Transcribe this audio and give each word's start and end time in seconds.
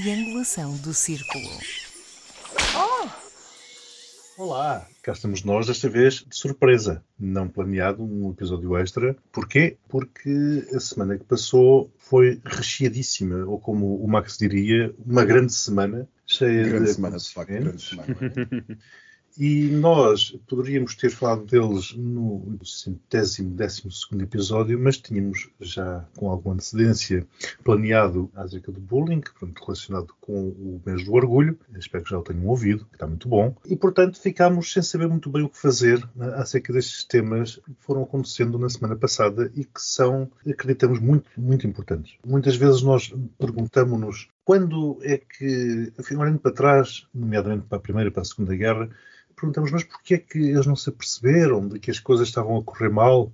triangulação 0.00 0.76
do 0.76 0.92
círculo. 0.92 1.48
Olá, 4.36 4.86
cá 5.02 5.12
estamos 5.12 5.42
nós, 5.42 5.68
desta 5.68 5.88
vez 5.88 6.16
de 6.16 6.36
surpresa, 6.36 7.02
não 7.18 7.48
planeado, 7.48 8.02
um 8.02 8.30
episódio 8.30 8.76
extra. 8.76 9.16
Porquê? 9.32 9.78
Porque 9.88 10.68
a 10.74 10.80
semana 10.80 11.16
que 11.16 11.24
passou 11.24 11.90
foi 11.96 12.38
recheadíssima, 12.44 13.46
ou 13.46 13.58
como 13.58 13.96
o 13.96 14.06
Max 14.06 14.36
diria, 14.36 14.94
uma 14.98 15.24
grande 15.24 15.54
semana, 15.54 16.06
cheia 16.26 16.64
Grande 16.64 16.84
de 16.84 16.92
semana, 16.92 17.16
de 17.16 17.30
facto, 17.30 17.48
grande 17.48 17.82
semana. 17.82 18.16
E 19.38 19.68
nós 19.68 20.30
poderíamos 20.48 20.94
ter 20.94 21.10
falado 21.10 21.44
deles 21.44 21.94
no 21.94 22.58
centésimo, 22.64 23.50
décimo 23.50 23.92
segundo 23.92 24.22
episódio, 24.22 24.78
mas 24.78 24.96
tínhamos 24.96 25.50
já 25.60 26.06
com 26.16 26.30
alguma 26.30 26.54
antecedência 26.54 27.26
planeado 27.62 28.30
acerca 28.34 28.72
do 28.72 28.80
bullying, 28.80 29.20
portanto, 29.20 29.60
relacionado 29.62 30.14
com 30.20 30.48
o 30.48 30.80
mês 30.86 31.04
do 31.04 31.12
orgulho. 31.12 31.58
Espero 31.76 32.04
que 32.04 32.10
já 32.10 32.18
o 32.18 32.22
tenham 32.22 32.46
ouvido, 32.46 32.86
que 32.86 32.94
está 32.94 33.06
muito 33.06 33.28
bom. 33.28 33.54
E, 33.66 33.76
portanto, 33.76 34.18
ficámos 34.18 34.72
sem 34.72 34.82
saber 34.82 35.06
muito 35.06 35.28
bem 35.28 35.42
o 35.42 35.50
que 35.50 35.58
fazer 35.58 36.02
né, 36.16 36.32
acerca 36.36 36.72
destes 36.72 37.04
temas 37.04 37.56
que 37.56 37.74
foram 37.80 38.04
acontecendo 38.04 38.58
na 38.58 38.70
semana 38.70 38.96
passada 38.96 39.50
e 39.54 39.64
que 39.64 39.82
são, 39.82 40.30
acreditamos, 40.48 40.98
muito, 40.98 41.28
muito 41.36 41.66
importantes. 41.66 42.14
Muitas 42.26 42.56
vezes 42.56 42.80
nós 42.80 43.12
perguntamos-nos 43.38 44.28
quando 44.46 44.98
é 45.02 45.18
que, 45.18 45.92
enfim, 45.98 46.16
olhando 46.16 46.38
para 46.38 46.52
trás, 46.52 47.06
nomeadamente 47.12 47.66
para 47.68 47.78
a 47.78 47.80
Primeira 47.80 48.08
e 48.08 48.12
para 48.12 48.22
a 48.22 48.24
Segunda 48.24 48.54
Guerra, 48.54 48.88
perguntamos, 49.36 49.70
mas 49.70 49.84
porquê 49.84 50.14
é 50.14 50.18
que 50.18 50.38
eles 50.38 50.66
não 50.66 50.74
se 50.74 50.88
aperceberam 50.88 51.68
de 51.68 51.78
que 51.78 51.90
as 51.90 51.98
coisas 52.00 52.28
estavam 52.28 52.56
a 52.58 52.62
correr 52.62 52.88
mal? 52.88 53.30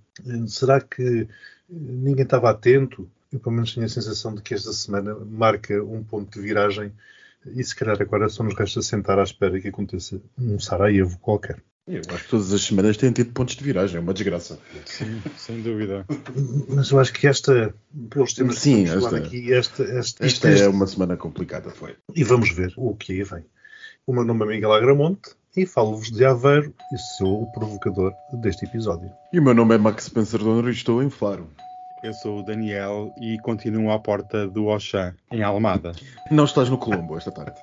Será 0.49 0.81
que 0.81 1.29
ninguém 1.71 2.25
estava 2.25 2.51
atento? 2.51 3.09
Eu, 3.33 3.41
pelo 3.41 3.55
menos, 3.55 3.73
tenho 3.73 3.87
a 3.87 3.89
sensação 3.89 4.35
de 4.35 4.43
que 4.43 4.53
esta 4.55 4.73
semana 4.73 5.15
marca 5.15 5.83
um 5.83 6.03
ponto 6.05 6.31
de 6.39 6.41
viragem 6.47 6.93
e, 7.47 7.65
se 7.65 7.75
calhar, 7.75 7.97
agora 8.01 8.29
só 8.29 8.43
nos 8.43 8.55
resta 8.55 8.83
sentar 8.83 9.19
à 9.19 9.23
espera 9.23 9.59
que 9.61 9.69
aconteça 9.69 10.21
um 10.39 10.59
Sarajevo 10.61 11.19
qualquer. 11.19 11.63
Eu 11.89 12.01
acho 12.11 12.25
que 12.25 12.31
todas 12.31 12.53
as 12.53 12.63
semanas 12.63 12.97
têm 12.97 13.11
tido 13.11 13.33
pontos 13.33 13.57
de 13.57 13.65
viragem, 13.65 13.97
é 13.97 14.01
uma 14.01 14.15
desgraça. 14.15 14.61
Sim, 14.87 15.21
sem 15.37 15.63
dúvida. 15.63 16.07
Mas 16.69 16.91
eu 16.91 17.01
acho 17.01 17.13
que 17.13 17.27
esta, 17.27 17.75
pelos 18.09 18.35
temas 18.35 18.59
Sim, 18.61 18.85
que 18.85 18.91
esta- 18.91 19.17
aqui, 19.17 19.53
esta, 19.53 19.83
esta, 19.83 20.25
Esta 20.27 20.49
é 20.49 20.69
uma 20.69 20.87
semana 20.87 21.17
complicada, 21.17 21.71
foi. 21.71 21.97
E 22.15 22.23
vamos 22.23 22.51
ver 22.53 22.73
o 22.77 22.95
que 22.95 23.13
aí 23.13 23.25
vem. 23.25 23.45
O 24.07 24.13
meu 24.13 24.25
nome 24.25 24.45
é 24.45 24.49
Miguel 24.49 24.73
Agramonte 24.73 25.31
e 25.57 25.67
falo-vos 25.67 26.11
de 26.11 26.25
Aveiro 26.25 26.75
e 26.93 26.99
sou 26.99 27.43
o 27.43 27.53
provocador 27.53 28.13
deste 28.33 28.65
episódio. 28.65 29.11
E 29.33 29.39
o 29.39 29.43
meu 29.43 29.55
nome 29.55 29.75
é 29.75 29.79
Max 29.79 30.05
Spencer 30.05 30.41
Donner 30.41 30.69
e 30.69 30.71
estou 30.71 31.03
em 31.03 31.11
Faro. 31.11 31.51
Eu 32.03 32.13
sou 32.13 32.41
o 32.41 32.43
Daniel 32.43 33.15
e 33.21 33.39
continuo 33.39 33.93
à 33.93 33.99
porta 33.99 34.49
do 34.49 34.67
Oxã, 34.67 35.15
em 35.31 35.41
Almada. 35.45 35.93
Não 36.33 36.45
estás 36.45 36.69
no 36.69 36.77
Colombo 36.77 37.17
esta 37.17 37.31
tarde. 37.31 37.55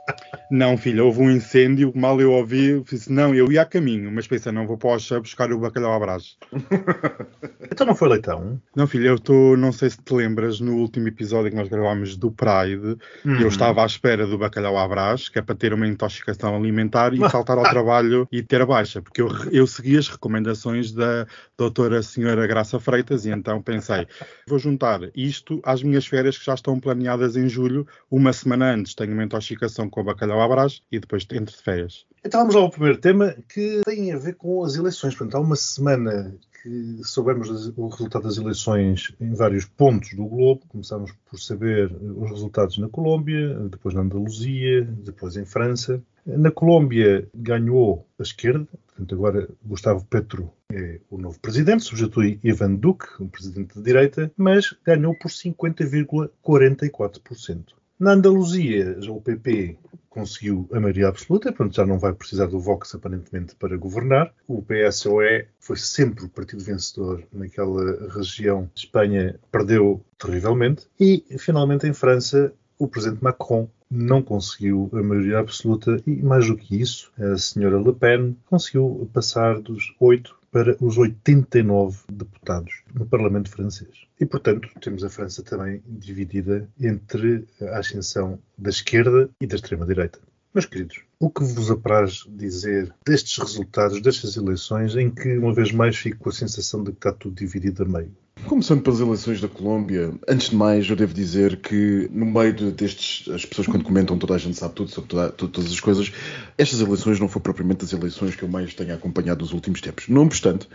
Não, 0.49 0.77
filha, 0.77 1.03
houve 1.03 1.19
um 1.19 1.29
incêndio, 1.29 1.91
mal 1.93 2.21
eu 2.21 2.31
ouvi, 2.31 2.69
eu 2.69 2.81
disse, 2.81 3.11
não, 3.11 3.35
eu 3.35 3.51
ia 3.51 3.63
a 3.63 3.65
caminho, 3.65 4.09
mas 4.09 4.27
pensei, 4.27 4.53
não, 4.53 4.65
vou 4.65 4.77
para 4.77 4.91
o 4.91 4.93
Oxã 4.93 5.19
buscar 5.19 5.51
o 5.51 5.59
bacalhau 5.59 5.93
à 5.93 5.99
brás. 5.99 6.37
Então 7.71 7.85
não 7.85 7.95
foi 7.95 8.09
leitão? 8.09 8.59
Não, 8.75 8.87
filha, 8.87 9.09
eu 9.09 9.15
estou, 9.15 9.55
não 9.55 9.71
sei 9.71 9.89
se 9.89 10.01
te 10.01 10.13
lembras, 10.13 10.59
no 10.59 10.75
último 10.77 11.07
episódio 11.07 11.49
que 11.51 11.55
nós 11.55 11.69
gravámos 11.69 12.17
do 12.17 12.29
Pride, 12.29 12.97
eu 13.23 13.47
estava 13.47 13.83
à 13.83 13.85
espera 13.85 14.27
do 14.27 14.37
bacalhau 14.37 14.77
à 14.77 14.85
brás, 14.85 15.29
que 15.29 15.39
é 15.39 15.41
para 15.41 15.55
ter 15.55 15.73
uma 15.73 15.87
intoxicação 15.87 16.55
alimentar 16.55 17.13
e 17.13 17.29
faltar 17.29 17.57
ao 17.57 17.63
trabalho 17.69 18.27
e 18.31 18.43
ter 18.43 18.61
a 18.61 18.65
baixa, 18.65 19.01
porque 19.01 19.21
eu, 19.21 19.29
eu 19.51 19.65
segui 19.65 19.97
as 19.97 20.09
recomendações 20.09 20.91
da 20.91 21.25
doutora 21.57 22.01
senhora 22.01 22.45
Graça 22.47 22.79
Freitas 22.79 23.25
e 23.25 23.29
então 23.29 23.61
pensei, 23.61 24.07
vou 24.47 24.59
juntar 24.59 25.01
isto 25.15 25.59
às 25.63 25.83
minhas 25.83 26.05
férias 26.05 26.37
que 26.37 26.45
já 26.45 26.53
estão 26.53 26.79
planeadas 26.79 27.35
em 27.35 27.47
julho, 27.47 27.87
uma 28.09 28.33
semana 28.33 28.73
antes 28.73 28.93
tenho 28.95 29.13
uma 29.13 29.23
intoxicação 29.23 29.89
com 29.89 30.01
o 30.01 30.03
bacalhau 30.03 30.41
à 30.41 30.47
brás 30.47 30.81
e 30.91 30.99
depois 30.99 31.25
entro 31.31 31.55
de 31.55 31.61
férias. 31.61 32.05
Então 32.23 32.41
vamos 32.41 32.55
ao 32.55 32.69
primeiro 32.69 32.99
tema 32.99 33.35
que 33.47 33.81
tem 33.85 34.11
a 34.11 34.17
ver 34.17 34.35
com 34.35 34.63
as 34.63 34.75
eleições. 34.75 35.15
Portanto, 35.15 35.35
há 35.35 35.39
uma 35.39 35.55
semana 35.55 36.35
que 36.61 36.99
soubemos 37.03 37.49
o 37.77 37.87
resultado 37.87 38.23
das 38.23 38.37
eleições 38.37 39.13
em 39.19 39.33
vários 39.33 39.65
pontos 39.65 40.13
do 40.13 40.25
globo. 40.25 40.61
Começámos 40.67 41.11
por 41.29 41.39
saber 41.39 41.91
os 41.91 42.29
resultados 42.29 42.77
na 42.77 42.89
Colômbia, 42.89 43.57
depois 43.69 43.95
na 43.95 44.01
Andaluzia, 44.01 44.83
depois 44.83 45.37
em 45.37 45.45
França. 45.45 46.01
Na 46.25 46.51
Colômbia 46.51 47.27
ganhou 47.33 48.05
a 48.19 48.23
esquerda, 48.23 48.67
portanto 48.87 49.15
agora 49.15 49.49
Gustavo 49.63 50.05
Petro 50.05 50.51
é 50.71 50.99
o 51.09 51.17
novo 51.17 51.39
presidente, 51.39 51.83
substitui 51.83 52.39
Ivan 52.43 52.75
Duque, 52.75 53.07
um 53.19 53.27
presidente 53.27 53.73
de 53.75 53.81
direita, 53.81 54.31
mas 54.37 54.75
ganhou 54.85 55.15
por 55.15 55.31
50,44%. 55.31 57.73
Na 57.99 58.11
Andaluzia, 58.13 58.97
o 59.09 59.19
PP 59.19 59.77
conseguiu 60.09 60.69
a 60.71 60.79
maioria 60.79 61.09
absoluta, 61.09 61.51
portanto 61.51 61.75
já 61.75 61.85
não 61.85 61.99
vai 61.99 62.13
precisar 62.13 62.45
do 62.45 62.57
Vox 62.59 62.95
aparentemente 62.95 63.55
para 63.55 63.75
governar. 63.77 64.33
O 64.47 64.61
PSOE 64.61 65.47
foi 65.59 65.75
sempre 65.75 66.23
o 66.25 66.29
partido 66.29 66.63
vencedor 66.63 67.23
naquela 67.33 68.07
região 68.09 68.69
Espanha, 68.75 69.39
perdeu 69.51 70.05
terrivelmente. 70.17 70.87
E 70.99 71.25
finalmente 71.37 71.87
em 71.87 71.93
França, 71.93 72.53
o 72.77 72.87
presidente 72.87 73.23
Macron 73.23 73.67
não 73.91 74.21
conseguiu 74.21 74.87
a 74.93 75.01
maioria 75.01 75.39
absoluta 75.39 75.99
e 76.05 76.21
mais 76.21 76.47
do 76.47 76.55
que 76.55 76.79
isso, 76.79 77.11
a 77.17 77.35
senhora 77.37 77.79
Le 77.79 77.91
Pen 77.93 78.37
conseguiu 78.45 79.09
passar 79.11 79.59
dos 79.59 79.95
8 79.99 80.38
para 80.51 80.75
os 80.83 80.97
89 80.97 81.99
deputados 82.11 82.83
no 82.93 83.05
Parlamento 83.05 83.49
francês. 83.49 84.05
E, 84.19 84.25
portanto, 84.25 84.69
temos 84.81 85.03
a 85.03 85.09
França 85.09 85.43
também 85.43 85.81
dividida 85.87 86.67
entre 86.79 87.45
a 87.61 87.79
ascensão 87.79 88.39
da 88.57 88.69
esquerda 88.69 89.29
e 89.39 89.47
da 89.47 89.55
extrema-direita. 89.55 90.19
Meus 90.53 90.65
queridos, 90.65 91.03
o 91.19 91.29
que 91.29 91.43
vos 91.43 91.69
apraz 91.69 92.25
dizer 92.27 92.91
destes 93.05 93.37
resultados, 93.37 94.01
destas 94.01 94.35
eleições, 94.35 94.95
em 94.95 95.11
que, 95.11 95.37
uma 95.37 95.53
vez 95.53 95.71
mais, 95.71 95.95
fico 95.95 96.17
com 96.17 96.29
a 96.29 96.33
sensação 96.33 96.83
de 96.83 96.91
que 96.91 96.97
está 96.97 97.13
tudo 97.13 97.35
dividido 97.35 97.83
a 97.83 97.85
meio? 97.85 98.11
Começando 98.45 98.81
pelas 98.81 98.99
eleições 98.99 99.39
da 99.39 99.47
Colômbia, 99.47 100.11
antes 100.27 100.49
de 100.49 100.55
mais 100.55 100.89
eu 100.89 100.95
devo 100.95 101.13
dizer 101.13 101.57
que 101.57 102.09
no 102.11 102.25
meio 102.25 102.51
de- 102.51 102.71
destes, 102.71 103.31
as 103.31 103.45
pessoas 103.45 103.67
quando 103.67 103.83
comentam 103.83 104.17
toda 104.17 104.33
a 104.33 104.37
gente 104.39 104.57
sabe 104.57 104.73
tudo 104.73 104.89
sobre 104.89 105.07
toda- 105.07 105.29
to- 105.29 105.47
todas 105.47 105.71
as 105.71 105.79
coisas, 105.79 106.11
estas 106.57 106.81
eleições 106.81 107.19
não 107.19 107.27
foram 107.27 107.43
propriamente 107.43 107.85
as 107.85 107.93
eleições 107.93 108.35
que 108.35 108.41
eu 108.41 108.49
mais 108.49 108.73
tenho 108.73 108.91
acompanhado 108.93 109.41
nos 109.41 109.53
últimos 109.53 109.81
tempos. 109.81 110.07
Não 110.07 110.23
obstante, 110.23 110.67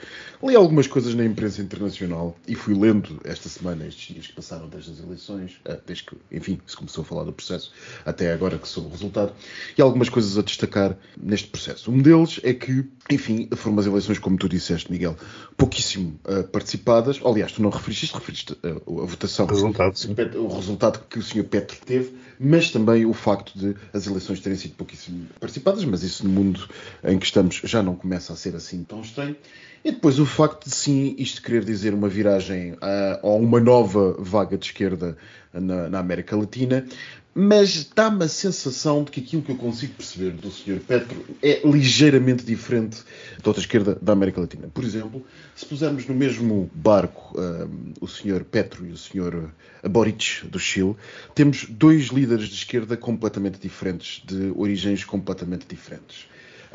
li 0.43 0.55
algumas 0.55 0.87
coisas 0.87 1.15
na 1.17 1.25
imprensa 1.25 1.63
internacional 1.63 2.37
e 2.47 2.55
fui 2.55 2.75
lendo 2.75 3.21
esta 3.25 3.49
semana, 3.49 3.85
estes 3.87 4.15
dias 4.15 4.27
que 4.29 4.35
passaram 4.35 4.69
destas 4.69 5.01
eleições, 5.01 5.53
eh, 5.65 5.81
desde 5.85 6.05
que, 6.05 6.17
enfim, 6.31 6.61
se 6.67 6.77
começou 6.77 7.03
a 7.03 7.05
falar 7.05 7.25
do 7.25 7.33
processo, 7.33 7.73
até 8.07 8.33
agora 8.33 8.57
que 8.57 8.69
soube 8.69 8.89
o 8.89 8.93
resultado, 8.93 9.33
e 9.77 9.83
algumas 9.83 10.09
coisas 10.09 10.39
a 10.39 10.43
destacar 10.43 10.97
neste 11.21 11.49
processo. 11.49 11.91
Um 11.91 12.01
deles 12.01 12.39
é 12.45 12.55
que, 12.55 12.85
enfim, 13.11 13.49
foram 13.57 13.73
umas 13.73 13.87
eleições, 13.87 14.19
como 14.21 14.37
tu 14.37 14.49
disseste, 14.49 14.93
Miguel, 14.93 15.17
pouquíssimo 15.57 16.21
eh, 16.27 16.43
participadas. 16.45 17.21
Aliás, 17.25 17.54
tu 17.55 17.63
não 17.63 17.71
referiste 17.71 18.13
referiste 18.13 18.57
eh, 18.63 18.69
a 18.71 19.07
votação. 19.07 19.47
Resultado, 19.47 19.97
sim. 19.97 20.15
O 20.37 20.49
resultado 20.49 21.01
que 21.09 21.19
o 21.19 21.23
Sr. 21.23 21.45
Petro 21.45 21.79
teve, 21.85 22.15
mas 22.39 22.71
também 22.71 23.07
o 23.07 23.13
facto 23.13 23.57
de 23.59 23.77
as 23.93 24.07
eleições 24.07 24.41
terem 24.41 24.59
sido 24.59 24.75
pouquíssimo 24.75 25.27
participadas, 25.39 25.85
mas 25.85 26.03
isso 26.03 26.27
no 26.27 26.31
mundo 26.31 26.69
em 27.03 27.19
que 27.19 27.27
estamos 27.27 27.61
já 27.65 27.83
não 27.83 27.95
começa 27.95 28.33
a 28.33 28.37
ser 28.37 28.55
assim 28.57 28.83
tão 28.85 29.01
estranho. 29.01 29.37
E 29.85 29.93
depois 29.93 30.19
o 30.19 30.25
facto 30.25 30.65
de 30.65 30.75
sim 30.75 31.15
isto 31.19 31.43
querer 31.43 31.63
dizer 31.63 31.93
uma 31.93 32.09
viragem 32.09 32.75
a, 32.81 33.21
a 33.23 33.29
uma 33.29 33.61
nova 33.61 34.17
vaga 34.19 34.57
de 34.57 34.67
esquerda 34.67 35.17
na, 35.53 35.89
na 35.91 35.99
América 35.99 36.35
Latina, 36.35 36.87
mas 37.35 37.85
dá-me 37.95 38.25
a 38.25 38.29
sensação 38.29 39.03
de 39.03 39.11
que 39.11 39.21
aquilo 39.21 39.43
que 39.43 39.51
eu 39.51 39.57
consigo 39.57 39.95
perceber 39.95 40.31
do 40.31 40.51
Sr. 40.51 40.81
Petro 40.81 41.25
é 41.43 41.61
ligeiramente 41.67 42.45
diferente 42.45 42.99
da 43.43 43.51
outra 43.51 43.61
esquerda 43.61 43.99
da 44.01 44.13
América 44.13 44.41
Latina. 44.41 44.69
Por 44.73 44.85
exemplo, 44.85 45.27
se 45.57 45.67
pusermos 45.67 46.07
no 46.07 46.15
mesmo 46.15 46.71
barco 46.73 47.35
hum, 47.37 47.93
o 48.01 48.07
Sr. 48.07 48.45
Petro 48.45 48.87
e 48.87 48.93
o 48.93 48.97
Sr. 48.97 49.51
Boric 49.91 50.47
do 50.47 50.61
Chile, 50.61 50.95
temos 51.35 51.67
dois 51.69 52.07
líderes 52.07 52.49
de 52.49 52.55
esquerda 52.55 52.97
completamente 52.97 53.59
diferentes, 53.59 54.23
de 54.25 54.53
origens 54.55 55.05
completamente 55.05 55.67
diferentes. 55.69 56.29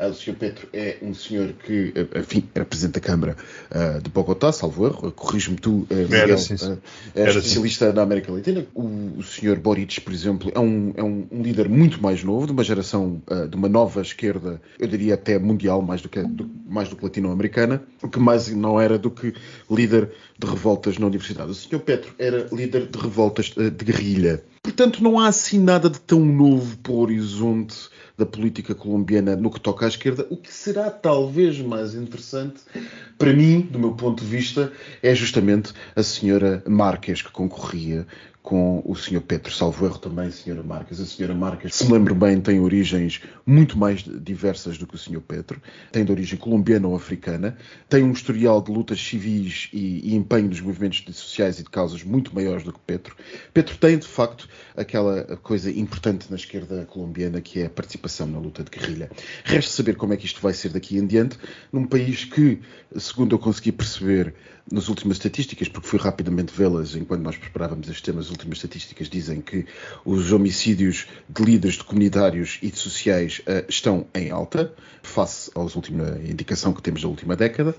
O 0.08 0.14
Sr. 0.14 0.34
Petro 0.34 0.68
é 0.72 0.96
um 1.02 1.12
senhor 1.12 1.52
que, 1.64 1.92
eh, 1.94 2.20
enfim, 2.20 2.48
era 2.54 2.64
Presidente 2.64 2.94
da 2.94 3.00
Câmara 3.00 3.36
ah, 3.70 3.98
de 4.02 4.08
Bogotá, 4.10 4.50
salvo 4.50 4.86
erro, 4.86 5.12
corrijo-me 5.12 5.56
tu, 5.58 5.86
eh, 5.90 5.94
Miguel, 6.04 6.18
Era, 6.20 6.38
sim, 6.38 6.56
sim. 6.56 6.78
especialista 7.14 7.92
na 7.92 8.02
América 8.02 8.32
Latina. 8.32 8.64
O, 8.74 8.82
o 9.18 9.22
Sr. 9.22 9.58
Boric, 9.58 10.00
por 10.00 10.12
exemplo, 10.12 10.50
é 10.54 10.58
um, 10.58 10.92
é 10.96 11.02
um, 11.02 11.26
um 11.30 11.42
líder 11.42 11.68
muito 11.68 12.02
mais 12.02 12.24
novo, 12.24 12.46
de 12.46 12.52
uma 12.52 12.64
geração, 12.64 13.20
de 13.48 13.56
uma 13.56 13.68
nova 13.68 14.00
esquerda, 14.00 14.60
eu 14.78 14.88
diria 14.88 15.14
até 15.14 15.38
mundial, 15.38 15.82
mais 15.82 16.00
do 16.00 16.08
que, 16.08 16.22
do- 16.22 16.50
mais 16.68 16.88
do 16.88 16.96
que 16.96 17.04
latino-americana, 17.04 17.82
o 18.02 18.08
que 18.08 18.18
mais 18.18 18.48
não 18.48 18.80
era 18.80 18.98
do 18.98 19.10
que 19.10 19.34
líder 19.70 20.10
de 20.38 20.46
revoltas 20.46 20.96
na 20.98 21.06
universidade. 21.06 21.50
O 21.50 21.54
Sr. 21.54 21.78
Petro 21.80 22.14
era 22.18 22.48
líder 22.52 22.86
de 22.86 22.98
revoltas 22.98 23.46
de 23.50 23.84
guerrilha. 23.84 24.42
Portanto, 24.62 25.02
não 25.02 25.18
há 25.18 25.26
assim 25.28 25.58
nada 25.58 25.88
de 25.88 25.98
tão 26.00 26.20
novo 26.20 26.76
para 26.78 26.92
o 26.92 26.98
horizonte 27.00 27.88
da 28.20 28.26
política 28.26 28.74
colombiana 28.74 29.34
no 29.34 29.50
que 29.50 29.58
toca 29.58 29.86
à 29.86 29.88
esquerda. 29.88 30.26
O 30.28 30.36
que 30.36 30.52
será 30.52 30.90
talvez 30.90 31.58
mais 31.58 31.94
interessante, 31.94 32.60
para 33.16 33.32
mim, 33.32 33.62
do 33.62 33.78
meu 33.78 33.92
ponto 33.92 34.22
de 34.22 34.30
vista, 34.30 34.70
é 35.02 35.14
justamente 35.14 35.72
a 35.96 36.02
senhora 36.02 36.62
Marques 36.68 37.22
que 37.22 37.32
concorria 37.32 38.06
com 38.42 38.82
o 38.86 38.96
Sr. 38.96 39.20
Petro, 39.20 39.52
salvo 39.52 39.84
erro 39.84 39.98
também 39.98 40.28
Sra. 40.28 40.62
Marques. 40.62 40.98
A 40.98 41.04
Sra. 41.04 41.34
Marques, 41.34 41.74
se 41.74 41.84
me 41.84 41.92
lembro 41.92 42.14
bem, 42.14 42.40
tem 42.40 42.58
origens 42.58 43.20
muito 43.44 43.78
mais 43.78 44.02
diversas 44.02 44.78
do 44.78 44.86
que 44.86 44.94
o 44.94 44.98
Sr. 44.98 45.20
Petro. 45.20 45.60
Tem 45.92 46.04
de 46.04 46.10
origem 46.10 46.38
colombiana 46.38 46.88
ou 46.88 46.96
africana. 46.96 47.56
Tem 47.88 48.02
um 48.02 48.12
historial 48.12 48.62
de 48.62 48.72
lutas 48.72 49.00
civis 49.00 49.68
e, 49.72 50.10
e 50.10 50.14
empenho 50.14 50.48
nos 50.48 50.60
movimentos 50.60 51.04
sociais 51.16 51.58
e 51.58 51.62
de 51.62 51.70
causas 51.70 52.02
muito 52.02 52.34
maiores 52.34 52.64
do 52.64 52.72
que 52.72 52.80
Petro. 52.80 53.14
Petro 53.52 53.76
tem, 53.76 53.98
de 53.98 54.06
facto, 54.06 54.48
aquela 54.74 55.36
coisa 55.42 55.70
importante 55.70 56.26
na 56.30 56.36
esquerda 56.36 56.86
colombiana 56.86 57.40
que 57.40 57.60
é 57.60 57.66
a 57.66 57.70
participação 57.70 58.26
na 58.26 58.38
luta 58.38 58.64
de 58.64 58.70
guerrilha. 58.70 59.10
Resta 59.44 59.70
saber 59.70 59.96
como 59.96 60.14
é 60.14 60.16
que 60.16 60.24
isto 60.24 60.40
vai 60.40 60.54
ser 60.54 60.70
daqui 60.70 60.96
em 60.96 61.06
diante, 61.06 61.38
num 61.72 61.84
país 61.84 62.24
que, 62.24 62.60
segundo 62.96 63.34
eu 63.34 63.38
consegui 63.38 63.72
perceber 63.72 64.34
nas 64.70 64.88
últimas 64.88 65.16
estatísticas, 65.16 65.68
porque 65.68 65.88
fui 65.88 65.98
rapidamente 65.98 66.52
vê-las 66.56 66.94
enquanto 66.94 67.22
nós 67.22 67.36
preparávamos 67.36 67.88
este 67.88 68.02
tema, 68.02 68.20
as 68.20 68.30
últimas 68.30 68.58
estatísticas 68.58 69.08
dizem 69.08 69.40
que 69.40 69.66
os 70.04 70.32
homicídios 70.32 71.06
de 71.28 71.42
líderes 71.42 71.76
de 71.76 71.84
comunitários 71.84 72.58
e 72.62 72.70
de 72.70 72.78
sociais 72.78 73.40
uh, 73.40 73.64
estão 73.68 74.06
em 74.14 74.30
alta, 74.30 74.72
face 75.02 75.50
à 75.54 75.60
última 75.60 76.18
indicação 76.24 76.72
que 76.72 76.82
temos 76.82 77.02
da 77.02 77.08
última 77.08 77.34
década, 77.34 77.74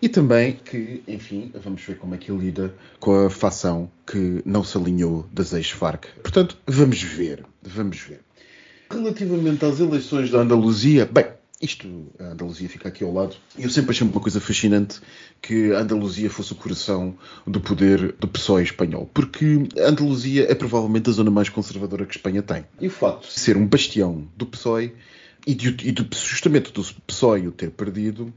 e 0.00 0.08
também 0.08 0.58
que, 0.64 1.02
enfim, 1.06 1.52
vamos 1.62 1.82
ver 1.82 1.96
como 1.98 2.14
é 2.14 2.18
que 2.18 2.30
ele 2.30 2.46
lida 2.46 2.74
com 3.00 3.26
a 3.26 3.30
facção 3.30 3.90
que 4.06 4.42
não 4.44 4.62
se 4.62 4.76
alinhou 4.76 5.26
das 5.32 5.52
ex-FARC. 5.52 6.06
Portanto, 6.22 6.56
vamos 6.66 7.02
ver, 7.02 7.44
vamos 7.62 7.98
ver. 7.98 8.20
Relativamente 8.90 9.64
às 9.64 9.80
eleições 9.80 10.30
da 10.30 10.38
Andaluzia, 10.38 11.04
bem, 11.04 11.26
isto, 11.60 12.12
a 12.20 12.24
Andaluzia 12.24 12.68
fica 12.68 12.88
aqui 12.88 13.02
ao 13.02 13.12
lado. 13.12 13.34
Eu 13.58 13.68
sempre 13.68 13.90
achei 13.90 14.06
uma 14.06 14.20
coisa 14.20 14.40
fascinante 14.40 15.00
que 15.42 15.72
a 15.72 15.80
Andaluzia 15.80 16.30
fosse 16.30 16.52
o 16.52 16.54
coração 16.54 17.16
do 17.46 17.60
poder 17.60 18.12
do 18.12 18.28
PSOE 18.28 18.62
espanhol, 18.62 19.10
porque 19.12 19.66
a 19.78 19.88
Andaluzia 19.88 20.50
é 20.50 20.54
provavelmente 20.54 21.10
a 21.10 21.12
zona 21.12 21.30
mais 21.30 21.48
conservadora 21.48 22.06
que 22.06 22.12
a 22.12 22.16
Espanha 22.16 22.42
tem. 22.42 22.64
E 22.80 22.86
o 22.86 22.90
facto 22.90 23.26
de 23.26 23.40
ser 23.40 23.56
um 23.56 23.66
bastião 23.66 24.28
do 24.36 24.46
PSOE 24.46 24.94
e, 25.46 25.54
de, 25.54 25.68
e 25.68 25.92
de, 25.92 26.08
justamente 26.12 26.72
do 26.72 26.84
PSOE 27.06 27.48
o 27.48 27.52
ter 27.52 27.70
perdido, 27.70 28.32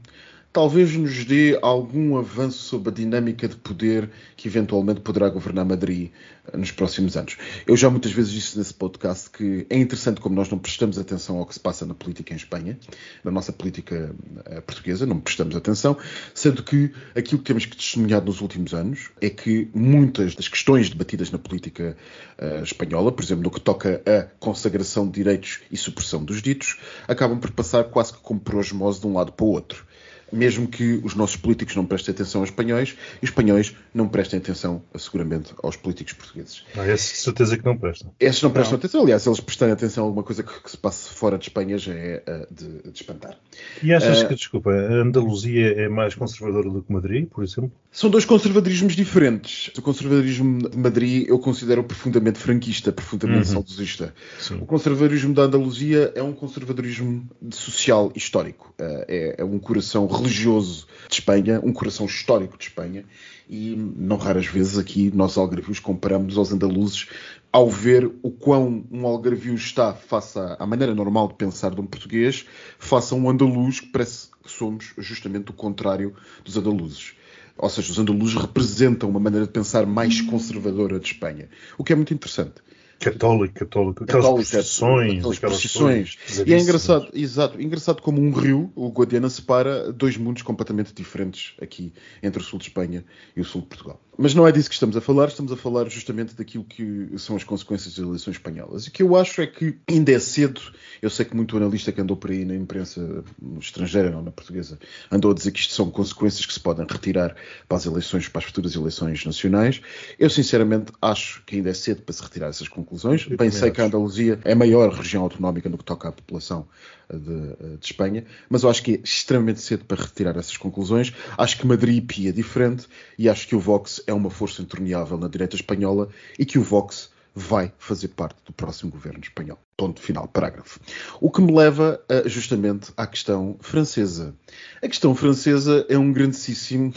talvez 0.52 0.94
nos 0.94 1.24
dê 1.24 1.58
algum 1.62 2.16
avanço 2.18 2.58
sobre 2.58 2.90
a 2.90 2.92
dinâmica 2.92 3.48
de 3.48 3.56
poder 3.56 4.10
que 4.36 4.46
eventualmente 4.46 5.00
poderá 5.00 5.28
governar 5.30 5.64
Madrid 5.64 6.10
eh, 6.52 6.56
nos 6.56 6.70
próximos 6.70 7.16
anos. 7.16 7.38
Eu 7.66 7.74
já 7.74 7.88
muitas 7.88 8.12
vezes 8.12 8.32
disse 8.32 8.58
nesse 8.58 8.74
podcast 8.74 9.30
que 9.30 9.66
é 9.70 9.78
interessante 9.78 10.20
como 10.20 10.34
nós 10.34 10.50
não 10.50 10.58
prestamos 10.58 10.98
atenção 10.98 11.38
ao 11.38 11.46
que 11.46 11.54
se 11.54 11.60
passa 11.60 11.86
na 11.86 11.94
política 11.94 12.34
em 12.34 12.36
Espanha, 12.36 12.78
na 13.24 13.30
nossa 13.30 13.50
política 13.50 14.14
eh, 14.44 14.60
portuguesa, 14.60 15.06
não 15.06 15.18
prestamos 15.20 15.56
atenção, 15.56 15.96
sendo 16.34 16.62
que 16.62 16.92
aquilo 17.16 17.38
que 17.38 17.46
temos 17.46 17.64
que 17.64 17.76
testemunhar 17.76 18.22
nos 18.22 18.42
últimos 18.42 18.74
anos 18.74 19.10
é 19.22 19.30
que 19.30 19.70
muitas 19.74 20.34
das 20.34 20.48
questões 20.48 20.90
debatidas 20.90 21.30
na 21.30 21.38
política 21.38 21.96
uh, 22.38 22.62
espanhola, 22.62 23.10
por 23.10 23.22
exemplo, 23.22 23.44
no 23.44 23.50
que 23.50 23.60
toca 23.60 24.02
a 24.06 24.22
consagração 24.38 25.06
de 25.06 25.12
direitos 25.12 25.60
e 25.70 25.76
supressão 25.76 26.22
dos 26.24 26.42
ditos, 26.42 26.78
acabam 27.08 27.38
por 27.38 27.50
passar 27.52 27.84
quase 27.84 28.12
que 28.12 28.18
como 28.20 28.40
por 28.40 28.56
osmose 28.56 29.00
de 29.00 29.06
um 29.06 29.14
lado 29.14 29.32
para 29.32 29.46
o 29.46 29.48
outro 29.48 29.86
mesmo 30.32 30.66
que 30.66 31.00
os 31.04 31.14
nossos 31.14 31.36
políticos 31.36 31.76
não 31.76 31.84
prestem 31.84 32.14
atenção 32.14 32.40
aos 32.40 32.50
espanhóis 32.50 32.96
e 33.20 33.24
os 33.24 33.30
espanhóis 33.30 33.74
não 33.94 34.08
prestem 34.08 34.38
atenção, 34.38 34.82
seguramente, 34.96 35.52
aos 35.62 35.76
políticos 35.76 36.14
portugueses. 36.14 36.64
Não, 36.74 36.84
é 36.84 36.96
certeza 36.96 37.56
que 37.58 37.64
não 37.64 37.76
prestam. 37.76 38.12
Esses 38.18 38.42
não 38.42 38.50
prestam 38.50 38.72
não. 38.72 38.78
atenção, 38.78 39.02
aliás, 39.02 39.26
eles 39.26 39.40
prestarem 39.40 39.72
atenção 39.72 40.04
a 40.04 40.06
alguma 40.06 40.22
coisa 40.22 40.42
que, 40.42 40.62
que, 40.62 40.70
se 40.70 40.76
passe 40.76 41.10
fora 41.10 41.36
de 41.36 41.44
Espanha 41.44 41.76
já 41.76 41.92
é 41.92 42.22
uh, 42.26 42.54
de, 42.54 42.90
de, 42.90 42.96
espantar. 42.96 43.36
E 43.82 43.92
achas 43.92 44.22
uh, 44.22 44.28
que, 44.28 44.34
desculpa, 44.34 44.70
a 44.70 45.02
Andaluzia 45.02 45.72
é 45.72 45.88
mais 45.88 46.14
conservadora 46.14 46.70
do 46.70 46.82
que 46.82 46.92
Madrid, 46.92 47.28
por 47.28 47.44
exemplo? 47.44 47.70
São 47.90 48.08
dois 48.08 48.24
conservadorismos 48.24 48.96
diferentes. 48.96 49.70
O 49.76 49.82
conservadorismo 49.82 50.68
de 50.68 50.78
Madrid 50.78 51.26
eu 51.28 51.38
considero 51.38 51.84
profundamente 51.84 52.38
franquista, 52.38 52.90
profundamente 52.90 53.48
uhum. 53.48 53.52
saudosista. 53.52 54.14
O 54.60 54.64
conservadorismo 54.64 55.34
da 55.34 55.42
Andaluzia 55.42 56.12
é 56.14 56.22
um 56.22 56.32
conservadorismo 56.32 57.28
social 57.50 58.10
histórico. 58.14 58.72
Uh, 58.80 59.04
é, 59.08 59.34
é 59.38 59.44
um 59.44 59.58
coração 59.58 60.06
religioso 60.22 60.86
de 61.08 61.14
Espanha, 61.14 61.60
um 61.62 61.72
coração 61.72 62.06
histórico 62.06 62.56
de 62.56 62.64
Espanha, 62.64 63.04
e 63.48 63.76
não 63.76 64.16
raras 64.16 64.46
vezes 64.46 64.78
aqui 64.78 65.10
nós 65.14 65.36
algarvios 65.36 65.78
comparamos 65.78 66.38
aos 66.38 66.52
andaluzes 66.52 67.08
ao 67.52 67.68
ver 67.68 68.10
o 68.22 68.30
quão 68.30 68.84
um 68.90 69.06
algarvio 69.06 69.54
está 69.54 69.92
face 69.92 70.38
à, 70.38 70.66
maneira 70.66 70.94
normal 70.94 71.28
de 71.28 71.34
pensar 71.34 71.74
de 71.74 71.80
um 71.80 71.86
português, 71.86 72.46
face 72.78 73.12
a 73.12 73.16
um 73.16 73.28
andaluz 73.28 73.80
que 73.80 73.88
parece 73.88 74.28
que 74.42 74.50
somos 74.50 74.94
justamente 74.96 75.50
o 75.50 75.52
contrário 75.52 76.14
dos 76.42 76.56
andaluzes. 76.56 77.12
Ou 77.58 77.68
seja, 77.68 77.92
os 77.92 77.98
andaluzes 77.98 78.34
representam 78.36 79.10
uma 79.10 79.20
maneira 79.20 79.46
de 79.46 79.52
pensar 79.52 79.84
mais 79.84 80.22
conservadora 80.22 80.98
de 80.98 81.08
Espanha, 81.08 81.50
o 81.76 81.84
que 81.84 81.92
é 81.92 81.96
muito 81.96 82.14
interessante 82.14 82.54
católico, 83.02 83.54
católico, 83.54 84.04
aquelas 84.04 84.26
procissões, 84.26 85.18
aquelas 85.18 85.38
procissões. 85.38 86.18
E 86.46 86.54
é 86.54 86.58
engraçado, 86.58 87.08
exato, 87.12 87.60
engraçado 87.60 88.00
como 88.00 88.20
um 88.20 88.30
rio, 88.30 88.72
o 88.74 88.88
Guadiana 88.88 89.28
separa 89.28 89.92
dois 89.92 90.16
mundos 90.16 90.42
completamente 90.42 90.94
diferentes 90.94 91.54
aqui 91.60 91.92
entre 92.22 92.40
o 92.40 92.44
sul 92.44 92.58
de 92.58 92.66
Espanha 92.66 93.04
e 93.36 93.40
o 93.40 93.44
sul 93.44 93.62
de 93.62 93.66
Portugal. 93.68 94.00
Mas 94.18 94.34
não 94.34 94.46
é 94.46 94.52
disso 94.52 94.68
que 94.68 94.74
estamos 94.74 94.94
a 94.96 95.00
falar, 95.00 95.28
estamos 95.28 95.50
a 95.52 95.56
falar 95.56 95.88
justamente 95.88 96.34
daquilo 96.34 96.64
que 96.64 97.10
são 97.16 97.34
as 97.34 97.44
consequências 97.44 97.94
das 97.94 98.04
eleições 98.04 98.36
espanholas. 98.36 98.84
E 98.84 98.88
o 98.88 98.92
que 98.92 99.02
eu 99.02 99.16
acho 99.16 99.40
é 99.40 99.46
que 99.46 99.78
ainda 99.88 100.12
é 100.12 100.18
cedo, 100.18 100.60
eu 101.00 101.08
sei 101.08 101.24
que 101.24 101.34
muito 101.34 101.56
analista 101.56 101.90
que 101.90 102.00
andou 102.00 102.16
por 102.16 102.30
aí 102.30 102.44
na 102.44 102.54
imprensa 102.54 103.24
estrangeira, 103.58 104.10
não 104.10 104.22
na 104.22 104.30
portuguesa, 104.30 104.78
andou 105.10 105.30
a 105.30 105.34
dizer 105.34 105.50
que 105.50 105.60
isto 105.60 105.72
são 105.72 105.90
consequências 105.90 106.44
que 106.44 106.52
se 106.52 106.60
podem 106.60 106.86
retirar 106.88 107.34
para 107.66 107.78
as 107.78 107.86
eleições, 107.86 108.28
para 108.28 108.40
as 108.40 108.44
futuras 108.44 108.74
eleições 108.74 109.24
nacionais. 109.24 109.80
Eu 110.18 110.28
sinceramente 110.28 110.92
acho 111.00 111.42
que 111.46 111.56
ainda 111.56 111.70
é 111.70 111.74
cedo 111.74 112.02
para 112.02 112.12
se 112.12 112.22
retirar 112.22 112.48
essas 112.48 112.68
conclusões. 112.68 113.26
Bem 113.26 113.50
sei 113.50 113.70
que 113.70 113.80
a 113.80 113.86
Andaluzia 113.86 114.38
é 114.44 114.52
a 114.52 114.56
maior 114.56 114.92
região 114.92 115.22
autonómica 115.22 115.70
no 115.70 115.78
que 115.78 115.84
toca 115.84 116.08
à 116.08 116.12
população 116.12 116.68
de, 117.12 117.76
de, 117.78 117.84
Espanha, 117.84 118.24
mas 118.48 118.62
eu 118.62 118.70
acho 118.70 118.82
que 118.82 118.94
é 118.94 119.00
extremamente 119.02 119.60
cedo 119.60 119.84
para 119.84 120.02
retirar 120.02 120.36
essas 120.36 120.56
conclusões. 120.56 121.12
Acho 121.36 121.58
que 121.58 121.66
Madrid 121.66 121.98
e 121.98 122.00
Pia 122.00 122.28
é 122.30 122.32
diferente 122.32 122.86
e 123.18 123.28
acho 123.28 123.46
que 123.46 123.54
o 123.54 123.60
Vox 123.60 124.01
é 124.06 124.12
uma 124.12 124.30
força 124.30 124.62
intorneável 124.62 125.16
na 125.16 125.28
direita 125.28 125.56
espanhola 125.56 126.08
e 126.38 126.44
que 126.44 126.58
o 126.58 126.62
Vox 126.62 127.10
vai 127.34 127.72
fazer 127.78 128.08
parte 128.08 128.38
do 128.44 128.52
próximo 128.52 128.90
governo 128.90 129.20
espanhol. 129.20 129.58
Ponto 129.82 130.00
final, 130.00 130.28
parágrafo. 130.28 130.78
O 131.20 131.28
que 131.28 131.42
me 131.42 131.52
leva 131.52 132.00
uh, 132.08 132.28
justamente 132.28 132.92
à 132.96 133.04
questão 133.04 133.56
francesa. 133.58 134.32
A 134.80 134.86
questão 134.86 135.12
francesa 135.12 135.84
é 135.88 135.98
um 135.98 136.12
grandíssimo. 136.12 136.92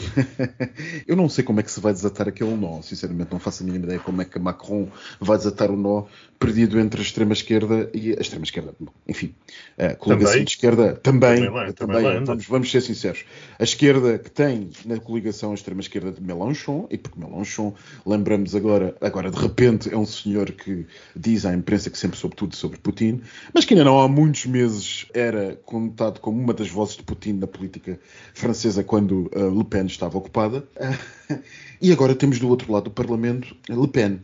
Eu 1.04 1.16
não 1.16 1.28
sei 1.28 1.42
como 1.42 1.58
é 1.58 1.64
que 1.64 1.70
se 1.72 1.80
vai 1.80 1.92
desatar 1.92 2.28
aquele 2.28 2.54
nó, 2.54 2.80
sinceramente, 2.82 3.32
não 3.32 3.40
faço 3.40 3.64
a 3.64 3.66
mínima 3.66 3.86
ideia 3.86 3.98
como 3.98 4.22
é 4.22 4.24
que 4.24 4.38
Macron 4.38 4.86
vai 5.20 5.36
desatar 5.36 5.68
o 5.68 5.76
nó 5.76 6.04
perdido 6.38 6.78
entre 6.78 7.00
a 7.00 7.02
extrema-esquerda 7.02 7.90
e 7.92 8.12
a 8.12 8.20
extrema-esquerda. 8.20 8.74
Enfim, 9.08 9.34
a 9.78 9.94
coligação 9.94 10.44
de 10.44 10.50
esquerda 10.50 10.94
também. 10.94 11.36
também, 11.36 11.50
lá, 11.50 11.72
também, 11.72 12.02
também 12.02 12.24
vamos, 12.24 12.46
vamos, 12.46 12.70
ser 12.70 12.82
sinceros. 12.82 13.24
A 13.58 13.64
esquerda 13.64 14.18
que 14.18 14.30
tem 14.30 14.70
na 14.84 14.98
coligação 14.98 15.52
a 15.52 15.54
extrema-esquerda 15.54 16.12
de 16.12 16.20
Mélenchon, 16.20 16.86
e 16.90 16.98
porque 16.98 17.18
Mélenchon, 17.18 17.74
lembramos 18.04 18.54
agora, 18.54 18.94
agora 19.00 19.30
de 19.30 19.38
repente 19.38 19.92
é 19.92 19.96
um 19.96 20.06
senhor 20.06 20.52
que 20.52 20.86
diz 21.14 21.46
à 21.46 21.54
imprensa 21.54 21.90
que 21.90 21.98
sempre 21.98 22.18
soube 22.18 22.36
tudo 22.36 22.54
sobre 22.54 22.75
sobre 22.76 22.78
Putin, 22.78 23.20
mas 23.52 23.64
que 23.64 23.74
ainda 23.74 23.84
não 23.84 24.00
há 24.00 24.08
muitos 24.08 24.46
meses 24.46 25.06
era 25.12 25.56
contado 25.64 26.20
como 26.20 26.40
uma 26.40 26.54
das 26.54 26.68
vozes 26.68 26.96
de 26.96 27.02
Putin 27.02 27.34
na 27.34 27.46
política 27.46 27.98
francesa 28.34 28.84
quando 28.84 29.30
uh, 29.34 29.56
Le 29.56 29.64
Pen 29.64 29.86
estava 29.86 30.16
ocupada. 30.18 30.66
Uh, 30.76 31.38
e 31.80 31.92
agora 31.92 32.14
temos 32.14 32.38
do 32.38 32.48
outro 32.48 32.72
lado 32.72 32.84
do 32.84 32.90
Parlamento 32.90 33.56
Le 33.68 33.88
Pen. 33.88 34.20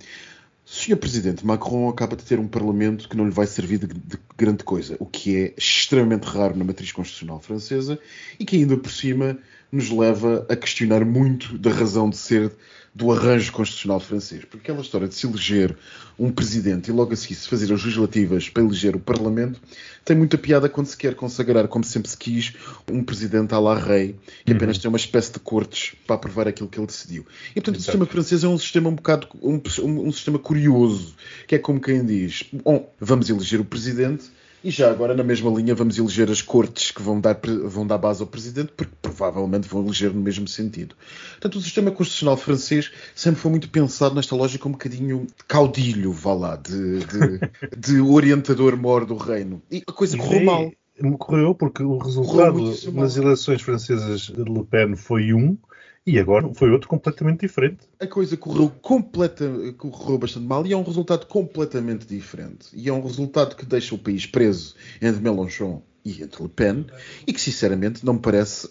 Sr. 0.65 0.97
Presidente 0.97 1.45
Macron 1.45 1.89
acaba 1.89 2.17
de 2.17 2.23
ter 2.23 2.39
um 2.39 2.47
Parlamento 2.47 3.09
que 3.09 3.17
não 3.17 3.25
lhe 3.25 3.33
vai 3.33 3.47
servir 3.47 3.79
de, 3.79 3.89
de, 3.89 4.19
grande 4.39 4.63
coisa, 4.63 4.97
o 5.01 5.05
que 5.05 5.37
é 5.37 5.55
extremamente 5.57 6.25
raro 6.25 6.57
na 6.57 6.65
matriz 6.65 6.93
constitucional 6.93 7.41
francesa 7.41 7.99
e 8.39 8.45
que 8.45 8.57
ainda 8.57 8.77
por 8.77 8.91
cima 8.91 9.37
nos 9.73 9.91
leva 9.91 10.47
a 10.49 10.55
questionar 10.55 11.05
muito 11.05 11.59
da 11.59 11.71
razão 11.71 12.09
de 12.09 12.17
ser 12.17 12.53
do 12.95 13.11
arranjo 13.11 13.53
constitucional 13.53 14.01
francês. 14.01 14.45
Porque 14.45 14.71
aquela 14.71 14.83
história 14.83 15.09
de 15.09 15.15
se 15.15 15.27
eleger 15.27 15.77
um 16.19 16.31
presidente 16.31 16.91
e 16.91 16.93
logo 16.93 17.13
a 17.13 17.17
seguir 17.17 17.35
se 17.35 17.49
fazer 17.49 17.73
as 17.73 17.83
legislativas 17.83 18.49
para 18.49 18.63
eleger 18.63 18.95
o 18.95 19.01
Parlamento 19.01 19.61
tem 20.05 20.17
muita 20.17 20.37
piada 20.37 20.69
quando 20.69 20.87
se 20.87 20.97
quer 20.97 21.15
consagrar, 21.15 21.67
como 21.69 21.85
sempre 21.85 22.11
se 22.11 22.17
quis, 22.17 22.53
um 22.91 23.03
presidente 23.03 23.55
à 23.55 23.59
la 23.59 23.79
rei 23.79 24.17
e 24.47 24.53
apenas 24.53 24.77
uhum. 24.77 24.83
tem 24.83 24.89
uma 24.91 24.99
espécie 24.99 25.33
de 25.33 25.39
cortes 25.39 25.95
para 26.07 26.17
aprovar 26.17 26.47
aquilo 26.47 26.69
que 26.69 26.79
ele 26.79 26.87
decidiu. 26.87 27.25
E 27.51 27.55
portanto 27.55 27.77
Exato. 27.77 27.79
o 27.79 27.83
sistema 27.83 28.07
francês 28.07 28.45
é 28.45 28.49
um 28.49 28.59
sistema 28.59 28.91
um 28.91 28.95
bocado 28.95 29.29
um, 29.41 29.61
um, 29.81 30.09
um 30.09 30.13
sistema 30.13 30.39
curioso, 30.39 31.15
que 31.47 31.55
é 31.55 31.59
como 31.59 31.81
quem 31.81 32.05
diz: 32.05 32.45
bom, 32.53 32.93
vamos 33.01 33.31
eleger 33.31 33.61
o 33.61 33.65
presidente 33.65 34.31
e 34.65 34.71
já 34.71 34.91
agora, 34.91 35.15
na 35.15 35.25
mesma 35.25 35.51
linha, 35.51 35.75
vamos 35.75 35.99
eleger 35.99 36.31
as 36.31 36.41
cortes 36.41 36.91
que 36.91 37.03
vão 37.03 37.21
dar, 37.21 37.39
vão 37.65 37.87
dar 37.87 37.99
base 37.99 38.23
ao 38.23 38.27
presidente, 38.27 38.73
porque 38.77 38.93
provavelmente 39.03 39.69
vão 39.69 39.83
eleger 39.83 40.13
no 40.13 40.21
mesmo 40.21 40.47
sentido. 40.47 40.95
Portanto, 41.33 41.57
o 41.57 41.61
sistema 41.61 41.91
constitucional 41.91 42.37
francês 42.37 42.93
sempre 43.15 43.41
foi 43.41 43.51
muito 43.51 43.69
pensado 43.69 44.15
nesta 44.15 44.37
lógica 44.37 44.69
um 44.69 44.73
bocadinho 44.73 45.27
caudilho, 45.49 46.13
vá 46.13 46.35
lá, 46.35 46.57
de, 46.57 47.01
de, 47.01 47.41
de 47.77 48.01
orientador 48.01 48.77
mor 48.77 49.05
do 49.05 49.17
reino. 49.17 49.61
E 49.71 49.83
a 49.87 49.93
coisa 49.93 50.17
correu 50.17 50.45
mal. 50.45 50.73
Correu 51.19 51.55
porque 51.55 51.83
o 51.83 51.99
resultado 51.99 52.61
nas 52.93 53.17
eleições 53.17 53.63
francesas 53.63 54.23
de 54.23 54.45
Le 54.45 54.63
Pen 54.65 54.95
foi 54.95 55.33
um 55.33 55.57
E 56.05 56.19
agora 56.19 56.53
foi 56.55 56.71
outro 56.71 56.89
completamente 56.89 57.41
diferente. 57.41 57.79
A 58.01 58.07
coisa 58.09 58.37
correu, 58.37 58.73
completa, 58.83 59.45
correu 59.79 60.19
bastante 60.19 60.47
mal 60.47 60.67
e 60.67 60.73
é 60.73 60.77
um 60.77 60.83
resultado 60.83 61.27
completamente 61.27 62.07
diferente. 62.07 62.69
E 62.75 62.89
é 62.89 62.93
um 62.93 63.01
resultado 63.01 63.55
que 63.55 63.65
deixa 63.65 63.95
o 63.95 63.99
país 63.99 64.27
preso 64.27 64.75
entre 65.01 65.23
Mélenchon 65.23 65.81
e 66.05 66.21
entre 66.21 66.43
Le 66.43 66.49
Pen 66.49 66.87
e 67.25 67.33
que 67.33 67.41
sinceramente 67.41 68.05
não 68.05 68.15
me 68.15 68.19
parece 68.19 68.69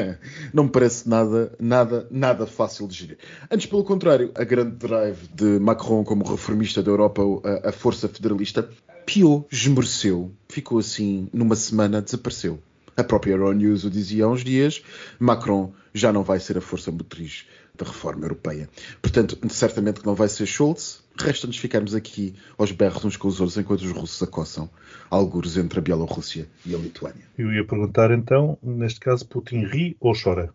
não 0.52 0.64
me 0.64 0.70
parece 0.70 1.08
nada 1.08 1.54
nada 1.58 2.06
nada 2.10 2.46
fácil 2.46 2.86
de 2.86 2.94
gerir. 2.94 3.18
Antes 3.50 3.66
pelo 3.66 3.82
contrário, 3.82 4.30
a 4.34 4.44
grande 4.44 4.76
drive 4.76 5.28
de 5.34 5.58
Macron 5.58 6.04
como 6.04 6.22
reformista 6.24 6.82
da 6.82 6.90
Europa, 6.90 7.22
a, 7.44 7.70
a 7.70 7.72
força 7.72 8.06
federalista, 8.08 8.68
piou, 9.06 9.46
esmoreceu, 9.50 10.30
ficou 10.50 10.78
assim 10.78 11.28
numa 11.32 11.56
semana 11.56 12.02
desapareceu. 12.02 12.58
A 12.96 13.04
própria 13.04 13.32
Euronews 13.32 13.84
o 13.84 13.90
dizia 13.90 14.24
há 14.24 14.28
uns 14.28 14.44
dias, 14.44 14.82
Macron 15.18 15.72
já 15.92 16.12
não 16.12 16.22
vai 16.22 16.40
ser 16.40 16.58
a 16.58 16.60
força 16.60 16.90
motriz 16.90 17.46
da 17.76 17.84
reforma 17.84 18.24
europeia. 18.24 18.68
Portanto, 19.02 19.36
certamente 19.48 20.00
que 20.00 20.06
não 20.06 20.14
vai 20.14 20.28
ser 20.28 20.46
Schulz. 20.46 21.02
Resta-nos 21.16 21.56
ficarmos 21.58 21.94
aqui 21.94 22.34
aos 22.58 22.72
berros 22.72 23.04
uns 23.04 23.16
com 23.16 23.28
os 23.28 23.40
outros 23.40 23.56
enquanto 23.56 23.82
os 23.82 23.90
russos 23.92 24.20
acossam 24.22 24.68
algures 25.08 25.56
entre 25.56 25.78
a 25.78 25.82
Bielorrússia 25.82 26.48
e 26.66 26.74
a 26.74 26.78
Lituânia. 26.78 27.24
Eu 27.38 27.52
ia 27.52 27.64
perguntar 27.64 28.10
então, 28.10 28.58
neste 28.60 28.98
caso, 28.98 29.26
Putin 29.26 29.64
ri 29.64 29.96
ou 30.00 30.12
chora? 30.12 30.52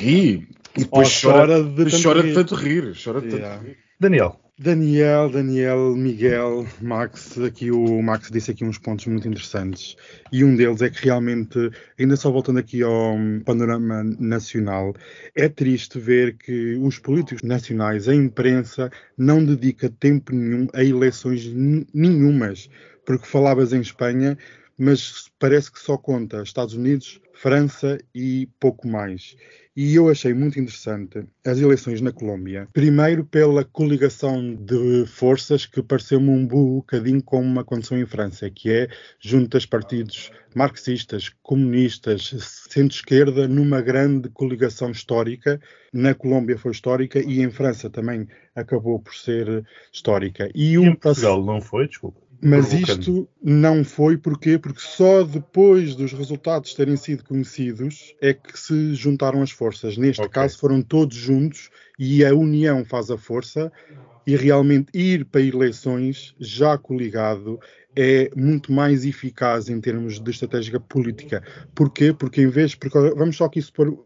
ri. 0.00 0.48
E 0.74 0.80
depois 0.80 1.20
chora, 1.20 1.62
chora, 1.62 1.62
de, 1.62 2.02
chora 2.02 2.22
de 2.22 2.34
tanto 2.34 2.54
rir. 2.54 2.96
Chora 3.02 3.20
de 3.20 3.28
yeah. 3.28 3.56
tanto 3.56 3.66
rir. 3.66 3.78
Daniel, 4.00 4.40
Daniel, 4.58 5.30
Daniel, 5.30 5.96
Miguel, 5.96 6.66
Max, 6.80 7.38
aqui 7.38 7.70
o 7.70 8.02
Max 8.02 8.30
disse 8.30 8.50
aqui 8.50 8.64
uns 8.64 8.76
pontos 8.76 9.06
muito 9.06 9.26
interessantes. 9.26 9.96
E 10.30 10.44
um 10.44 10.54
deles 10.54 10.82
é 10.82 10.90
que 10.90 11.02
realmente, 11.02 11.70
ainda 11.98 12.16
só 12.16 12.30
voltando 12.30 12.58
aqui 12.58 12.82
ao 12.82 13.16
panorama 13.46 14.04
nacional, 14.20 14.94
é 15.34 15.48
triste 15.48 15.98
ver 15.98 16.36
que 16.36 16.76
os 16.76 16.98
políticos 16.98 17.42
nacionais, 17.42 18.08
a 18.08 18.14
imprensa, 18.14 18.90
não 19.16 19.42
dedica 19.42 19.88
tempo 19.88 20.34
nenhum 20.34 20.68
a 20.74 20.84
eleições 20.84 21.50
nenhumas, 21.94 22.68
porque 23.06 23.26
falavas 23.26 23.72
em 23.72 23.80
Espanha, 23.80 24.36
mas 24.82 25.30
parece 25.38 25.70
que 25.70 25.78
só 25.78 25.96
conta 25.96 26.42
Estados 26.42 26.74
Unidos, 26.74 27.20
França 27.34 27.98
e 28.12 28.48
pouco 28.58 28.88
mais. 28.88 29.36
E 29.76 29.94
eu 29.94 30.08
achei 30.08 30.34
muito 30.34 30.58
interessante 30.58 31.24
as 31.46 31.58
eleições 31.58 32.00
na 32.00 32.10
Colômbia. 32.10 32.68
Primeiro, 32.72 33.24
pela 33.24 33.64
coligação 33.64 34.54
de 34.56 35.06
forças 35.06 35.66
que 35.66 35.80
pareceu-me 35.82 36.28
um 36.28 36.44
bocadinho 36.44 37.22
como 37.22 37.60
aconteceu 37.60 37.96
em 37.96 38.04
França, 38.04 38.50
que 38.50 38.70
é 38.70 38.88
juntas 39.20 39.64
partidos 39.64 40.32
marxistas, 40.52 41.30
comunistas, 41.42 42.34
centro-esquerda, 42.68 43.46
numa 43.46 43.80
grande 43.80 44.28
coligação 44.30 44.90
histórica. 44.90 45.60
Na 45.92 46.12
Colômbia 46.12 46.58
foi 46.58 46.72
histórica 46.72 47.20
e 47.20 47.40
em 47.40 47.50
França 47.50 47.88
também 47.88 48.26
acabou 48.54 48.98
por 48.98 49.14
ser 49.14 49.64
histórica. 49.92 50.50
E, 50.54 50.72
e 50.72 50.78
um 50.78 50.86
em 50.86 50.94
Portugal 50.96 51.44
não 51.44 51.60
foi, 51.60 51.86
desculpa. 51.86 52.21
Mas 52.44 52.72
isto 52.72 53.28
não 53.40 53.84
foi 53.84 54.16
porquê? 54.16 54.58
Porque 54.58 54.80
só 54.80 55.22
depois 55.22 55.94
dos 55.94 56.12
resultados 56.12 56.74
terem 56.74 56.96
sido 56.96 57.22
conhecidos 57.22 58.16
é 58.20 58.34
que 58.34 58.58
se 58.58 58.94
juntaram 58.94 59.40
as 59.42 59.52
forças. 59.52 59.96
Neste 59.96 60.22
okay. 60.22 60.32
caso 60.32 60.58
foram 60.58 60.82
todos 60.82 61.16
juntos 61.16 61.70
e 61.96 62.24
a 62.24 62.34
união 62.34 62.84
faz 62.84 63.12
a 63.12 63.16
força 63.16 63.70
e 64.26 64.34
realmente 64.36 64.88
ir 64.92 65.24
para 65.24 65.40
eleições 65.40 66.34
já 66.40 66.76
coligado 66.76 67.60
é 67.94 68.30
muito 68.34 68.72
mais 68.72 69.04
eficaz 69.04 69.68
em 69.68 69.80
termos 69.80 70.18
de 70.18 70.30
estratégia 70.30 70.80
política. 70.80 71.44
Porquê? 71.74 72.12
Porque 72.12 72.40
em 72.40 72.48
vez, 72.48 72.74
porque 72.74 72.98
vamos 73.14 73.36
só 73.36 73.44
aqui 73.44 73.62
supor 73.62 73.96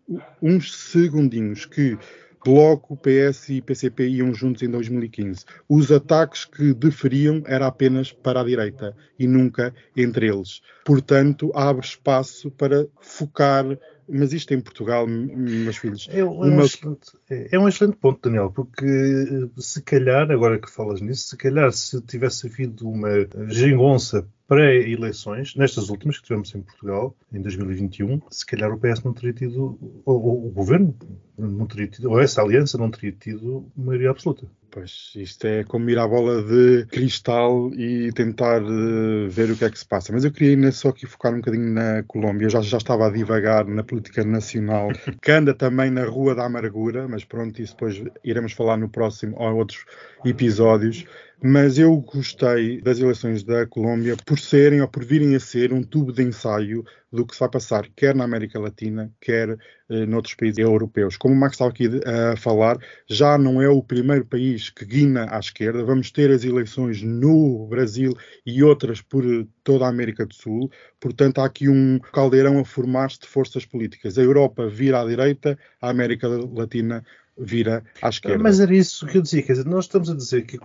uns 0.43 0.76
segundinhos 0.76 1.64
que 1.64 1.97
Bloco, 2.46 2.96
PS 2.96 3.48
e 3.48 3.60
PCP 3.60 4.06
iam 4.06 4.32
juntos 4.32 4.62
em 4.62 4.70
2015. 4.70 5.44
Os 5.68 5.90
ataques 5.90 6.44
que 6.44 6.72
deferiam 6.72 7.42
era 7.44 7.66
apenas 7.66 8.12
para 8.12 8.40
a 8.40 8.44
direita 8.44 8.96
e 9.18 9.26
nunca 9.26 9.74
entre 9.96 10.28
eles. 10.28 10.62
Portanto, 10.84 11.50
abre 11.56 11.84
espaço 11.84 12.48
para 12.52 12.86
focar 13.00 13.66
mas 14.08 14.32
isto 14.32 14.54
em 14.54 14.60
Portugal, 14.60 15.04
meus 15.04 15.78
filhos. 15.78 16.08
É, 16.12 16.20
é, 16.20 16.24
um 16.24 16.60
excelente, 16.60 17.12
é, 17.28 17.58
um 17.58 17.68
excelente, 17.68 17.96
ponto, 17.96 18.20
Daniel, 18.22 18.52
porque 18.52 18.86
eh, 18.86 19.48
se 19.60 19.82
calhar, 19.82 20.30
agora 20.30 20.60
que 20.60 20.70
falas 20.70 21.00
nisso, 21.00 21.30
se 21.30 21.36
calhar 21.36 21.72
se 21.72 22.00
tivesse 22.02 22.46
havido 22.46 22.88
uma 22.88 23.08
geringonça 23.48 24.24
pré-eleições, 24.46 25.54
nestas 25.56 25.88
últimas 25.88 26.18
que 26.18 26.24
tivemos 26.24 26.54
em 26.54 26.62
Portugal, 26.62 27.14
em 27.32 27.42
2021, 27.42 28.20
se 28.30 28.46
calhar 28.46 28.72
o 28.72 28.78
PS 28.78 29.02
não 29.02 29.12
teria 29.12 29.32
tido, 29.32 29.78
ou, 30.04 30.46
o 30.46 30.50
governo 30.50 30.94
não 31.36 31.66
teria 31.66 31.88
tido, 31.88 32.10
ou 32.10 32.20
essa 32.20 32.42
aliança 32.42 32.78
não 32.78 32.90
teria 32.90 33.12
tido 33.12 33.66
maioria 33.76 34.10
absoluta. 34.10 34.46
Pois, 34.70 35.12
isto 35.16 35.46
é 35.46 35.64
como 35.64 35.88
ir 35.88 35.98
à 35.98 36.06
bola 36.06 36.42
de 36.42 36.84
cristal 36.86 37.72
e 37.74 38.12
tentar 38.12 38.62
uh, 38.62 39.28
ver 39.28 39.50
o 39.50 39.56
que 39.56 39.64
é 39.64 39.70
que 39.70 39.78
se 39.78 39.86
passa. 39.86 40.12
Mas 40.12 40.24
eu 40.24 40.30
queria 40.30 40.54
ainda 40.54 40.70
só 40.70 40.90
aqui 40.90 41.06
focar 41.06 41.32
um 41.32 41.38
bocadinho 41.38 41.72
na 41.72 42.02
Colômbia. 42.02 42.44
Eu 42.44 42.50
já, 42.50 42.60
já 42.60 42.76
estava 42.76 43.06
a 43.06 43.10
divagar 43.10 43.64
na 43.66 43.82
política 43.82 44.22
nacional, 44.22 44.88
que 45.22 45.32
anda 45.32 45.54
também 45.54 45.90
na 45.90 46.04
Rua 46.04 46.34
da 46.34 46.44
Amargura, 46.44 47.08
mas 47.08 47.24
pronto, 47.24 47.60
isso 47.62 47.72
depois 47.72 48.02
iremos 48.22 48.52
falar 48.52 48.76
no 48.76 48.88
próximo 48.88 49.34
ou 49.38 49.56
outros 49.56 49.84
episódios 50.24 51.06
mas 51.43 51.78
eu 51.78 51.95
gostei 52.00 52.81
das 52.81 52.99
eleições 52.99 53.43
da 53.43 53.66
Colômbia 53.66 54.16
por 54.25 54.38
serem 54.38 54.81
ou 54.81 54.88
por 54.88 55.05
virem 55.05 55.35
a 55.35 55.40
ser 55.40 55.73
um 55.73 55.83
tubo 55.83 56.12
de 56.12 56.23
ensaio 56.23 56.85
do 57.12 57.26
que 57.26 57.35
se 57.35 57.40
vai 57.40 57.50
passar, 57.50 57.88
quer 57.95 58.14
na 58.14 58.25
América 58.25 58.59
Latina, 58.59 59.12
quer 59.21 59.57
eh, 59.88 60.07
noutros 60.07 60.35
países 60.35 60.59
europeus. 60.59 61.16
Como 61.16 61.35
o 61.35 61.37
Max 61.37 61.55
estava 61.55 61.71
aqui 61.71 61.88
a 62.05 62.37
falar, 62.37 62.78
já 63.09 63.38
não 63.38 63.61
é 63.61 63.69
o 63.69 63.83
primeiro 63.83 64.25
país 64.26 64.71
que 64.71 64.85
guina 64.85 65.26
à 65.31 65.38
esquerda. 65.38 65.85
Vamos 65.85 66.11
ter 66.11 66.31
as 66.31 66.45
eleições 66.45 67.02
no 67.02 67.66
Brasil 67.69 68.12
e 68.45 68.62
outras 68.62 69.00
por 69.00 69.25
toda 69.62 69.85
a 69.85 69.88
América 69.88 70.26
do 70.26 70.35
Sul. 70.35 70.71
Portanto, 71.00 71.40
há 71.40 71.45
aqui 71.47 71.69
um 71.69 71.99
caldeirão 71.99 72.59
a 72.59 72.64
formar-se 72.64 73.21
de 73.21 73.26
forças 73.26 73.64
políticas. 73.64 74.19
A 74.19 74.23
Europa 74.23 74.69
vira 74.69 75.00
à 75.00 75.07
direita, 75.07 75.59
a 75.81 75.90
América 75.90 76.28
Latina 76.28 77.05
vira 77.38 77.85
à 78.00 78.09
esquerda. 78.09 78.43
Mas 78.43 78.61
era 78.61 78.75
isso 78.75 79.07
que 79.07 79.19
eu 79.19 79.23
dizia, 79.23 79.43
quer 79.43 79.52
dizer, 79.52 79.66
nós 79.66 79.85
estamos 79.85 80.11
a 80.11 80.14
dizer 80.14 80.43
que 80.43 80.59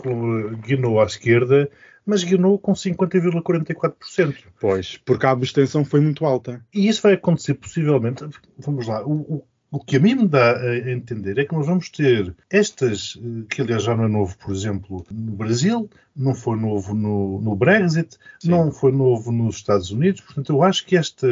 guinou 0.63 1.01
à 1.01 1.05
esquerda, 1.05 1.69
mas 2.05 2.23
guinou 2.23 2.57
com 2.57 2.73
50,44%. 2.73 4.35
Pois, 4.59 4.97
porque 4.97 5.25
a 5.25 5.31
abstenção 5.31 5.83
foi 5.85 5.99
muito 6.01 6.25
alta. 6.25 6.63
E 6.73 6.87
isso 6.87 7.01
vai 7.01 7.13
acontecer 7.13 7.55
possivelmente, 7.55 8.25
vamos 8.57 8.87
lá, 8.87 9.05
o, 9.05 9.43
o, 9.71 9.79
que 9.79 9.97
a 9.97 9.99
mim 9.99 10.15
me 10.15 10.27
dá 10.27 10.57
a 10.57 10.91
entender 10.91 11.37
é 11.37 11.45
que 11.45 11.53
nós 11.53 11.65
vamos 11.65 11.89
ter 11.89 12.35
estas, 12.49 13.19
que 13.49 13.61
aliás 13.61 13.83
já 13.83 13.95
não 13.95 14.05
é 14.05 14.07
novo, 14.07 14.37
por 14.37 14.53
exemplo, 14.53 15.05
no 15.11 15.33
Brasil, 15.33 15.89
não 16.15 16.33
foi 16.33 16.57
novo 16.57 16.93
no, 16.93 17.39
no 17.41 17.55
Brexit, 17.55 18.17
Sim. 18.39 18.49
não 18.49 18.71
foi 18.71 18.91
novo 18.91 19.31
nos 19.31 19.55
Estados 19.57 19.91
Unidos, 19.91 20.21
portanto 20.21 20.51
eu 20.51 20.63
acho 20.63 20.85
que 20.85 20.97
esta 20.97 21.27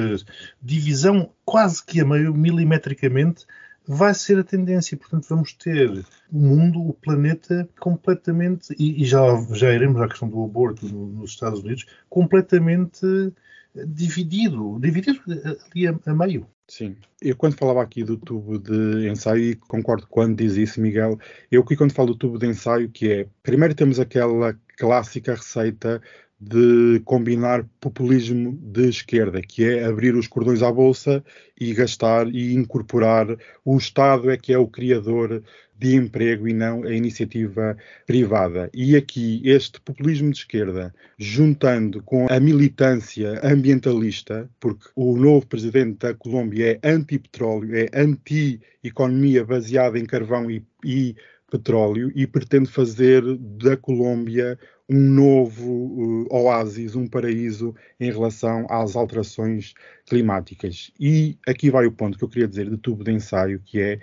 divisão 0.61 1.31
quase 1.43 1.83
que 1.83 1.99
a 1.99 2.05
meio 2.05 2.33
milimetricamente 2.33 3.45
vai 3.91 4.13
ser 4.13 4.37
a 4.37 4.43
tendência. 4.43 4.95
Portanto, 4.95 5.25
vamos 5.27 5.51
ter 5.53 5.89
o 6.31 6.37
mundo, 6.37 6.79
o 6.79 6.93
planeta, 6.93 7.67
completamente, 7.79 8.71
e, 8.77 9.01
e 9.01 9.05
já, 9.05 9.19
já 9.51 9.73
iremos 9.73 9.99
à 9.99 10.07
questão 10.07 10.29
do 10.29 10.43
aborto 10.43 10.87
no, 10.87 11.07
nos 11.07 11.31
Estados 11.31 11.61
Unidos, 11.61 11.87
completamente 12.07 13.33
dividido, 13.73 14.77
dividido 14.79 15.19
ali 15.27 15.87
a, 15.87 15.99
a, 16.05 16.13
meio. 16.13 16.47
Sim, 16.67 16.95
eu 17.19 17.35
quando 17.35 17.57
falava 17.57 17.81
aqui 17.81 18.03
do 18.03 18.15
tubo 18.15 18.59
de 18.59 19.09
ensaio, 19.09 19.43
e 19.43 19.55
concordo 19.55 20.05
quando 20.07 20.37
diz 20.37 20.55
isso, 20.55 20.79
Miguel, 20.79 21.17
eu 21.51 21.63
aqui 21.63 21.75
quando 21.75 21.91
falo 21.91 22.09
do 22.09 22.15
tubo 22.15 22.37
de 22.37 22.45
ensaio, 22.45 22.89
que 22.89 23.11
é, 23.11 23.27
primeiro 23.41 23.73
temos 23.73 23.99
aquela 23.99 24.55
clássica 24.77 25.33
receita 25.33 25.99
de 26.39 27.01
combinar 27.03 27.65
populismo 27.81 28.57
de 28.61 28.87
esquerda, 28.87 29.41
que 29.41 29.65
é 29.65 29.83
abrir 29.83 30.15
os 30.15 30.27
cordões 30.27 30.61
à 30.63 30.71
bolsa 30.71 31.23
e 31.59 31.73
gastar 31.73 32.27
e 32.27 32.53
incorporar. 32.53 33.27
O 33.65 33.77
Estado 33.77 34.31
é 34.31 34.37
que 34.37 34.53
é 34.53 34.57
o 34.57 34.67
criador 34.67 35.43
de 35.77 35.95
emprego 35.95 36.47
e 36.47 36.53
não 36.53 36.83
a 36.83 36.93
iniciativa 36.93 37.77
privada. 38.05 38.69
E 38.73 38.95
aqui 38.95 39.41
este 39.45 39.79
populismo 39.81 40.31
de 40.31 40.37
esquerda, 40.37 40.93
juntando 41.17 42.03
com 42.03 42.27
a 42.29 42.39
militância 42.39 43.39
ambientalista, 43.43 44.49
porque 44.59 44.89
o 44.95 45.15
novo 45.17 45.47
presidente 45.47 45.99
da 45.99 46.13
Colômbia 46.13 46.79
é 46.83 46.89
anti-petróleo, 46.89 47.75
é 47.75 47.87
anti-economia 47.93 49.45
baseada 49.45 49.97
em 49.97 50.05
carvão 50.05 50.51
e, 50.51 50.65
e 50.83 51.15
petróleo 51.49 52.11
e 52.15 52.25
pretende 52.27 52.69
fazer 52.69 53.23
da 53.37 53.75
Colômbia 53.75 54.57
um 54.89 54.99
novo 54.99 55.71
uh, 55.71 56.27
oásis, 56.33 56.95
um 56.95 57.07
paraíso 57.07 57.75
em 57.99 58.11
relação 58.11 58.65
às 58.69 58.95
alterações 58.95 59.73
climáticas. 60.07 60.91
E 60.99 61.37
aqui 61.47 61.69
vai 61.69 61.85
o 61.85 61.91
ponto 61.91 62.17
que 62.17 62.23
eu 62.23 62.29
queria 62.29 62.47
dizer 62.47 62.69
de 62.69 62.77
tubo 62.77 63.03
de 63.03 63.11
ensaio, 63.11 63.61
que 63.63 63.79
é 63.79 63.99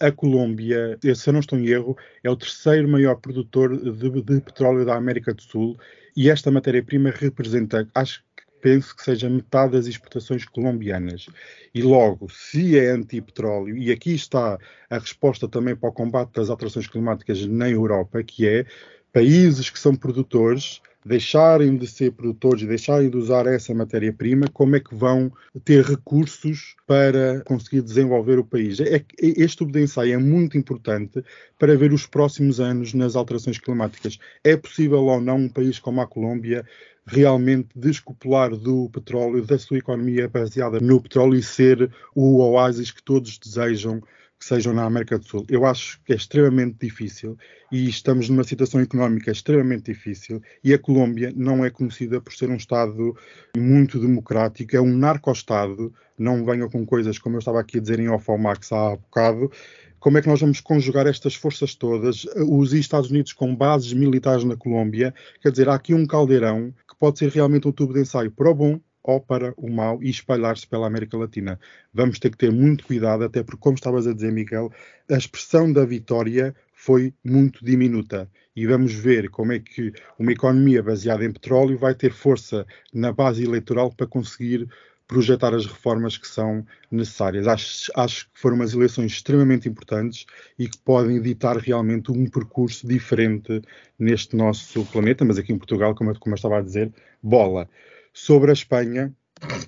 a 0.00 0.12
Colômbia, 0.12 0.98
se 1.14 1.28
eu 1.28 1.32
não 1.32 1.40
estou 1.40 1.58
em 1.58 1.68
erro, 1.68 1.96
é 2.22 2.28
o 2.28 2.36
terceiro 2.36 2.86
maior 2.86 3.16
produtor 3.16 3.74
de, 3.76 4.10
de 4.22 4.40
petróleo 4.40 4.84
da 4.84 4.94
América 4.94 5.32
do 5.32 5.40
Sul 5.40 5.78
e 6.14 6.30
esta 6.30 6.50
matéria-prima 6.50 7.10
representa, 7.10 7.88
acho 7.94 8.22
penso 8.66 8.96
que 8.96 9.04
seja 9.04 9.30
metade 9.30 9.74
das 9.74 9.86
exportações 9.86 10.44
colombianas. 10.44 11.28
E 11.72 11.82
logo, 11.82 12.28
se 12.28 12.76
é 12.76 12.90
anti-petróleo, 12.90 13.76
e 13.76 13.92
aqui 13.92 14.12
está 14.12 14.58
a 14.90 14.98
resposta 14.98 15.46
também 15.46 15.76
para 15.76 15.88
o 15.88 15.92
combate 15.92 16.32
das 16.32 16.50
alterações 16.50 16.88
climáticas 16.88 17.46
na 17.46 17.70
Europa, 17.70 18.24
que 18.24 18.44
é 18.44 18.66
países 19.12 19.70
que 19.70 19.78
são 19.78 19.94
produtores 19.94 20.80
deixarem 21.04 21.76
de 21.76 21.86
ser 21.86 22.10
produtores 22.10 22.62
e 22.62 22.66
deixarem 22.66 23.08
de 23.08 23.16
usar 23.16 23.46
essa 23.46 23.72
matéria-prima, 23.72 24.48
como 24.52 24.74
é 24.74 24.80
que 24.80 24.92
vão 24.92 25.30
ter 25.64 25.84
recursos 25.84 26.74
para 26.88 27.42
conseguir 27.42 27.82
desenvolver 27.82 28.40
o 28.40 28.44
país? 28.44 28.80
É, 28.80 29.04
este 29.20 29.58
tipo 29.58 29.70
de 29.70 29.82
ensaio 29.84 30.14
é 30.14 30.18
muito 30.18 30.58
importante 30.58 31.22
para 31.56 31.76
ver 31.76 31.92
os 31.92 32.04
próximos 32.04 32.58
anos 32.58 32.92
nas 32.92 33.14
alterações 33.14 33.58
climáticas. 33.58 34.18
É 34.42 34.56
possível 34.56 35.04
ou 35.04 35.20
não 35.20 35.36
um 35.36 35.48
país 35.48 35.78
como 35.78 36.00
a 36.00 36.06
Colômbia 36.08 36.66
realmente 37.06 37.68
descopular 37.76 38.50
do 38.50 38.90
petróleo, 38.90 39.44
da 39.44 39.58
sua 39.58 39.78
economia 39.78 40.28
baseada 40.28 40.80
no 40.80 41.00
petróleo 41.00 41.36
e 41.36 41.42
ser 41.42 41.90
o 42.14 42.40
oásis 42.40 42.90
que 42.90 43.02
todos 43.02 43.38
desejam 43.38 44.02
que 44.38 44.44
sejam 44.44 44.72
na 44.72 44.84
América 44.84 45.18
do 45.18 45.26
Sul. 45.26 45.46
Eu 45.48 45.64
acho 45.64 46.00
que 46.04 46.12
é 46.12 46.16
extremamente 46.16 46.76
difícil 46.80 47.38
e 47.72 47.88
estamos 47.88 48.28
numa 48.28 48.44
situação 48.44 48.80
económica 48.80 49.30
extremamente 49.30 49.92
difícil 49.92 50.42
e 50.62 50.74
a 50.74 50.78
Colômbia 50.78 51.32
não 51.34 51.64
é 51.64 51.70
conhecida 51.70 52.20
por 52.20 52.32
ser 52.34 52.50
um 52.50 52.56
Estado 52.56 53.16
muito 53.56 53.98
democrático, 53.98 54.76
é 54.76 54.80
um 54.80 54.94
narco-Estado. 54.96 55.92
Não 56.18 56.44
venham 56.44 56.68
com 56.68 56.84
coisas 56.84 57.18
como 57.18 57.36
eu 57.36 57.38
estava 57.38 57.60
aqui 57.60 57.78
a 57.78 57.80
dizer 57.80 57.98
em 57.98 58.08
off 58.08 58.30
ao 58.30 58.38
Max 58.38 58.70
há 58.72 58.96
bocado. 58.96 59.50
Como 59.98 60.18
é 60.18 60.22
que 60.22 60.28
nós 60.28 60.40
vamos 60.40 60.60
conjugar 60.60 61.06
estas 61.06 61.34
forças 61.34 61.74
todas, 61.74 62.26
os 62.46 62.72
Estados 62.72 63.10
Unidos 63.10 63.32
com 63.32 63.56
bases 63.56 63.92
militares 63.92 64.44
na 64.44 64.54
Colômbia? 64.54 65.12
Quer 65.40 65.50
dizer, 65.50 65.68
há 65.68 65.74
aqui 65.74 65.94
um 65.94 66.06
caldeirão 66.06 66.72
que 66.96 67.00
pode 67.00 67.18
ser 67.18 67.30
realmente 67.30 67.68
um 67.68 67.72
tubo 67.72 67.92
de 67.92 68.00
ensaio 68.00 68.30
para 68.30 68.50
o 68.50 68.54
bom 68.54 68.80
ou 69.02 69.20
para 69.20 69.54
o 69.56 69.70
mal 69.70 70.02
e 70.02 70.10
espalhar-se 70.10 70.66
pela 70.66 70.86
América 70.86 71.16
Latina. 71.16 71.60
Vamos 71.94 72.18
ter 72.18 72.30
que 72.30 72.38
ter 72.38 72.50
muito 72.50 72.84
cuidado, 72.84 73.22
até 73.22 73.42
porque, 73.42 73.60
como 73.60 73.76
estavas 73.76 74.06
a 74.06 74.12
dizer, 74.12 74.32
Miguel, 74.32 74.72
a 75.08 75.16
expressão 75.16 75.72
da 75.72 75.84
vitória 75.84 76.54
foi 76.72 77.14
muito 77.24 77.64
diminuta. 77.64 78.28
E 78.54 78.66
vamos 78.66 78.92
ver 78.92 79.30
como 79.30 79.52
é 79.52 79.60
que 79.60 79.92
uma 80.18 80.32
economia 80.32 80.82
baseada 80.82 81.24
em 81.24 81.32
petróleo 81.32 81.78
vai 81.78 81.94
ter 81.94 82.12
força 82.12 82.66
na 82.92 83.12
base 83.12 83.44
eleitoral 83.44 83.92
para 83.92 84.06
conseguir 84.06 84.68
projetar 85.06 85.54
as 85.54 85.66
reformas 85.66 86.18
que 86.18 86.26
são 86.26 86.66
necessárias. 86.90 87.46
Acho, 87.46 87.92
acho, 87.94 88.24
que 88.26 88.40
foram 88.40 88.56
umas 88.56 88.74
eleições 88.74 89.12
extremamente 89.12 89.68
importantes 89.68 90.26
e 90.58 90.68
que 90.68 90.78
podem 90.78 91.20
ditar 91.20 91.56
realmente 91.56 92.10
um 92.10 92.28
percurso 92.28 92.86
diferente 92.86 93.62
neste 93.98 94.36
nosso 94.36 94.84
planeta, 94.86 95.24
mas 95.24 95.38
aqui 95.38 95.52
em 95.52 95.58
Portugal, 95.58 95.94
como 95.94 96.10
eu, 96.10 96.18
como 96.18 96.34
eu 96.34 96.36
estava 96.36 96.58
a 96.58 96.62
dizer, 96.62 96.92
bola 97.22 97.68
sobre 98.12 98.50
a 98.50 98.54
Espanha. 98.54 99.14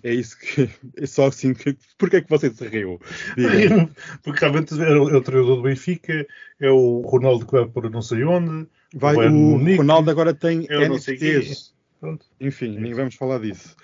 É 0.03 0.15
isso 0.15 0.39
que. 0.39 0.69
É 0.97 1.07
só 1.07 1.27
assim 1.27 1.53
que. 1.53 1.77
Porquê 1.99 2.17
é 2.17 2.21
que 2.23 2.31
você 2.31 2.49
se 2.51 2.67
riu? 2.67 2.99
Porque 4.25 4.41
realmente 4.41 4.73
é 4.81 4.97
o, 4.97 5.11
é 5.11 5.17
o 5.17 5.21
treinador 5.21 5.57
do 5.57 5.63
Benfica, 5.63 6.27
é 6.59 6.71
o 6.71 7.03
Ronaldo 7.03 7.45
que 7.45 7.53
vai 7.53 7.67
para 7.67 7.91
não 7.91 8.01
sei 8.01 8.25
onde. 8.25 8.67
Vai, 8.95 9.15
o, 9.29 9.57
o 9.57 9.77
Ronaldo 9.77 10.11
agora 10.11 10.33
tem 10.33 10.67
é 10.71 10.89
NFTs. 10.89 11.75
Enfim, 12.41 12.79
nem 12.79 12.95
vamos 12.95 13.15
falar 13.17 13.41
disso. 13.41 13.77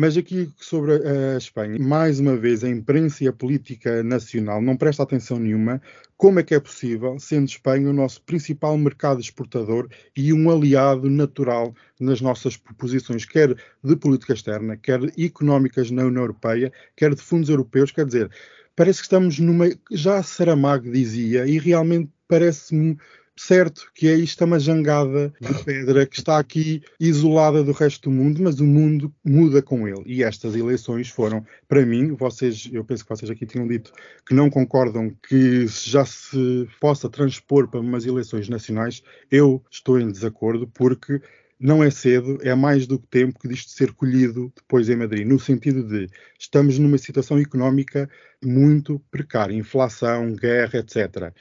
Mas 0.00 0.16
aqui 0.16 0.48
sobre 0.56 0.92
a 0.92 1.36
Espanha, 1.36 1.76
mais 1.76 2.20
uma 2.20 2.36
vez, 2.36 2.62
a 2.62 2.68
imprensa 2.68 3.24
e 3.24 3.26
a 3.26 3.32
política 3.32 4.00
nacional 4.00 4.62
não 4.62 4.76
presta 4.76 5.02
atenção 5.02 5.40
nenhuma. 5.40 5.82
Como 6.16 6.38
é 6.38 6.44
que 6.44 6.54
é 6.54 6.60
possível, 6.60 7.18
sendo 7.18 7.48
Espanha 7.48 7.90
o 7.90 7.92
nosso 7.92 8.22
principal 8.22 8.78
mercado 8.78 9.20
exportador 9.20 9.88
e 10.16 10.32
um 10.32 10.52
aliado 10.52 11.10
natural 11.10 11.74
nas 11.98 12.20
nossas 12.20 12.56
proposições, 12.56 13.24
quer 13.24 13.56
de 13.82 13.96
política 13.96 14.34
externa, 14.34 14.76
quer 14.76 15.00
económicas 15.18 15.90
na 15.90 16.04
União 16.04 16.22
Europeia, 16.22 16.72
quer 16.94 17.12
de 17.12 17.20
fundos 17.20 17.48
europeus? 17.48 17.90
Quer 17.90 18.06
dizer, 18.06 18.30
parece 18.76 19.00
que 19.00 19.06
estamos 19.06 19.40
numa. 19.40 19.66
Já 19.90 20.22
Saramago 20.22 20.92
dizia, 20.92 21.44
e 21.44 21.58
realmente 21.58 22.08
parece-me 22.28 22.96
certo 23.38 23.90
que 23.94 24.08
é 24.08 24.14
isto 24.14 24.44
uma 24.44 24.58
jangada 24.58 25.32
de 25.40 25.64
pedra 25.64 26.04
que 26.06 26.18
está 26.18 26.38
aqui 26.38 26.82
isolada 26.98 27.62
do 27.62 27.72
resto 27.72 28.10
do 28.10 28.14
mundo, 28.14 28.42
mas 28.42 28.60
o 28.60 28.64
mundo 28.64 29.14
muda 29.24 29.62
com 29.62 29.86
ele. 29.86 30.02
E 30.06 30.22
estas 30.22 30.56
eleições 30.56 31.08
foram, 31.08 31.44
para 31.68 31.84
mim, 31.86 32.14
vocês, 32.14 32.68
eu 32.72 32.84
penso 32.84 33.04
que 33.04 33.10
vocês 33.10 33.30
aqui 33.30 33.46
tinham 33.46 33.66
dito 33.66 33.92
que 34.26 34.34
não 34.34 34.50
concordam 34.50 35.14
que 35.28 35.66
já 35.66 36.04
se 36.04 36.68
possa 36.80 37.08
transpor 37.08 37.68
para 37.68 37.80
umas 37.80 38.04
eleições 38.04 38.48
nacionais. 38.48 39.02
Eu 39.30 39.62
estou 39.70 40.00
em 40.00 40.10
desacordo 40.10 40.66
porque 40.66 41.20
não 41.60 41.82
é 41.82 41.90
cedo, 41.90 42.38
é 42.42 42.54
mais 42.54 42.86
do 42.86 42.98
que 42.98 43.06
tempo 43.08 43.38
que 43.38 43.48
disto 43.48 43.70
ser 43.70 43.92
colhido 43.92 44.52
depois 44.56 44.88
em 44.88 44.96
Madrid, 44.96 45.26
no 45.26 45.40
sentido 45.40 45.82
de 45.82 46.08
estamos 46.38 46.78
numa 46.78 46.98
situação 46.98 47.38
económica 47.38 48.08
muito 48.42 49.00
precária, 49.10 49.54
inflação, 49.54 50.34
guerra, 50.34 50.78
etc 50.78 51.32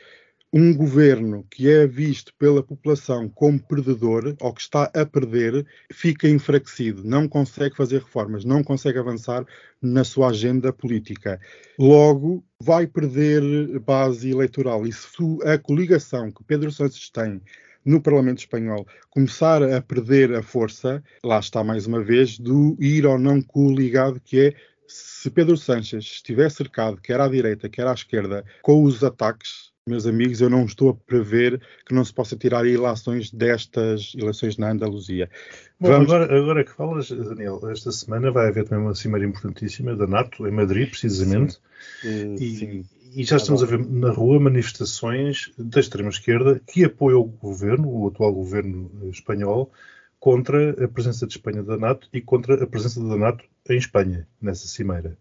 um 0.54 0.74
governo 0.74 1.46
que 1.52 1.70
é 1.70 1.86
visto 1.86 2.34
pela 2.40 2.64
população 2.64 3.28
como 3.28 3.60
perdedor 3.60 4.36
ou 4.40 4.54
que 4.54 4.62
está 4.62 4.84
a 4.94 5.06
perder 5.06 5.66
fica 5.92 6.28
enfraquecido, 6.28 7.04
não 7.04 7.28
consegue 7.28 7.76
fazer 7.76 8.00
reformas, 8.00 8.46
não 8.46 8.64
consegue 8.64 8.98
avançar 8.98 9.46
na 9.82 10.04
sua 10.04 10.30
agenda 10.30 10.72
política. 10.72 11.40
Logo, 11.78 12.44
vai 12.62 12.88
perder 12.88 13.80
base 13.80 14.32
eleitoral. 14.32 14.88
E 14.88 14.94
se 14.94 15.08
a 15.44 15.58
coligação 15.58 16.32
que 16.32 16.44
Pedro 16.44 16.72
Sánchez 16.72 17.10
tem 17.10 17.42
no 17.84 18.02
Parlamento 18.02 18.40
Espanhol 18.40 18.88
começar 19.10 19.62
a 19.62 19.82
perder 19.82 20.34
a 20.34 20.42
força, 20.44 21.04
lá 21.24 21.40
está 21.40 21.64
mais 21.64 21.88
uma 21.88 22.02
vez, 22.02 22.40
do 22.40 22.78
ir 22.80 23.06
ou 23.06 23.20
não 23.20 23.42
coligado, 23.42 24.20
que 24.24 24.40
é 24.40 24.54
se 24.88 25.30
Pedro 25.30 25.58
Sánchez 25.58 26.04
estiver 26.06 26.50
cercado, 26.50 27.02
quer 27.02 27.20
à 27.20 27.28
direita, 27.28 27.68
quer 27.68 27.86
à 27.86 27.94
esquerda, 27.94 28.46
com 28.62 28.84
os 28.84 29.04
ataques 29.04 29.76
meus 29.88 30.06
amigos, 30.06 30.42
eu 30.42 30.50
não 30.50 30.66
estou 30.66 30.90
a 30.90 30.94
prever 30.94 31.62
que 31.86 31.94
não 31.94 32.04
se 32.04 32.14
possa 32.14 32.36
tirar 32.36 32.66
ilações 32.66 33.32
destas 33.32 34.14
eleições 34.18 34.58
na 34.58 34.72
Andaluzia. 34.72 35.30
Bom, 35.80 35.90
Vamos... 35.90 36.12
agora, 36.12 36.38
agora 36.38 36.64
que 36.64 36.72
falas, 36.72 37.10
Daniel, 37.10 37.60
esta 37.70 37.92
semana 37.92 38.32
vai 38.32 38.48
haver 38.48 38.66
também 38.66 38.86
uma 38.86 38.96
cimeira 38.96 39.26
importantíssima 39.26 39.96
da 39.96 40.08
NATO, 40.08 40.48
em 40.48 40.52
Madrid, 40.52 40.90
precisamente. 40.90 41.60
Sim. 42.02 42.36
E, 42.36 42.56
Sim. 42.56 42.86
e 43.16 43.24
já 43.24 43.38
estamos 43.38 43.64
a 43.64 43.66
ver 43.66 43.86
na 43.88 44.12
rua 44.12 44.40
manifestações 44.40 45.52
da 45.58 45.80
extrema-esquerda 45.80 46.62
que 46.68 46.84
apoiam 46.84 47.22
o 47.22 47.26
governo, 47.26 47.90
o 47.90 48.08
atual 48.08 48.34
governo 48.34 48.92
espanhol, 49.10 49.72
contra 50.20 50.84
a 50.84 50.88
presença 50.88 51.28
de 51.28 51.34
Espanha 51.34 51.64
da 51.64 51.78
NATO 51.78 52.10
e 52.12 52.22
contra 52.22 52.64
a 52.64 52.68
presença 52.68 53.00
da 53.02 53.16
NATO 53.16 53.44
em 53.70 53.78
Espanha, 53.78 54.28
nessa 54.42 54.68
cimeira 54.68 55.18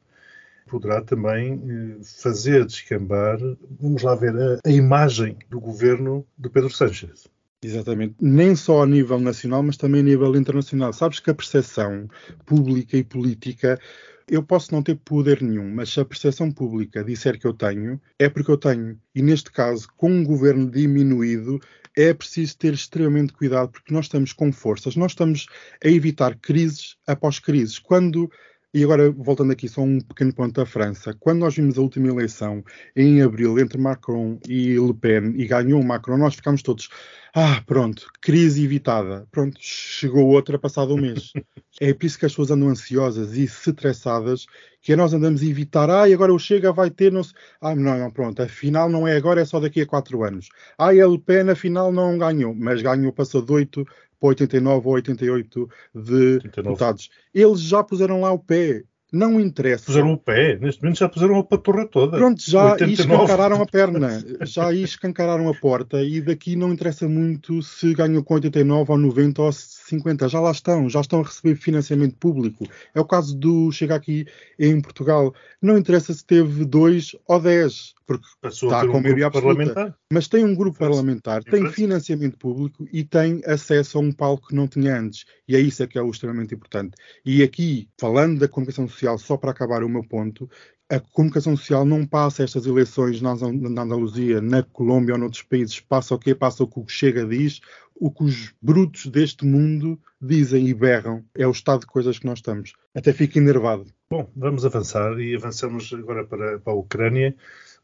poderá 0.66 1.00
também 1.00 1.62
eh, 1.68 2.02
fazer 2.02 2.64
descambar, 2.66 3.38
vamos 3.80 4.02
lá 4.02 4.14
ver, 4.14 4.34
a, 4.36 4.58
a 4.68 4.70
imagem 4.70 5.36
do 5.48 5.60
governo 5.60 6.26
do 6.36 6.50
Pedro 6.50 6.70
Sánchez. 6.70 7.28
Exatamente. 7.62 8.14
Nem 8.20 8.54
só 8.54 8.82
a 8.82 8.86
nível 8.86 9.18
nacional, 9.18 9.62
mas 9.62 9.76
também 9.76 10.00
a 10.00 10.04
nível 10.04 10.36
internacional. 10.36 10.92
Sabes 10.92 11.20
que 11.20 11.30
a 11.30 11.34
percepção 11.34 12.08
pública 12.44 12.96
e 12.96 13.02
política, 13.02 13.80
eu 14.28 14.42
posso 14.42 14.72
não 14.72 14.82
ter 14.82 14.96
poder 14.96 15.42
nenhum, 15.42 15.72
mas 15.74 15.90
se 15.90 16.00
a 16.00 16.04
percepção 16.04 16.50
pública 16.52 17.02
disser 17.02 17.38
que 17.38 17.46
eu 17.46 17.54
tenho, 17.54 18.00
é 18.18 18.28
porque 18.28 18.50
eu 18.50 18.56
tenho. 18.56 19.00
E 19.14 19.22
neste 19.22 19.50
caso, 19.50 19.88
com 19.96 20.10
um 20.10 20.24
governo 20.24 20.70
diminuído, 20.70 21.58
é 21.96 22.12
preciso 22.12 22.58
ter 22.58 22.74
extremamente 22.74 23.32
cuidado, 23.32 23.70
porque 23.70 23.92
nós 23.92 24.04
estamos 24.04 24.32
com 24.32 24.52
forças, 24.52 24.94
nós 24.96 25.12
estamos 25.12 25.46
a 25.82 25.88
evitar 25.88 26.36
crises 26.36 26.96
após 27.06 27.38
crises. 27.38 27.78
Quando 27.78 28.30
e 28.76 28.84
agora, 28.84 29.10
voltando 29.10 29.52
aqui 29.52 29.70
só 29.70 29.80
um 29.80 29.98
pequeno 29.98 30.34
ponto 30.34 30.60
à 30.60 30.66
França, 30.66 31.16
quando 31.18 31.38
nós 31.38 31.56
vimos 31.56 31.78
a 31.78 31.80
última 31.80 32.08
eleição 32.08 32.62
em 32.94 33.22
abril 33.22 33.58
entre 33.58 33.78
Macron 33.78 34.38
e 34.46 34.78
Le 34.78 34.92
Pen 34.92 35.32
e 35.34 35.46
ganhou 35.46 35.80
o 35.80 35.84
Macron, 35.84 36.18
nós 36.18 36.34
ficámos 36.34 36.60
todos, 36.60 36.90
ah, 37.34 37.62
pronto, 37.66 38.06
crise 38.20 38.62
evitada. 38.62 39.26
Pronto, 39.30 39.56
chegou 39.58 40.26
outra 40.26 40.58
passado 40.58 40.92
um 40.92 40.98
mês. 41.00 41.32
é 41.80 41.94
por 41.94 42.04
isso 42.04 42.18
que 42.18 42.26
as 42.26 42.32
pessoas 42.32 42.50
andam 42.50 42.68
ansiosas 42.68 43.34
e 43.34 43.44
estressadas, 43.44 44.44
que 44.82 44.94
nós 44.94 45.14
andamos 45.14 45.40
a 45.40 45.46
evitar, 45.46 45.88
ah, 45.88 46.06
e 46.06 46.12
agora 46.12 46.34
o 46.34 46.38
Chega 46.38 46.70
vai 46.70 46.90
ter, 46.90 47.10
não 47.10 47.22
Ah, 47.62 47.74
não, 47.74 47.98
não, 47.98 48.10
pronto, 48.10 48.42
afinal 48.42 48.90
não 48.90 49.08
é 49.08 49.16
agora, 49.16 49.40
é 49.40 49.46
só 49.46 49.58
daqui 49.58 49.80
a 49.80 49.86
quatro 49.86 50.22
anos. 50.22 50.50
Ah, 50.76 50.92
e 50.92 51.00
a 51.00 51.08
Le 51.08 51.18
Pen 51.18 51.48
afinal 51.48 51.90
não 51.90 52.18
ganhou, 52.18 52.54
mas 52.54 52.82
ganhou, 52.82 53.10
passou 53.10 53.40
de 53.40 53.52
8 53.52 53.86
para 54.18 54.28
89 54.28 54.88
ou 54.88 54.94
88 54.94 55.68
de 55.94 56.12
89. 56.34 56.62
deputados. 56.62 57.10
Eles 57.32 57.60
já 57.60 57.82
puseram 57.82 58.20
lá 58.20 58.32
o 58.32 58.38
pé. 58.38 58.82
Não 59.16 59.40
interessa. 59.40 59.86
Puseram 59.86 60.12
o 60.12 60.18
pé, 60.18 60.58
neste 60.58 60.82
momento 60.82 60.98
já 60.98 61.08
puseram 61.08 61.38
a 61.38 61.44
paturra 61.44 61.86
toda. 61.86 62.16
Pronto, 62.16 62.42
já 62.42 62.72
89. 62.72 63.14
escancararam 63.14 63.62
a 63.62 63.66
perna, 63.66 64.24
já 64.42 64.72
escancararam 64.72 65.48
a 65.48 65.54
porta 65.54 66.02
e 66.02 66.20
daqui 66.20 66.54
não 66.56 66.72
interessa 66.72 67.08
muito 67.08 67.62
se 67.62 67.94
ganham 67.94 68.22
com 68.22 68.34
89 68.34 68.92
ou 68.92 68.98
90 68.98 69.42
ou 69.42 69.52
se 69.52 69.76
F-50 69.86 70.28
já 70.28 70.40
lá 70.40 70.50
estão, 70.50 70.88
já 70.88 71.00
estão 71.00 71.20
a 71.20 71.24
receber 71.24 71.54
financiamento 71.54 72.16
público. 72.16 72.66
É 72.94 73.00
o 73.00 73.04
caso 73.04 73.36
do 73.36 73.70
Chega 73.70 73.94
aqui 73.94 74.26
em 74.58 74.80
Portugal. 74.80 75.32
Não 75.62 75.78
interessa 75.78 76.12
se 76.12 76.24
teve 76.24 76.64
dois 76.64 77.14
ou 77.26 77.40
dez, 77.40 77.94
porque 78.06 78.26
Passou 78.40 78.68
está 78.68 78.82
a 78.82 78.86
com 78.86 78.98
um 78.98 79.02
maioria 79.02 79.26
absoluta. 79.26 79.96
Mas 80.12 80.28
tem 80.28 80.44
um 80.44 80.54
grupo 80.54 80.78
parlamentar, 80.78 81.42
Em 81.46 81.50
tem 81.50 81.70
financiamento 81.70 82.38
público 82.38 82.86
e 82.92 83.04
tem 83.04 83.40
acesso 83.44 83.98
a 83.98 84.00
um 84.00 84.12
palco 84.12 84.48
que 84.48 84.54
não 84.54 84.66
tinha 84.66 84.98
antes. 84.98 85.24
E 85.48 85.54
é 85.54 85.60
isso 85.60 85.82
é 85.82 85.86
que 85.86 85.98
é 85.98 86.02
o 86.02 86.10
extremamente 86.10 86.54
importante. 86.54 86.94
E 87.24 87.42
aqui, 87.42 87.88
falando 87.98 88.40
da 88.40 88.48
comunicação 88.48 88.88
social, 88.88 89.05
só 89.18 89.36
para 89.36 89.50
acabar 89.50 89.84
o 89.84 89.88
meu 89.88 90.02
ponto, 90.02 90.48
a 90.88 91.00
comunicação 91.00 91.56
social 91.56 91.84
não 91.84 92.06
passa 92.06 92.44
estas 92.44 92.64
eleições 92.64 93.20
na 93.20 93.32
Andaluzia, 93.32 94.40
na 94.40 94.62
Colômbia 94.62 95.14
ou 95.14 95.20
noutros 95.20 95.42
países. 95.42 95.80
Passa 95.80 96.14
o 96.14 96.18
quê? 96.18 96.34
Passa 96.34 96.62
o 96.62 96.68
que 96.68 96.78
o 96.78 96.88
Chega 96.88 97.26
diz, 97.26 97.60
o 97.94 98.10
que 98.10 98.22
os 98.22 98.54
brutos 98.62 99.06
deste 99.06 99.44
mundo 99.44 99.98
dizem 100.20 100.68
e 100.68 100.74
berram. 100.74 101.24
É 101.34 101.46
o 101.46 101.50
estado 101.50 101.80
de 101.80 101.86
coisas 101.86 102.18
que 102.18 102.26
nós 102.26 102.38
estamos. 102.38 102.72
Até 102.94 103.12
fico 103.12 103.38
enervado. 103.38 103.86
Bom, 104.08 104.30
vamos 104.36 104.64
avançar 104.64 105.18
e 105.18 105.34
avançamos 105.34 105.92
agora 105.92 106.24
para, 106.24 106.60
para 106.60 106.72
a 106.72 106.76
Ucrânia. 106.76 107.34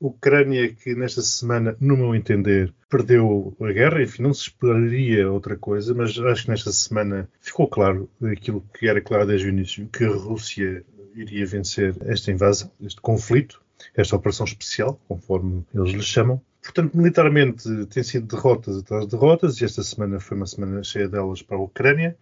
Ucrânia 0.01 0.73
que 0.73 0.95
nesta 0.95 1.23
semana, 1.23 1.77
no 1.81 1.97
meu 1.97 2.15
entender, 2.15 2.73
perdeu 2.89 3.57
a 3.61 3.73
guerra, 3.73 4.03
enfim, 4.03 4.23
não 4.23 4.35
se 4.35 4.43
esperaria 4.43 5.31
outra 5.31 5.57
coisa, 5.57 5.95
mas 5.95 6.19
acho 6.19 6.45
que 6.45 6.51
nesta 6.51 6.73
semana 6.73 7.29
ficou 7.41 7.69
claro 7.69 8.11
aquilo 8.21 8.65
que 8.75 8.89
era 8.89 9.01
claro 9.01 9.27
desde 9.27 9.47
o 9.47 9.51
início, 9.51 9.89
que 9.93 10.05
a 10.05 10.11
Rússia 10.11 10.85
iria 11.15 11.47
vencer 11.47 11.97
esta 12.03 12.31
invasão, 12.31 12.71
este 12.81 13.01
conflito, 13.01 13.63
esta 13.95 14.17
operação 14.17 14.45
especial, 14.45 15.01
conforme 15.09 15.65
eles 15.75 15.93
lhe 15.93 16.03
chamam. 16.03 16.41
Portanto, 16.63 16.97
militarmente 16.97 17.87
tem 17.87 18.03
sido 18.03 18.27
derrotas 18.27 18.79
atrás 18.79 19.05
de 19.05 19.11
derrotas, 19.11 19.61
e 19.61 19.65
esta 19.65 19.83
semana 19.83 20.21
foi 20.21 20.37
uma 20.37 20.47
semana 20.47 20.83
cheia 20.85 21.09
delas 21.09 21.43
para 21.43 21.57
a 21.57 21.61
Ucrânia, 21.61 22.17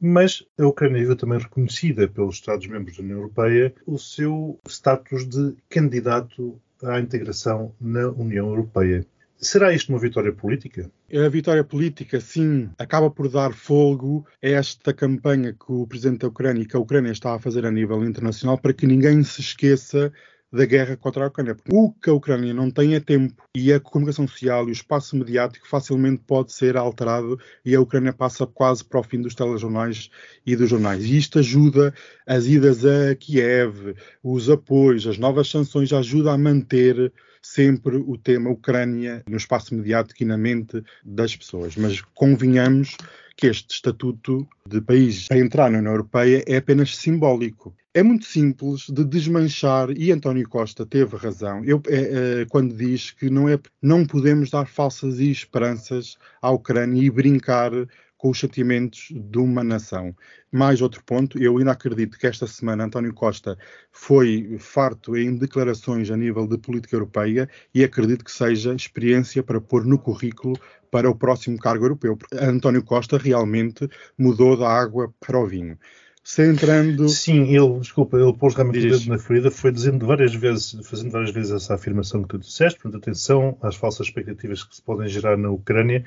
mas 0.00 0.44
a 0.58 0.66
Ucrânia 0.66 1.04
viu 1.04 1.16
também 1.16 1.38
reconhecida 1.38 2.06
pelos 2.08 2.36
Estados-membros 2.36 2.96
da 2.96 3.02
União 3.02 3.18
Europeia 3.18 3.74
o 3.86 3.98
seu 3.98 4.58
status 4.66 5.28
de 5.28 5.56
candidato 5.68 6.60
à 6.82 7.00
integração 7.00 7.74
na 7.80 8.08
União 8.08 8.48
Europeia. 8.48 9.04
Será 9.40 9.72
isto 9.72 9.88
uma 9.88 9.98
vitória 9.98 10.32
política? 10.32 10.90
A 11.10 11.28
vitória 11.30 11.64
política, 11.64 12.20
sim, 12.20 12.68
acaba 12.78 13.10
por 13.10 13.26
dar 13.26 13.54
fogo 13.54 14.26
a 14.42 14.48
esta 14.48 14.92
campanha 14.92 15.54
que 15.54 15.72
o 15.72 15.86
presidente 15.86 16.20
da 16.20 16.28
Ucrânia 16.28 16.62
e 16.62 16.66
que 16.66 16.76
a 16.76 16.80
Ucrânia 16.80 17.10
está 17.10 17.34
a 17.34 17.38
fazer 17.38 17.64
a 17.64 17.70
nível 17.70 18.04
internacional 18.04 18.58
para 18.58 18.74
que 18.74 18.86
ninguém 18.86 19.22
se 19.22 19.40
esqueça 19.40 20.12
da 20.52 20.66
guerra 20.66 20.94
contra 20.94 21.24
a 21.24 21.28
Ucrânia. 21.28 21.54
Porque 21.54 21.70
o 21.74 21.90
que 21.90 22.10
a 22.10 22.12
Ucrânia 22.12 22.52
não 22.52 22.70
tem 22.70 22.94
é 22.94 23.00
tempo 23.00 23.42
e 23.56 23.72
a 23.72 23.80
comunicação 23.80 24.28
social 24.28 24.66
e 24.66 24.70
o 24.70 24.72
espaço 24.72 25.16
mediático 25.16 25.66
facilmente 25.66 26.22
pode 26.26 26.52
ser 26.52 26.76
alterado 26.76 27.38
e 27.64 27.74
a 27.74 27.80
Ucrânia 27.80 28.12
passa 28.12 28.46
quase 28.46 28.84
para 28.84 29.00
o 29.00 29.02
fim 29.02 29.22
dos 29.22 29.34
telejornais 29.34 30.10
e 30.44 30.54
dos 30.54 30.68
jornais. 30.68 31.02
E 31.04 31.16
isto 31.16 31.38
ajuda 31.38 31.94
as 32.26 32.44
idas 32.44 32.84
a 32.84 33.14
Kiev, 33.14 33.94
os 34.22 34.50
apoios, 34.50 35.06
as 35.06 35.16
novas 35.16 35.48
sanções, 35.48 35.94
ajuda 35.94 36.32
a 36.32 36.38
manter 36.38 37.10
sempre 37.42 37.96
o 37.96 38.16
tema 38.18 38.50
Ucrânia 38.50 39.22
no 39.28 39.36
espaço 39.36 39.74
mediático 39.74 40.22
e 40.22 40.26
na 40.26 40.36
mente 40.36 40.82
das 41.04 41.34
pessoas. 41.36 41.76
Mas 41.76 42.00
convenhamos 42.14 42.96
que 43.36 43.46
este 43.46 43.74
estatuto 43.74 44.46
de 44.66 44.80
país 44.82 45.26
para 45.26 45.38
entrar 45.38 45.70
na 45.70 45.78
União 45.78 45.92
Europeia 45.92 46.44
é 46.46 46.56
apenas 46.58 46.96
simbólico. 46.96 47.74
É 47.92 48.02
muito 48.02 48.26
simples 48.26 48.86
de 48.88 49.04
desmanchar, 49.04 49.90
e 49.90 50.12
António 50.12 50.48
Costa 50.48 50.86
teve 50.86 51.16
razão 51.16 51.64
eu, 51.64 51.82
é, 51.88 52.42
é, 52.42 52.46
quando 52.48 52.76
diz 52.76 53.10
que 53.10 53.28
não, 53.28 53.48
é, 53.48 53.58
não 53.82 54.06
podemos 54.06 54.50
dar 54.50 54.66
falsas 54.66 55.18
esperanças 55.18 56.16
à 56.40 56.50
Ucrânia 56.50 57.02
e 57.02 57.10
brincar 57.10 57.72
com 58.20 58.28
os 58.28 58.38
sentimentos 58.38 59.08
de 59.10 59.38
uma 59.38 59.64
nação. 59.64 60.14
Mais 60.52 60.82
outro 60.82 61.02
ponto, 61.02 61.42
eu 61.42 61.56
ainda 61.56 61.72
acredito 61.72 62.18
que 62.18 62.26
esta 62.26 62.46
semana 62.46 62.84
António 62.84 63.14
Costa 63.14 63.56
foi 63.90 64.58
farto 64.58 65.16
em 65.16 65.36
declarações 65.36 66.10
a 66.10 66.16
nível 66.18 66.46
de 66.46 66.58
política 66.58 66.96
europeia 66.96 67.48
e 67.74 67.82
acredito 67.82 68.22
que 68.22 68.30
seja 68.30 68.74
experiência 68.74 69.42
para 69.42 69.58
pôr 69.58 69.86
no 69.86 69.98
currículo 69.98 70.54
para 70.90 71.08
o 71.08 71.16
próximo 71.16 71.58
cargo 71.58 71.86
europeu. 71.86 72.18
António 72.34 72.84
Costa 72.84 73.16
realmente 73.16 73.88
mudou 74.18 74.54
da 74.54 74.68
água 74.68 75.10
para 75.18 75.38
o 75.38 75.46
vinho. 75.46 75.78
Centrando. 76.22 77.08
Sim, 77.08 77.54
ele, 77.54 77.80
desculpa, 77.80 78.18
ele 78.18 78.32
pôs 78.34 78.54
realmente 78.54 78.86
o 78.86 78.90
dedo 78.90 79.08
na 79.08 79.18
ferida, 79.18 79.50
foi 79.50 79.72
dizendo 79.72 80.06
várias 80.06 80.34
vezes, 80.34 80.76
fazendo 80.86 81.10
várias 81.10 81.30
vezes 81.30 81.50
essa 81.50 81.74
afirmação 81.74 82.22
que 82.22 82.28
tu 82.28 82.38
disseste, 82.38 82.78
portanto, 82.78 83.02
atenção 83.02 83.56
às 83.62 83.74
falsas 83.74 84.06
expectativas 84.06 84.62
que 84.62 84.76
se 84.76 84.82
podem 84.82 85.08
gerar 85.08 85.36
na 85.36 85.50
Ucrânia, 85.50 86.04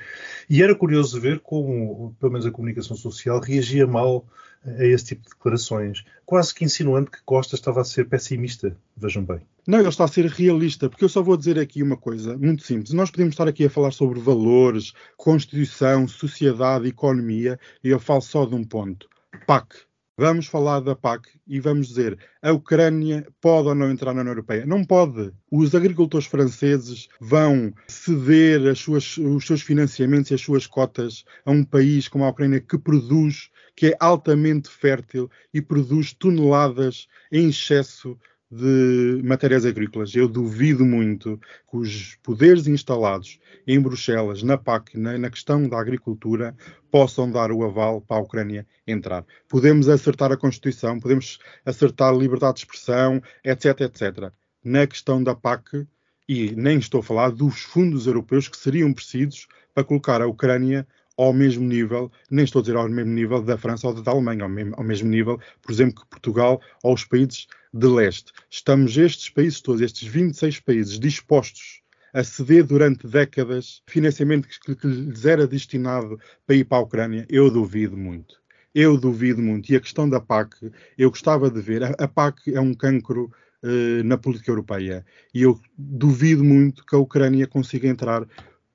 e 0.49 0.61
era 0.61 0.75
curioso 0.75 1.19
ver 1.19 1.39
como, 1.39 2.15
pelo 2.19 2.31
menos 2.31 2.45
a 2.45 2.51
comunicação 2.51 2.95
social, 2.95 3.39
reagia 3.39 3.87
mal 3.87 4.25
a 4.65 4.85
esse 4.85 5.07
tipo 5.07 5.23
de 5.23 5.29
declarações, 5.29 6.03
quase 6.25 6.53
que 6.53 6.63
insinuando 6.63 7.11
que 7.11 7.21
Costa 7.25 7.55
estava 7.55 7.81
a 7.81 7.83
ser 7.83 8.07
pessimista, 8.07 8.77
vejam 8.95 9.23
bem. 9.23 9.41
Não, 9.67 9.79
ele 9.79 9.89
está 9.89 10.05
a 10.05 10.07
ser 10.07 10.25
realista, 10.25 10.89
porque 10.89 11.03
eu 11.03 11.09
só 11.09 11.21
vou 11.21 11.35
dizer 11.35 11.59
aqui 11.59 11.83
uma 11.83 11.97
coisa 11.97 12.37
muito 12.37 12.63
simples. 12.63 12.93
Nós 12.93 13.11
podemos 13.11 13.33
estar 13.33 13.47
aqui 13.47 13.65
a 13.65 13.69
falar 13.69 13.91
sobre 13.91 14.19
valores, 14.19 14.93
Constituição, 15.17 16.07
sociedade, 16.07 16.87
economia, 16.87 17.59
e 17.83 17.89
eu 17.89 17.99
falo 17.99 18.21
só 18.21 18.45
de 18.45 18.55
um 18.55 18.63
ponto. 18.63 19.07
PAC. 19.45 19.75
Vamos 20.15 20.45
falar 20.45 20.79
da 20.79 20.95
PAC 20.95 21.27
e 21.47 21.59
vamos 21.59 21.87
dizer 21.87 22.19
a 22.39 22.51
Ucrânia 22.51 23.27
pode 23.41 23.69
ou 23.69 23.73
não 23.73 23.89
entrar 23.89 24.13
na 24.13 24.21
União 24.21 24.33
Europeia? 24.33 24.63
Não 24.63 24.85
pode. 24.85 25.33
Os 25.51 25.73
agricultores 25.73 26.27
franceses 26.27 27.07
vão 27.19 27.73
ceder 27.87 28.67
as 28.67 28.77
suas- 28.77 29.17
os 29.17 29.43
seus 29.47 29.63
financiamentos 29.63 30.29
e 30.29 30.35
as 30.35 30.41
suas 30.41 30.67
cotas 30.67 31.25
a 31.43 31.49
um 31.49 31.63
país 31.63 32.07
como 32.07 32.25
a 32.25 32.29
Ucrânia 32.29 32.61
que 32.61 32.77
produz, 32.77 33.49
que 33.75 33.87
é 33.87 33.97
altamente 33.99 34.69
fértil 34.69 35.31
e 35.51 35.59
produz 35.59 36.13
toneladas 36.13 37.07
em 37.31 37.49
excesso 37.49 38.15
de 38.53 39.21
matérias 39.23 39.65
agrícolas. 39.65 40.13
Eu 40.13 40.27
duvido 40.27 40.85
muito 40.85 41.39
que 41.69 41.77
os 41.77 42.15
poderes 42.21 42.67
instalados 42.67 43.39
em 43.65 43.79
Bruxelas, 43.81 44.43
na 44.43 44.57
PAC, 44.57 44.97
na, 44.97 45.17
na 45.17 45.29
questão 45.29 45.67
da 45.67 45.79
agricultura, 45.79 46.55
possam 46.91 47.31
dar 47.31 47.51
o 47.51 47.63
aval 47.63 48.01
para 48.01 48.17
a 48.17 48.21
Ucrânia 48.21 48.67
entrar. 48.85 49.25
Podemos 49.49 49.89
acertar 49.89 50.31
a 50.31 50.37
Constituição, 50.37 50.99
podemos 50.99 51.39
acertar 51.65 52.13
a 52.13 52.17
liberdade 52.17 52.55
de 52.55 52.59
expressão, 52.61 53.21
etc, 53.43 53.81
etc. 53.81 54.31
Na 54.63 54.85
questão 54.85 55.23
da 55.23 55.33
PAC, 55.33 55.87
e 56.29 56.55
nem 56.55 56.77
estou 56.77 56.99
a 56.99 57.03
falar 57.03 57.31
dos 57.31 57.61
fundos 57.61 58.05
europeus 58.07 58.47
que 58.47 58.57
seriam 58.57 58.93
precisos 58.93 59.47
para 59.73 59.83
colocar 59.83 60.21
a 60.21 60.27
Ucrânia 60.27 60.87
ao 61.17 61.33
mesmo 61.33 61.65
nível, 61.65 62.11
nem 62.29 62.45
estou 62.45 62.59
a 62.59 62.63
dizer 62.63 62.75
ao 62.75 62.89
mesmo 62.89 63.11
nível 63.11 63.41
da 63.41 63.57
França 63.57 63.87
ou 63.87 64.01
da 64.01 64.11
Alemanha, 64.11 64.43
ao 64.43 64.49
mesmo, 64.49 64.73
ao 64.75 64.83
mesmo 64.83 65.09
nível, 65.09 65.39
por 65.61 65.71
exemplo, 65.71 66.03
que 66.03 66.09
Portugal 66.09 66.61
ou 66.83 66.93
os 66.93 67.05
países 67.05 67.47
de 67.73 67.87
leste. 67.87 68.31
Estamos 68.49 68.97
estes 68.97 69.29
países 69.29 69.61
todos, 69.61 69.81
estes 69.81 70.07
26 70.07 70.59
países, 70.59 70.99
dispostos 70.99 71.81
a 72.13 72.23
ceder 72.23 72.63
durante 72.63 73.07
décadas 73.07 73.81
financiamento 73.87 74.47
que, 74.47 74.75
que 74.75 74.87
lhes 74.87 75.25
era 75.25 75.47
destinado 75.47 76.19
para 76.45 76.55
ir 76.55 76.63
para 76.63 76.77
a 76.77 76.81
Ucrânia? 76.81 77.25
Eu 77.27 77.49
duvido 77.49 77.97
muito. 77.97 78.41
Eu 78.73 78.97
duvido 78.97 79.41
muito. 79.41 79.71
E 79.71 79.75
a 79.75 79.79
questão 79.79 80.07
da 80.07 80.19
PAC, 80.19 80.71
eu 80.97 81.09
gostava 81.09 81.49
de 81.49 81.59
ver. 81.59 81.83
A, 81.83 81.89
a 81.97 82.07
PAC 82.07 82.53
é 82.53 82.61
um 82.61 82.73
cancro 82.73 83.31
eh, 83.63 84.03
na 84.03 84.17
política 84.17 84.51
europeia. 84.51 85.05
E 85.33 85.41
eu 85.41 85.59
duvido 85.77 86.43
muito 86.43 86.85
que 86.85 86.95
a 86.95 86.99
Ucrânia 86.99 87.47
consiga 87.47 87.87
entrar. 87.87 88.27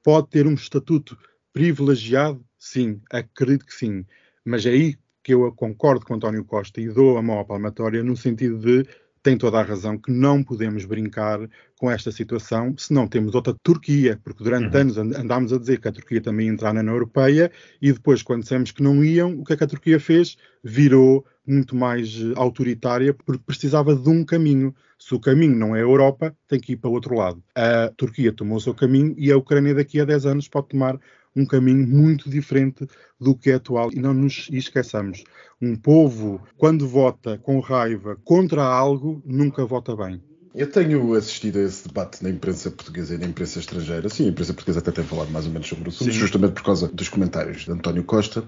Pode 0.02 0.28
ter 0.30 0.46
um 0.46 0.54
estatuto 0.54 1.16
privilegiado? 1.58 2.44
Sim, 2.56 3.00
acredito 3.10 3.66
que 3.66 3.74
sim. 3.74 4.04
Mas 4.44 4.64
é 4.64 4.70
aí 4.70 4.96
que 5.24 5.34
eu 5.34 5.52
concordo 5.52 6.06
com 6.06 6.14
António 6.14 6.44
Costa 6.44 6.80
e 6.80 6.88
dou 6.88 7.18
a 7.18 7.22
mão 7.22 7.40
à 7.40 7.44
palmatória 7.44 8.02
no 8.02 8.16
sentido 8.16 8.58
de 8.58 8.88
tem 9.20 9.36
toda 9.36 9.58
a 9.58 9.62
razão 9.62 9.98
que 9.98 10.12
não 10.12 10.42
podemos 10.44 10.84
brincar 10.84 11.40
com 11.76 11.90
esta 11.90 12.12
situação 12.12 12.72
se 12.78 12.94
não 12.94 13.08
temos 13.08 13.34
outra 13.34 13.52
Turquia, 13.62 14.18
porque 14.22 14.44
durante 14.44 14.72
Uhum. 14.74 14.80
anos 14.82 14.96
and- 14.96 15.16
andámos 15.16 15.52
a 15.52 15.58
dizer 15.58 15.80
que 15.80 15.88
a 15.88 15.92
Turquia 15.92 16.20
também 16.20 16.46
ia 16.46 16.52
entrar 16.52 16.72
na 16.72 16.80
União 16.80 16.94
Europeia 16.94 17.50
e 17.82 17.92
depois, 17.92 18.22
quando 18.22 18.42
dissemos 18.42 18.70
que 18.70 18.82
não 18.82 19.04
iam, 19.04 19.40
o 19.40 19.44
que 19.44 19.52
é 19.52 19.56
que 19.56 19.64
a 19.64 19.66
Turquia 19.66 19.98
fez? 19.98 20.36
Virou 20.62 21.26
muito 21.44 21.74
mais 21.74 22.14
eh, 22.20 22.32
autoritária 22.36 23.12
porque 23.12 23.42
precisava 23.44 23.94
de 23.96 24.08
um 24.08 24.24
caminho. 24.24 24.72
Se 24.98 25.14
o 25.14 25.20
caminho 25.20 25.56
não 25.56 25.74
é 25.74 25.80
a 25.80 25.82
Europa, 25.82 26.34
tem 26.46 26.60
que 26.60 26.72
ir 26.72 26.76
para 26.76 26.88
o 26.88 26.92
outro 26.92 27.14
lado. 27.16 27.42
A 27.54 27.90
Turquia 27.96 28.32
tomou 28.32 28.56
o 28.58 28.60
seu 28.60 28.72
caminho 28.74 29.14
e 29.18 29.32
a 29.32 29.36
Ucrânia 29.36 29.74
daqui 29.74 30.00
a 30.00 30.04
10 30.04 30.24
anos 30.26 30.48
pode 30.48 30.68
tomar 30.68 30.98
um 31.38 31.46
caminho 31.46 31.86
muito 31.86 32.28
diferente 32.28 32.86
do 33.20 33.34
que 33.34 33.50
é 33.50 33.54
atual. 33.54 33.90
E 33.92 34.00
não 34.00 34.12
nos 34.12 34.48
esqueçamos, 34.50 35.22
um 35.62 35.76
povo, 35.76 36.40
quando 36.56 36.86
vota 36.86 37.38
com 37.38 37.60
raiva 37.60 38.16
contra 38.24 38.62
algo, 38.62 39.22
nunca 39.24 39.64
vota 39.64 39.94
bem. 39.94 40.20
Eu 40.54 40.68
tenho 40.68 41.14
assistido 41.14 41.58
a 41.58 41.62
esse 41.62 41.86
debate 41.86 42.22
na 42.22 42.30
imprensa 42.30 42.70
portuguesa 42.70 43.14
e 43.14 43.18
na 43.18 43.26
imprensa 43.26 43.60
estrangeira. 43.60 44.08
Sim, 44.08 44.26
a 44.26 44.28
imprensa 44.30 44.52
portuguesa 44.52 44.80
até 44.80 44.90
tem 44.90 45.04
falado 45.04 45.30
mais 45.30 45.46
ou 45.46 45.52
menos 45.52 45.68
sobre 45.68 45.84
o 45.84 45.88
assunto, 45.88 46.12
Sim. 46.12 46.18
justamente 46.18 46.54
por 46.54 46.64
causa 46.64 46.88
dos 46.88 47.08
comentários 47.08 47.64
de 47.64 47.70
António 47.70 48.02
Costa. 48.02 48.42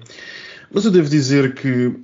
Mas 0.72 0.84
eu 0.84 0.90
devo 0.90 1.08
dizer 1.08 1.54
que, 1.54 1.94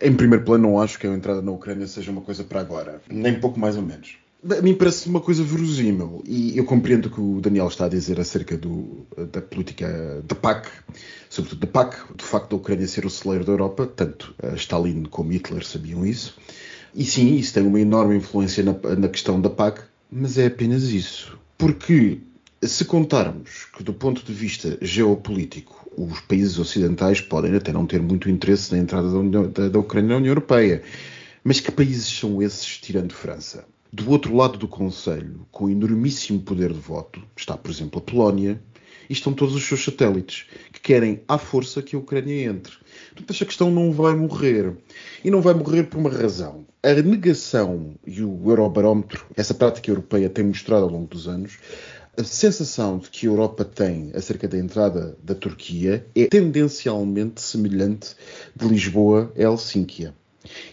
em 0.00 0.14
primeiro 0.14 0.44
plano, 0.44 0.68
não 0.68 0.80
acho 0.80 0.98
que 0.98 1.06
a 1.06 1.12
entrada 1.12 1.42
na 1.42 1.50
Ucrânia 1.50 1.86
seja 1.86 2.12
uma 2.12 2.20
coisa 2.20 2.44
para 2.44 2.60
agora. 2.60 3.00
Nem 3.10 3.40
pouco 3.40 3.58
mais 3.58 3.76
ou 3.76 3.82
menos. 3.82 4.18
A 4.48 4.62
mim 4.62 4.74
parece 4.74 5.06
uma 5.06 5.20
coisa 5.20 5.42
verosímil 5.42 6.22
e 6.26 6.56
eu 6.56 6.64
compreendo 6.64 7.06
o 7.06 7.10
que 7.10 7.20
o 7.20 7.40
Daniel 7.42 7.68
está 7.68 7.84
a 7.84 7.88
dizer 7.88 8.18
acerca 8.18 8.56
do, 8.56 9.06
da 9.30 9.42
política 9.42 10.22
da 10.26 10.34
PAC, 10.34 10.66
sobretudo 11.28 11.60
da 11.60 11.66
PAC, 11.66 12.14
do 12.14 12.24
facto 12.24 12.50
da 12.50 12.56
Ucrânia 12.56 12.88
ser 12.88 13.04
o 13.04 13.10
celeiro 13.10 13.44
da 13.44 13.52
Europa, 13.52 13.86
tanto 13.86 14.34
Stalin 14.56 15.04
como 15.04 15.30
Hitler 15.32 15.64
sabiam 15.64 16.06
isso. 16.06 16.38
E 16.94 17.04
sim, 17.04 17.36
isso 17.36 17.52
tem 17.52 17.66
uma 17.66 17.80
enorme 17.80 18.16
influência 18.16 18.64
na, 18.64 18.72
na 18.96 19.08
questão 19.08 19.38
da 19.38 19.50
PAC, 19.50 19.82
mas 20.10 20.38
é 20.38 20.46
apenas 20.46 20.84
isso. 20.84 21.38
Porque 21.58 22.20
se 22.62 22.84
contarmos 22.84 23.66
que, 23.76 23.82
do 23.82 23.92
ponto 23.92 24.24
de 24.24 24.32
vista 24.32 24.78
geopolítico, 24.80 25.88
os 25.96 26.20
países 26.20 26.58
ocidentais 26.58 27.20
podem 27.20 27.54
até 27.54 27.72
não 27.72 27.86
ter 27.86 28.00
muito 28.00 28.30
interesse 28.30 28.72
na 28.72 28.78
entrada 28.78 29.10
da, 29.10 29.18
União, 29.18 29.50
da, 29.50 29.68
da 29.68 29.78
Ucrânia 29.78 30.10
na 30.10 30.16
União 30.16 30.30
Europeia, 30.30 30.82
mas 31.44 31.60
que 31.60 31.70
países 31.70 32.06
são 32.06 32.42
esses, 32.42 32.78
tirando 32.78 33.12
França? 33.12 33.66
Do 33.92 34.08
outro 34.08 34.36
lado 34.36 34.56
do 34.56 34.68
Conselho, 34.68 35.48
com 35.50 35.68
enormíssimo 35.68 36.38
poder 36.38 36.72
de 36.72 36.78
voto, 36.78 37.20
está, 37.36 37.56
por 37.56 37.72
exemplo, 37.72 37.98
a 37.98 38.02
Polónia, 38.02 38.62
e 39.08 39.12
estão 39.12 39.32
todos 39.32 39.52
os 39.56 39.64
seus 39.64 39.84
satélites, 39.84 40.46
que 40.72 40.80
querem 40.80 41.22
à 41.26 41.36
força 41.36 41.82
que 41.82 41.96
a 41.96 41.98
Ucrânia 41.98 42.44
entre. 42.44 42.72
Portanto, 43.08 43.30
esta 43.30 43.44
questão 43.44 43.68
não 43.68 43.90
vai 43.90 44.14
morrer. 44.14 44.76
E 45.24 45.30
não 45.30 45.40
vai 45.40 45.54
morrer 45.54 45.84
por 45.84 45.98
uma 45.98 46.08
razão. 46.08 46.64
A 46.84 46.94
negação 47.02 47.96
e 48.06 48.22
o 48.22 48.40
Eurobarómetro, 48.48 49.26
essa 49.36 49.54
prática 49.54 49.90
europeia 49.90 50.30
tem 50.30 50.44
mostrado 50.44 50.84
ao 50.84 50.90
longo 50.90 51.08
dos 51.08 51.26
anos, 51.26 51.58
a 52.16 52.22
sensação 52.22 52.98
de 52.98 53.10
que 53.10 53.26
a 53.26 53.30
Europa 53.30 53.64
tem 53.64 54.12
acerca 54.14 54.46
da 54.46 54.56
entrada 54.56 55.18
da 55.20 55.34
Turquia 55.34 56.06
é 56.14 56.26
tendencialmente 56.26 57.40
semelhante 57.40 58.14
de 58.54 58.68
Lisboa 58.68 59.32
a 59.36 59.42
Helsínquia 59.42 60.14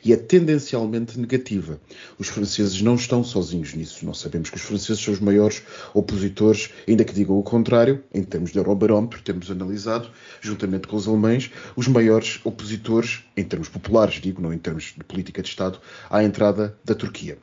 e 0.03 0.13
é 0.13 0.15
tendencialmente 0.15 1.19
negativa. 1.19 1.79
Os 2.17 2.27
franceses 2.27 2.81
não 2.81 2.95
estão 2.95 3.23
sozinhos 3.23 3.73
nisso. 3.73 4.05
Nós 4.05 4.19
sabemos 4.19 4.49
que 4.49 4.55
os 4.57 4.61
franceses 4.61 5.03
são 5.03 5.13
os 5.13 5.19
maiores 5.19 5.61
opositores, 5.93 6.69
ainda 6.87 7.03
que 7.03 7.13
digam 7.13 7.37
o 7.37 7.43
contrário, 7.43 8.03
em 8.13 8.23
termos 8.23 8.51
de 8.51 8.57
Eurobarómetro, 8.57 9.21
temos 9.21 9.51
analisado, 9.51 10.09
juntamente 10.41 10.87
com 10.87 10.95
os 10.95 11.07
alemães, 11.07 11.51
os 11.75 11.87
maiores 11.87 12.39
opositores, 12.43 13.23
em 13.35 13.43
termos 13.43 13.69
populares, 13.69 14.21
digo, 14.21 14.41
não 14.41 14.53
em 14.53 14.57
termos 14.57 14.93
de 14.97 15.03
política 15.03 15.41
de 15.41 15.49
Estado, 15.49 15.79
à 16.09 16.23
entrada 16.23 16.77
da 16.83 16.95
Turquia. 16.95 17.37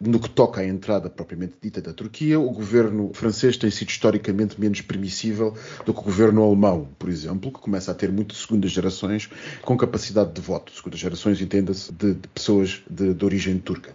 No 0.00 0.18
que 0.18 0.30
toca 0.30 0.62
à 0.62 0.66
entrada 0.66 1.10
propriamente 1.10 1.56
dita 1.60 1.82
da 1.82 1.92
Turquia, 1.92 2.40
o 2.40 2.50
governo 2.50 3.10
francês 3.12 3.58
tem 3.58 3.70
sido 3.70 3.90
historicamente 3.90 4.58
menos 4.58 4.80
permissível 4.80 5.54
do 5.84 5.92
que 5.92 6.00
o 6.00 6.04
governo 6.04 6.42
alemão, 6.42 6.88
por 6.98 7.10
exemplo, 7.10 7.52
que 7.52 7.58
começa 7.58 7.90
a 7.90 7.94
ter 7.94 8.10
muitas 8.10 8.38
segundas 8.38 8.70
gerações 8.70 9.28
com 9.60 9.76
capacidade 9.76 10.32
de 10.32 10.40
voto. 10.40 10.72
Segundas 10.74 10.98
gerações, 10.98 11.38
entenda-se, 11.42 11.92
de, 11.92 12.14
de, 12.14 12.28
pessoas 12.28 12.82
de, 12.88 13.12
de 13.12 13.24
origem 13.26 13.58
turca. 13.58 13.94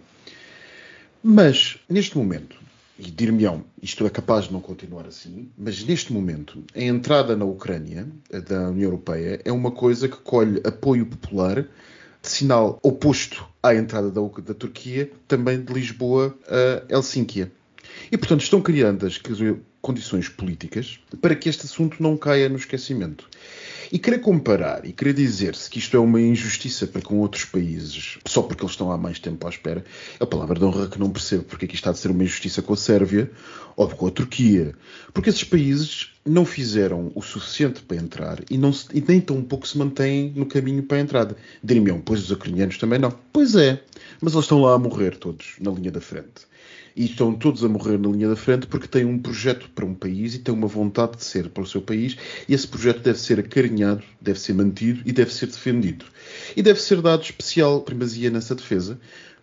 Mas, 1.20 1.80
neste 1.88 2.16
momento, 2.16 2.56
e 2.96 3.10
dir-me-ão, 3.10 3.64
isto 3.82 4.06
é 4.06 4.10
capaz 4.10 4.44
de 4.44 4.52
não 4.52 4.60
continuar 4.60 5.08
assim, 5.08 5.50
mas 5.58 5.84
neste 5.84 6.12
momento, 6.12 6.62
a 6.72 6.80
entrada 6.80 7.34
na 7.34 7.44
Ucrânia 7.44 8.06
da 8.48 8.70
União 8.70 8.84
Europeia 8.84 9.40
é 9.44 9.50
uma 9.50 9.72
coisa 9.72 10.08
que 10.08 10.18
colhe 10.18 10.60
apoio 10.64 11.04
popular 11.04 11.66
sinal 12.30 12.78
oposto 12.82 13.46
à 13.62 13.74
entrada 13.74 14.10
da, 14.10 14.20
da 14.20 14.54
Turquia, 14.54 15.10
também 15.26 15.62
de 15.62 15.72
Lisboa 15.72 16.36
a 16.48 16.94
Helsínquia. 16.94 17.50
E, 18.10 18.16
portanto, 18.16 18.42
estão 18.42 18.60
criando 18.60 19.06
as 19.06 19.20
condições 19.80 20.28
políticas 20.28 20.98
para 21.20 21.34
que 21.34 21.48
este 21.48 21.66
assunto 21.66 22.02
não 22.02 22.16
caia 22.16 22.48
no 22.48 22.56
esquecimento. 22.56 23.28
E 23.92 23.98
querer 23.98 24.18
comparar 24.18 24.84
e 24.84 24.92
querer 24.92 25.12
dizer-se 25.12 25.70
que 25.70 25.78
isto 25.78 25.96
é 25.96 26.00
uma 26.00 26.20
injustiça 26.20 26.86
para 26.86 27.02
com 27.02 27.18
outros 27.18 27.44
países, 27.44 28.18
só 28.26 28.42
porque 28.42 28.62
eles 28.62 28.72
estão 28.72 28.90
há 28.90 28.98
mais 28.98 29.18
tempo 29.18 29.46
à 29.46 29.50
espera, 29.50 29.84
é 30.18 30.24
a 30.24 30.26
palavra 30.26 30.58
de 30.58 30.64
honra 30.64 30.88
que 30.88 30.98
não 30.98 31.10
percebo 31.10 31.44
porque 31.44 31.64
é 31.64 31.68
que 31.68 31.74
isto 31.74 31.82
está 31.82 31.92
de 31.92 31.98
ser 31.98 32.10
uma 32.10 32.24
injustiça 32.24 32.62
com 32.62 32.72
a 32.72 32.76
Sérvia 32.76 33.30
ou 33.76 33.88
com 33.88 34.06
a 34.06 34.10
Turquia. 34.10 34.74
Porque 35.12 35.30
esses 35.30 35.44
países 35.44 36.12
não 36.24 36.44
fizeram 36.44 37.12
o 37.14 37.22
suficiente 37.22 37.82
para 37.82 37.96
entrar 37.96 38.42
e, 38.50 38.58
não 38.58 38.72
se, 38.72 38.86
e 38.92 39.00
nem 39.00 39.20
tão 39.20 39.42
pouco 39.42 39.68
se 39.68 39.78
mantêm 39.78 40.32
no 40.34 40.46
caminho 40.46 40.82
para 40.82 40.96
a 40.96 41.00
entrada. 41.00 41.36
Diriam, 41.62 42.00
pois 42.00 42.22
os 42.22 42.30
ucranianos 42.30 42.78
também 42.78 42.98
não. 42.98 43.12
Pois 43.32 43.54
é, 43.54 43.82
mas 44.20 44.32
eles 44.32 44.44
estão 44.44 44.60
lá 44.60 44.74
a 44.74 44.78
morrer 44.78 45.16
todos, 45.16 45.54
na 45.60 45.70
linha 45.70 45.92
da 45.92 46.00
frente 46.00 46.46
e 46.96 47.04
estão 47.04 47.34
todos 47.34 47.62
a 47.62 47.68
morrer 47.68 47.98
na 47.98 48.08
linha 48.08 48.28
da 48.28 48.36
frente 48.36 48.66
porque 48.66 48.88
têm 48.88 49.04
um 49.04 49.18
projeto 49.18 49.68
para 49.70 49.84
um 49.84 49.94
país 49.94 50.34
e 50.34 50.38
têm 50.38 50.54
uma 50.54 50.66
vontade 50.66 51.18
de 51.18 51.24
ser 51.24 51.50
para 51.50 51.62
o 51.62 51.66
seu 51.66 51.82
país 51.82 52.16
e 52.48 52.54
esse 52.54 52.66
projeto 52.66 53.00
deve 53.00 53.18
ser 53.18 53.38
acarinhado, 53.38 54.02
deve 54.20 54.40
ser 54.40 54.54
mantido 54.54 55.02
e 55.04 55.12
deve 55.12 55.32
ser 55.32 55.46
defendido. 55.46 56.06
E 56.56 56.62
deve 56.62 56.80
ser 56.80 57.02
dado 57.02 57.22
especial 57.22 57.82
primazia 57.82 58.30
nessa 58.30 58.54
defesa, 58.54 58.98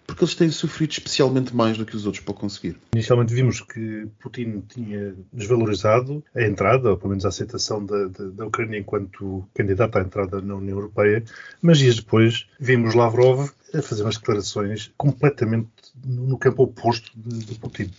porque 0.05 0.23
eles 0.23 0.35
têm 0.35 0.49
sofrido 0.49 0.91
especialmente 0.91 1.55
mais 1.55 1.77
do 1.77 1.85
que 1.85 1.95
os 1.95 2.05
outros 2.05 2.23
para 2.23 2.33
conseguir. 2.33 2.77
Inicialmente 2.93 3.33
vimos 3.33 3.61
que 3.61 4.07
Putin 4.19 4.63
tinha 4.67 5.15
desvalorizado 5.31 6.23
a 6.35 6.43
entrada, 6.43 6.89
ou 6.91 6.97
pelo 6.97 7.09
menos 7.09 7.25
a 7.25 7.29
aceitação 7.29 7.85
da, 7.85 8.07
da, 8.07 8.25
da 8.25 8.45
Ucrânia 8.45 8.79
enquanto 8.79 9.47
candidata 9.53 9.99
à 9.99 10.01
entrada 10.01 10.41
na 10.41 10.55
União 10.55 10.77
Europeia, 10.77 11.23
mas 11.61 11.77
dias 11.77 11.95
depois 11.95 12.47
vimos 12.59 12.95
Lavrov 12.95 13.49
a 13.73 13.81
fazer 13.81 14.03
umas 14.03 14.17
declarações 14.17 14.91
completamente 14.97 15.67
no 16.05 16.37
campo 16.37 16.63
oposto 16.63 17.11
de, 17.15 17.55
Putin. 17.55 17.91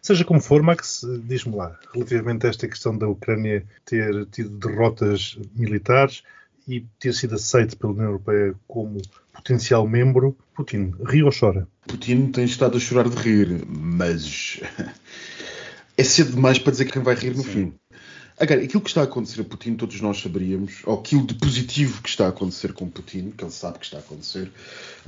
Seja 0.00 0.24
como 0.24 0.40
for, 0.40 0.62
Max, 0.62 1.04
diz-me 1.24 1.56
lá, 1.56 1.78
relativamente 1.92 2.46
a 2.46 2.50
esta 2.50 2.68
questão 2.68 2.96
da 2.96 3.08
Ucrânia 3.08 3.64
ter 3.84 4.26
tido 4.26 4.50
derrotas 4.50 5.38
militares 5.54 6.22
e 6.66 6.80
ter 6.98 7.12
sido 7.12 7.34
aceito 7.34 7.76
pela 7.76 7.92
União 7.92 8.06
Europeia 8.06 8.54
como 8.66 9.02
potencial 9.32 9.86
membro, 9.86 10.36
Putin 10.54 10.94
ri 11.06 11.22
ou 11.22 11.30
chora? 11.30 11.68
Putin 11.86 12.30
tem 12.30 12.44
estado 12.44 12.76
a 12.76 12.80
chorar 12.80 13.08
de 13.08 13.16
rir, 13.16 13.64
mas 13.66 14.60
é 15.98 16.04
cedo 16.04 16.32
demais 16.34 16.58
para 16.58 16.70
dizer 16.70 16.86
quem 16.86 17.02
vai 17.02 17.14
rir 17.14 17.36
no 17.36 17.42
Sim. 17.42 17.50
fim. 17.50 17.74
Agora, 18.36 18.64
aquilo 18.64 18.82
que 18.82 18.88
está 18.90 19.02
a 19.02 19.04
acontecer 19.04 19.42
a 19.42 19.44
Putin, 19.44 19.74
todos 19.74 20.00
nós 20.00 20.20
saberíamos, 20.20 20.82
ou 20.84 20.98
aquilo 20.98 21.24
de 21.24 21.34
positivo 21.34 22.02
que 22.02 22.08
está 22.08 22.26
a 22.26 22.30
acontecer 22.30 22.72
com 22.72 22.88
Putin, 22.88 23.30
que 23.30 23.44
ele 23.44 23.52
sabe 23.52 23.78
que 23.78 23.84
está 23.84 23.98
a 23.98 24.00
acontecer, 24.00 24.50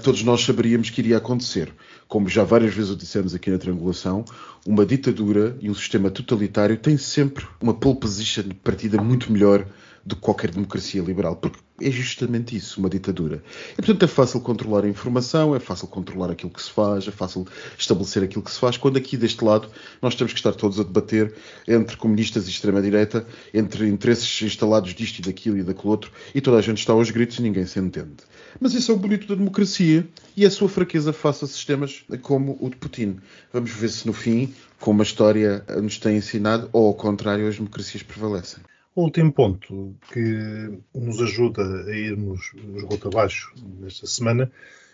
todos 0.00 0.22
nós 0.22 0.44
saberíamos 0.44 0.90
que 0.90 1.00
iria 1.00 1.16
acontecer. 1.16 1.74
Como 2.06 2.28
já 2.28 2.44
várias 2.44 2.72
vezes 2.72 2.92
o 2.92 2.96
dissemos 2.96 3.34
aqui 3.34 3.50
na 3.50 3.58
triangulação, 3.58 4.24
uma 4.64 4.86
ditadura 4.86 5.56
e 5.60 5.68
um 5.68 5.74
sistema 5.74 6.08
totalitário 6.08 6.76
têm 6.76 6.96
sempre 6.96 7.44
uma 7.60 7.74
pole 7.74 7.98
position 7.98 8.44
partida 8.62 9.02
muito 9.02 9.32
melhor 9.32 9.66
do 10.04 10.14
que 10.14 10.22
qualquer 10.22 10.52
democracia 10.52 11.02
liberal, 11.02 11.34
porque 11.34 11.58
é 11.80 11.90
justamente 11.90 12.56
isso, 12.56 12.80
uma 12.80 12.88
ditadura. 12.88 13.42
E, 13.72 13.76
portanto, 13.76 14.04
é 14.04 14.08
fácil 14.08 14.40
controlar 14.40 14.84
a 14.84 14.88
informação, 14.88 15.54
é 15.54 15.60
fácil 15.60 15.86
controlar 15.88 16.30
aquilo 16.30 16.50
que 16.50 16.62
se 16.62 16.70
faz, 16.70 17.06
é 17.06 17.10
fácil 17.10 17.46
estabelecer 17.76 18.22
aquilo 18.22 18.42
que 18.42 18.50
se 18.50 18.58
faz, 18.58 18.76
quando 18.76 18.96
aqui 18.96 19.16
deste 19.16 19.44
lado 19.44 19.68
nós 20.00 20.14
temos 20.14 20.32
que 20.32 20.38
estar 20.38 20.52
todos 20.52 20.80
a 20.80 20.82
debater 20.82 21.34
entre 21.68 21.96
comunistas 21.96 22.46
e 22.46 22.50
extrema-direita, 22.50 23.26
entre 23.52 23.88
interesses 23.88 24.42
instalados 24.42 24.94
disto 24.94 25.18
e 25.18 25.22
daquilo 25.22 25.58
e 25.58 25.62
daquele 25.62 25.88
outro, 25.88 26.10
e 26.34 26.40
toda 26.40 26.56
a 26.58 26.62
gente 26.62 26.78
está 26.78 26.92
aos 26.92 27.10
gritos 27.10 27.38
e 27.38 27.42
ninguém 27.42 27.66
se 27.66 27.78
entende. 27.78 28.16
Mas 28.58 28.72
isso 28.74 28.90
é 28.90 28.94
o 28.94 28.98
bonito 28.98 29.26
da 29.26 29.34
democracia 29.34 30.06
e 30.36 30.46
a 30.46 30.50
sua 30.50 30.68
fraqueza 30.68 31.12
face 31.12 31.44
a 31.44 31.48
sistemas 31.48 32.04
como 32.22 32.56
o 32.60 32.70
de 32.70 32.76
Putin. 32.76 33.18
Vamos 33.52 33.70
ver 33.70 33.88
se 33.90 34.06
no 34.06 34.12
fim, 34.12 34.54
como 34.80 35.02
a 35.02 35.04
história 35.04 35.64
nos 35.82 35.98
tem 35.98 36.16
ensinado, 36.16 36.68
ou 36.72 36.86
ao 36.86 36.94
contrário, 36.94 37.48
as 37.48 37.56
democracias 37.56 38.02
prevalecem. 38.02 38.62
O 38.96 39.02
último 39.02 39.30
ponto 39.30 39.94
que 40.10 40.80
nos 40.94 41.20
ajuda 41.20 41.62
a 41.84 41.94
irmos 41.94 42.52
esgoto 42.74 43.08
abaixo 43.08 43.52
nesta 43.78 44.06
semana 44.06 44.50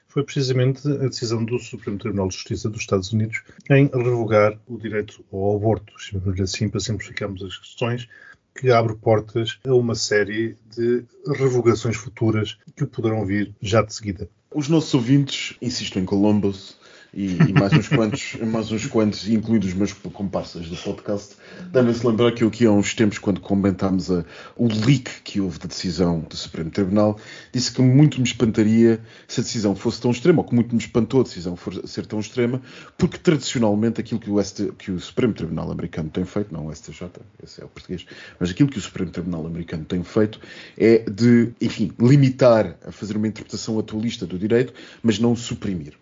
foi 0.09 0.25
precisamente 0.25 0.88
a 0.88 1.07
decisão 1.07 1.45
do 1.45 1.57
Supremo 1.61 1.99
Tribunal 1.99 2.27
de 2.27 2.35
Justiça 2.35 2.69
dos 2.69 2.81
Estados 2.81 3.12
Unidos 3.12 3.45
em 3.71 3.87
revogar 3.87 4.59
o 4.67 4.77
direito 4.77 5.25
ao 5.33 5.55
aborto, 5.55 5.93
chamamos-lhe 5.99 6.43
assim 6.43 6.69
para 6.69 6.81
simplificarmos 6.81 7.45
as 7.45 7.57
questões, 7.57 8.09
que 8.57 8.73
abre 8.73 8.97
portas 8.97 9.61
a 9.65 9.73
uma 9.73 9.95
série 9.95 10.57
de 10.77 11.05
revogações 11.37 11.95
futuras 11.95 12.59
que 12.77 12.85
poderão 12.85 13.25
vir 13.25 13.55
já 13.62 13.83
de 13.83 13.95
seguida. 13.95 14.29
Os 14.53 14.69
nossos 14.69 14.93
ouvintes, 14.95 15.57
insisto 15.62 16.01
em 16.01 16.05
Columbus, 16.05 16.77
e, 17.14 17.37
e, 17.37 17.53
mais 17.53 17.72
uns 17.75 17.88
quantos, 17.88 18.37
mais 18.40 18.72
uns 18.72 18.87
quantos, 18.87 19.29
incluindo 19.29 19.66
os 19.66 19.75
meus 19.75 19.92
comparsas 19.92 20.66
do 20.66 20.77
podcast, 20.77 21.37
devem-se 21.70 22.07
lembrar 22.07 22.33
que 22.33 22.42
eu 22.42 22.48
aqui 22.48 22.64
há 22.64 22.72
uns 22.72 22.94
tempos, 22.94 23.18
quando 23.18 23.40
comentámos 23.40 24.11
a, 24.11 24.25
o 24.57 24.66
leak 24.66 25.20
que 25.22 25.38
houve 25.38 25.59
da 25.59 25.66
decisão 25.66 26.20
do 26.20 26.37
Supremo 26.37 26.70
Tribunal, 26.70 27.18
disse 27.53 27.70
que 27.70 27.83
muito 27.83 28.18
me 28.18 28.27
espantaria 28.27 28.98
se 29.29 29.40
a 29.40 29.42
decisão 29.42 29.75
fosse 29.77 30.01
tão 30.01 30.11
extrema, 30.11 30.40
ou 30.40 30.48
que 30.48 30.55
muito 30.55 30.75
me 30.75 30.81
espantou 30.81 31.20
a 31.20 31.25
decisão 31.25 31.55
for, 31.55 31.87
ser 31.87 32.07
tão 32.07 32.18
extrema, 32.18 32.62
porque 32.96 33.18
tradicionalmente 33.18 34.01
aquilo 34.01 34.18
que 34.18 34.31
o, 34.31 34.42
ST, 34.42 34.72
que 34.79 34.90
o 34.90 34.98
Supremo 34.98 35.35
Tribunal 35.35 35.70
americano 35.70 36.09
tem 36.09 36.25
feito, 36.25 36.53
não 36.53 36.68
o 36.68 36.75
STJ, 36.75 37.11
esse 37.42 37.61
é 37.61 37.64
o 37.64 37.68
português, 37.68 38.07
mas 38.40 38.51
aquilo 38.51 38.70
que 38.70 38.79
o 38.79 38.83
Supremo 38.83 39.11
Tribunal 39.11 39.46
americano 39.46 39.85
tem 39.85 40.03
feito 40.03 40.40
é 40.79 40.98
de, 40.98 41.53
enfim, 41.61 41.92
limitar 42.01 42.75
a 42.87 42.90
fazer 42.90 43.18
uma 43.18 43.29
interpretação 43.29 43.79
atualista 43.79 44.25
do 44.25 44.38
direito, 44.38 44.72
mas 45.03 45.18
não 45.18 45.37
suprimir. 45.37 46.02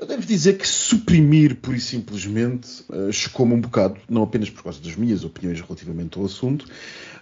Eu 0.00 0.06
devo 0.06 0.24
dizer 0.24 0.56
que 0.56 0.66
suprimir, 0.66 1.56
pura 1.56 1.76
e 1.76 1.80
simplesmente, 1.80 2.82
uh, 2.88 3.12
chocou-me 3.12 3.52
um 3.52 3.60
bocado, 3.60 4.00
não 4.08 4.22
apenas 4.22 4.48
por 4.48 4.62
causa 4.62 4.80
das 4.80 4.96
minhas 4.96 5.24
opiniões 5.24 5.60
relativamente 5.60 6.18
ao 6.18 6.24
assunto, 6.24 6.64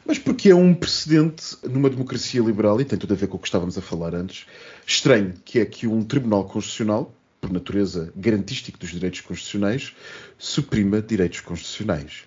mas 0.06 0.16
porque 0.16 0.50
é 0.50 0.54
um 0.54 0.72
precedente 0.72 1.56
numa 1.64 1.90
democracia 1.90 2.40
liberal, 2.40 2.80
e 2.80 2.84
tem 2.84 2.96
tudo 2.96 3.14
a 3.14 3.16
ver 3.16 3.26
com 3.26 3.36
o 3.36 3.40
que 3.40 3.48
estávamos 3.48 3.76
a 3.76 3.82
falar 3.82 4.14
antes, 4.14 4.46
estranho, 4.86 5.34
que 5.44 5.58
é 5.58 5.64
que 5.64 5.88
um 5.88 6.04
Tribunal 6.04 6.44
Constitucional, 6.44 7.12
por 7.40 7.50
natureza 7.50 8.12
garantístico 8.14 8.78
dos 8.78 8.90
direitos 8.90 9.22
constitucionais, 9.22 9.92
suprima 10.38 11.02
direitos 11.02 11.40
constitucionais. 11.40 12.22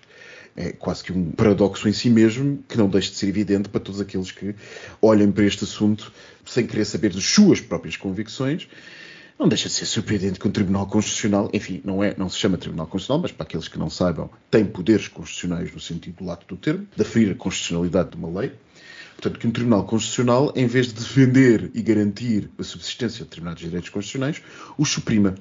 É 0.54 0.70
quase 0.72 1.02
que 1.02 1.12
um 1.12 1.30
paradoxo 1.30 1.88
em 1.88 1.94
si 1.94 2.10
mesmo, 2.10 2.62
que 2.68 2.76
não 2.76 2.90
deixa 2.90 3.10
de 3.10 3.16
ser 3.16 3.28
evidente 3.28 3.70
para 3.70 3.80
todos 3.80 4.02
aqueles 4.02 4.30
que 4.30 4.54
olhem 5.00 5.32
para 5.32 5.46
este 5.46 5.64
assunto 5.64 6.12
sem 6.44 6.66
querer 6.66 6.84
saber 6.84 7.10
das 7.14 7.24
suas 7.24 7.58
próprias 7.58 7.96
convicções. 7.96 8.68
Não 9.42 9.48
deixa 9.48 9.68
de 9.68 9.74
ser 9.74 9.86
surpreendente 9.86 10.38
que 10.38 10.46
um 10.46 10.52
Tribunal 10.52 10.86
Constitucional, 10.86 11.50
enfim, 11.52 11.80
não, 11.84 12.00
é, 12.00 12.14
não 12.16 12.28
se 12.28 12.38
chama 12.38 12.56
Tribunal 12.56 12.86
Constitucional, 12.86 13.22
mas 13.22 13.32
para 13.32 13.42
aqueles 13.42 13.66
que 13.66 13.76
não 13.76 13.90
saibam, 13.90 14.30
tem 14.48 14.64
poderes 14.64 15.08
constitucionais 15.08 15.74
no 15.74 15.80
sentido 15.80 16.24
lato 16.24 16.46
do 16.46 16.56
termo, 16.56 16.86
de 16.94 17.02
aferir 17.02 17.32
a 17.32 17.34
constitucionalidade 17.34 18.10
de 18.10 18.16
uma 18.16 18.40
lei, 18.40 18.52
Portanto, 19.16 19.40
que 19.40 19.46
um 19.48 19.50
Tribunal 19.50 19.84
Constitucional, 19.84 20.52
em 20.54 20.68
vez 20.68 20.86
de 20.86 20.94
defender 20.94 21.72
e 21.74 21.82
garantir 21.82 22.50
a 22.56 22.62
subsistência 22.62 23.18
de 23.18 23.24
determinados 23.24 23.60
direitos 23.60 23.90
constitucionais, 23.90 24.40
os 24.78 24.88
suprima. 24.88 25.34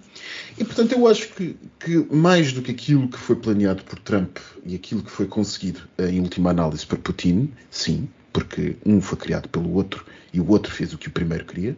E, 0.57 0.63
portanto, 0.63 0.93
eu 0.93 1.07
acho 1.07 1.29
que, 1.33 1.55
que, 1.79 2.07
mais 2.11 2.51
do 2.53 2.63
que 2.63 2.71
aquilo 2.71 3.07
que 3.07 3.19
foi 3.19 3.35
planeado 3.35 3.83
por 3.83 3.99
Trump 3.99 4.39
e 4.65 4.73
aquilo 4.73 5.03
que 5.03 5.11
foi 5.11 5.27
conseguido 5.27 5.81
em 5.99 6.19
última 6.19 6.49
análise 6.49 6.87
por 6.87 6.97
Putin, 6.97 7.51
sim, 7.69 8.09
porque 8.33 8.77
um 8.83 8.99
foi 8.99 9.19
criado 9.19 9.47
pelo 9.47 9.71
outro 9.73 10.03
e 10.33 10.39
o 10.39 10.49
outro 10.49 10.71
fez 10.71 10.91
o 10.91 10.97
que 10.97 11.07
o 11.07 11.11
primeiro 11.11 11.45
queria, 11.45 11.77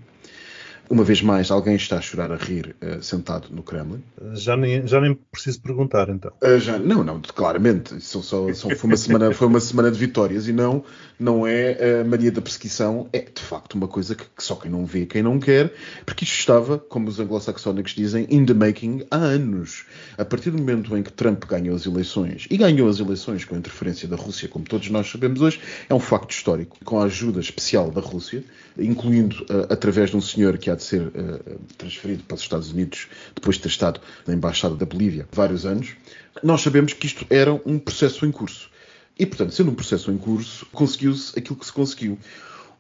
uma 0.90 1.04
vez 1.04 1.22
mais, 1.22 1.50
alguém 1.50 1.76
está 1.76 1.98
a 1.98 2.02
chorar 2.02 2.32
a 2.32 2.36
rir 2.36 2.76
uh, 2.82 3.02
sentado 3.02 3.48
no 3.52 3.64
Kremlin. 3.64 4.04
Já 4.34 4.56
nem, 4.58 4.86
já 4.86 5.00
nem 5.00 5.18
preciso 5.32 5.62
perguntar, 5.62 6.10
então. 6.10 6.32
Uh, 6.44 6.60
já, 6.60 6.78
não, 6.78 7.04
não, 7.04 7.22
claramente. 7.22 8.02
São 8.02 8.22
só, 8.22 8.54
são, 8.54 8.70
foi, 8.72 8.90
uma 8.90 8.98
semana, 8.98 9.34
foi 9.34 9.48
uma 9.48 9.60
semana 9.60 9.92
de 9.92 9.98
vitórias 9.98 10.48
e 10.48 10.54
não, 10.54 10.84
não 11.20 11.48
é 11.48 12.02
a 12.02 12.04
mania 12.04 12.32
da 12.32 12.42
perseguição. 12.42 13.08
É, 13.14 13.20
de 13.22 13.42
facto, 13.42 13.76
uma 13.76 13.88
coisa 13.88 14.14
que, 14.14 14.24
que 14.24 14.44
só 14.44 14.56
quem 14.56 14.70
não 14.70 14.86
vê, 14.86 15.06
quem 15.06 15.24
não 15.24 15.40
quer, 15.40 15.74
porque 16.06 16.26
isto 16.26 16.38
estava, 16.38 16.78
como 16.78 17.08
os 17.08 17.20
anglo-saxónicos 17.20 17.94
dizem, 17.94 18.28
in 18.30 18.46
the 18.46 18.54
making 18.54 19.06
há 19.10 19.18
anos. 19.18 19.86
A 20.18 20.26
partir 20.26 20.52
do 20.52 20.58
momento 20.58 20.96
em 20.98 21.02
que 21.02 21.12
Trump 21.12 21.46
ganhou 21.46 21.76
as 21.76 21.86
eleições, 21.86 22.48
e 22.50 22.58
ganhou 22.58 22.90
as 22.90 23.00
eleições 23.00 23.46
com 23.46 23.56
a 23.56 23.58
interferência 23.58 24.08
da 24.08 24.16
Rússia, 24.16 24.48
como 24.48 24.66
todos 24.66 24.90
nós 24.90 25.10
sabemos 25.10 25.42
hoje, 25.42 25.60
é 25.90 25.94
um 25.94 26.00
facto 26.00 26.32
histórico, 26.32 26.78
com 26.84 27.00
a 27.00 27.06
ajuda 27.06 27.40
especial 27.40 27.90
da 27.90 28.02
Rússia, 28.02 28.44
incluindo 28.78 29.44
uh, 29.44 29.72
através 29.72 30.10
de 30.10 30.18
um 30.18 30.22
senhor 30.22 30.58
que 30.58 30.70
de 30.76 30.84
ser 30.84 31.02
uh, 31.02 31.60
transferido 31.78 32.24
para 32.24 32.36
os 32.36 32.42
Estados 32.42 32.72
Unidos 32.72 33.08
depois 33.36 33.58
de 33.58 33.64
ter 33.64 33.70
estado 33.70 34.02
na 34.28 34.34
Embaixada 34.34 34.76
da 34.76 34.86
Bolívia 34.86 35.28
vários 35.32 35.66
anos, 35.66 35.96
nós 36.42 36.62
sabemos 36.62 36.94
que 36.94 37.06
isto 37.06 37.26
era 37.30 37.54
um 37.66 37.80
processo 37.80 38.26
em 38.26 38.32
curso. 38.32 38.70
E, 39.18 39.26
portanto, 39.26 39.54
sendo 39.54 39.72
um 39.72 39.76
processo 39.76 40.12
em 40.12 40.18
curso, 40.18 40.66
conseguiu-se 40.72 41.38
aquilo 41.38 41.56
que 41.56 41.66
se 41.66 41.74
conseguiu. 41.74 42.18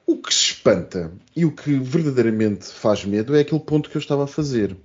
O 0.05 0.17
que 0.17 0.33
se 0.33 0.47
espanta 0.47 1.13
e 1.35 1.45
o 1.45 1.51
que 1.51 1.75
verdadeiramente 1.79 2.65
faz 2.65 3.05
medo 3.05 3.35
é 3.35 3.39
aquele 3.39 3.61
ponto 3.61 3.89
que 3.89 3.95
eu 3.95 4.01
estava 4.01 4.25
a 4.25 4.27
fazer. 4.27 4.75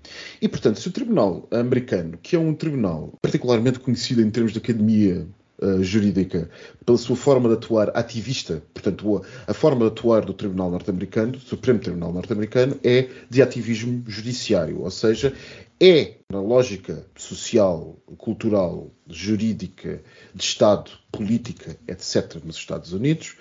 E, 0.41 0.47
portanto, 0.47 0.79
se 0.79 0.87
o 0.87 0.93
Tribunal 0.93 1.49
americano, 1.51 2.19
que 2.23 2.37
é 2.37 2.39
um 2.39 2.55
tribunal 2.55 3.15
particularmente 3.21 3.81
conhecido 3.81 4.23
em 4.23 4.31
termos 4.31 4.53
de 4.53 4.59
academia 4.59 5.27
uh, 5.61 5.83
jurídica 5.83 6.49
pela 6.85 6.99
sua 6.99 7.17
forma 7.17 7.49
de 7.49 7.55
atuar 7.55 7.91
ativista. 7.95 8.63
Portanto, 8.73 9.23
a, 9.47 9.51
a 9.51 9.55
forma 9.55 9.81
de 9.81 9.93
atuar 9.93 10.25
do 10.25 10.35
Tribunal 10.35 10.71
norte-americano, 10.71 11.33
do 11.33 11.41
Supremo 11.41 11.79
Tribunal 11.79 12.13
norte-americano, 12.13 12.79
é 12.83 13.09
de 13.29 13.43
ativismo 13.43 14.03
judiciário, 14.07 14.83
ou 14.83 14.91
seja, 14.91 15.35
é 15.81 16.15
na 16.31 16.41
lógica 16.41 17.07
social, 17.17 17.97
cultural, 18.17 18.91
jurídica, 19.09 20.03
de 20.35 20.43
Estado, 20.43 20.91
política, 21.13 21.77
etc., 21.87 22.43
nos 22.45 22.57
Estados 22.57 22.93
Unidos, 22.93 23.37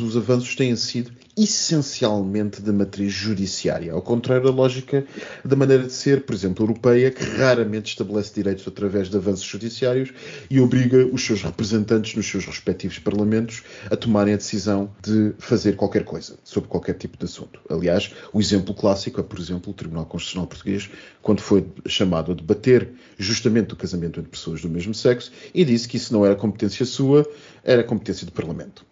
os 0.00 0.16
avanços 0.16 0.56
têm 0.56 0.74
sido 0.74 1.12
essencialmente 1.36 2.60
de 2.60 2.70
matriz 2.72 3.12
judiciária, 3.12 3.92
ao 3.92 4.02
contrário 4.02 4.44
da 4.44 4.50
lógica 4.50 5.04
da 5.44 5.56
maneira 5.56 5.84
de 5.84 5.92
ser, 5.92 6.24
por 6.24 6.34
exemplo, 6.34 6.64
europeia, 6.64 7.10
que 7.10 7.24
raramente 7.24 7.90
estabelece 7.90 8.34
direitos 8.34 8.66
através 8.68 9.08
de 9.08 9.16
avanços 9.16 9.44
judiciários 9.44 10.12
e 10.50 10.60
obriga 10.60 11.06
os 11.06 11.24
seus 11.24 11.42
representantes 11.42 12.14
nos 12.14 12.26
seus 12.26 12.44
respectivos 12.44 12.98
parlamentos 12.98 13.62
a 13.90 13.96
tomarem 13.96 14.34
a 14.34 14.36
decisão 14.36 14.90
de 15.02 15.32
fazer 15.38 15.74
qualquer 15.76 16.04
coisa 16.04 16.38
sobre 16.44 16.68
qualquer 16.68 16.94
tipo 16.94 17.16
de 17.16 17.24
assunto. 17.24 17.60
Aliás, 17.68 18.12
o 18.32 18.40
exemplo 18.40 18.74
clássico 18.74 19.20
é, 19.20 19.22
por 19.22 19.38
exemplo, 19.38 19.72
o 19.72 19.74
Tribunal 19.74 20.04
Constitucional 20.04 20.46
Português, 20.46 20.90
quando 21.22 21.40
foi 21.40 21.66
chamado 21.86 22.32
a 22.32 22.34
debater 22.34 22.90
justamente 23.18 23.72
o 23.72 23.76
casamento 23.76 24.20
entre 24.20 24.30
pessoas 24.30 24.60
do 24.60 24.68
mesmo 24.68 24.92
sexo 24.94 25.32
e 25.54 25.64
disse 25.64 25.88
que 25.88 25.96
isso 25.96 26.12
não 26.12 26.26
era 26.26 26.34
competência 26.34 26.84
sua, 26.84 27.26
era 27.64 27.82
competência 27.82 28.26
do 28.26 28.32
Parlamento. 28.32 28.91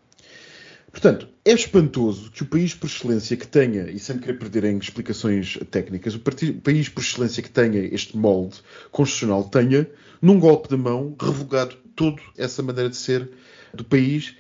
Portanto, 0.91 1.29
é 1.45 1.53
espantoso 1.53 2.31
que 2.31 2.43
o 2.43 2.47
país 2.47 2.75
por 2.75 2.87
excelência 2.87 3.37
que 3.37 3.47
tenha, 3.47 3.91
e 3.91 3.99
sem 3.99 4.19
querer 4.19 4.39
perder 4.39 4.65
em 4.65 4.79
explicações 4.79 5.59
técnicas, 5.71 6.15
o 6.15 6.21
país 6.21 6.89
por 6.89 7.01
excelência 7.01 7.43
que 7.43 7.51
tenha 7.51 7.81
este 7.95 8.17
molde 8.17 8.59
constitucional 8.91 9.45
tenha, 9.45 9.89
num 10.21 10.39
golpe 10.39 10.69
de 10.69 10.77
mão, 10.77 11.15
revogado 11.21 11.77
toda 11.95 12.21
essa 12.37 12.63
maneira 12.63 12.91
de 12.91 12.97
ser 12.97 13.31
do 13.73 13.85
país 13.85 14.35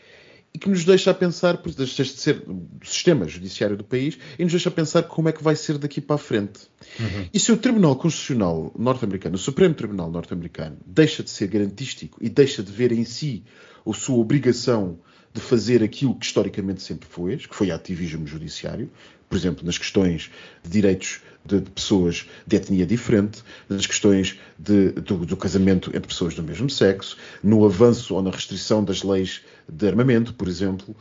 e 0.53 0.59
que 0.59 0.69
nos 0.69 0.85
deixa 0.85 1.13
a 1.13 1.15
pensar, 1.15 1.59
por 1.59 1.73
deixa 1.73 2.03
de 2.03 2.11
ser 2.11 2.43
o 2.49 2.85
sistema 2.85 3.29
judiciário 3.29 3.77
do 3.77 3.85
país, 3.85 4.19
e 4.37 4.43
nos 4.43 4.53
deixa 4.53 4.69
a 4.69 4.73
pensar 4.73 5.05
como 5.05 5.29
é 5.29 5.33
que 5.33 5.43
vai 5.43 5.55
ser 5.55 5.79
daqui 5.79 6.01
para 6.01 6.17
a 6.17 6.19
frente. 6.19 6.63
Uhum. 6.99 7.29
E 7.33 7.39
se 7.39 7.53
o 7.53 7.57
Tribunal 7.57 7.95
Constitucional 7.95 8.73
norte-americano, 8.77 9.37
o 9.37 9.39
Supremo 9.39 9.75
Tribunal 9.75 10.11
norte-americano, 10.11 10.77
deixa 10.85 11.23
de 11.23 11.31
ser 11.31 11.47
garantístico 11.47 12.19
e 12.21 12.29
deixa 12.29 12.63
de 12.65 12.73
ver 12.73 12.91
em 12.91 13.05
si 13.05 13.45
a 13.87 13.93
sua 13.93 14.17
obrigação 14.17 14.99
de 15.33 15.41
fazer 15.41 15.83
aquilo 15.83 16.15
que 16.15 16.27
historicamente 16.27 16.83
sempre 16.83 17.09
foi, 17.09 17.37
que 17.37 17.55
foi 17.55 17.71
ativismo 17.71 18.27
judiciário, 18.27 18.91
por 19.29 19.37
exemplo, 19.37 19.65
nas 19.65 19.79
questões 19.79 20.31
de 20.63 20.71
direitos 20.71 21.21
de, 21.45 21.61
de 21.61 21.71
pessoas 21.71 22.27
de 22.47 22.57
etnia 22.57 22.85
diferente, 22.85 23.43
nas 23.69 23.87
questões 23.87 24.39
de, 24.59 24.91
do, 24.91 25.25
do, 25.25 25.37
casamento 25.37 25.91
entre 25.91 26.09
pessoas 26.09 26.35
do 26.35 26.43
mesmo 26.43 26.69
sexo, 26.69 27.17
no 27.43 27.65
avanço 27.65 28.15
ou 28.15 28.23
na 28.23 28.31
restrição 28.31 28.83
das 28.85 29.03
leis 29.03 29.43
de 29.69 29.87
armamento, 29.87 30.35
por 30.35 30.49
exemplo. 30.49 30.95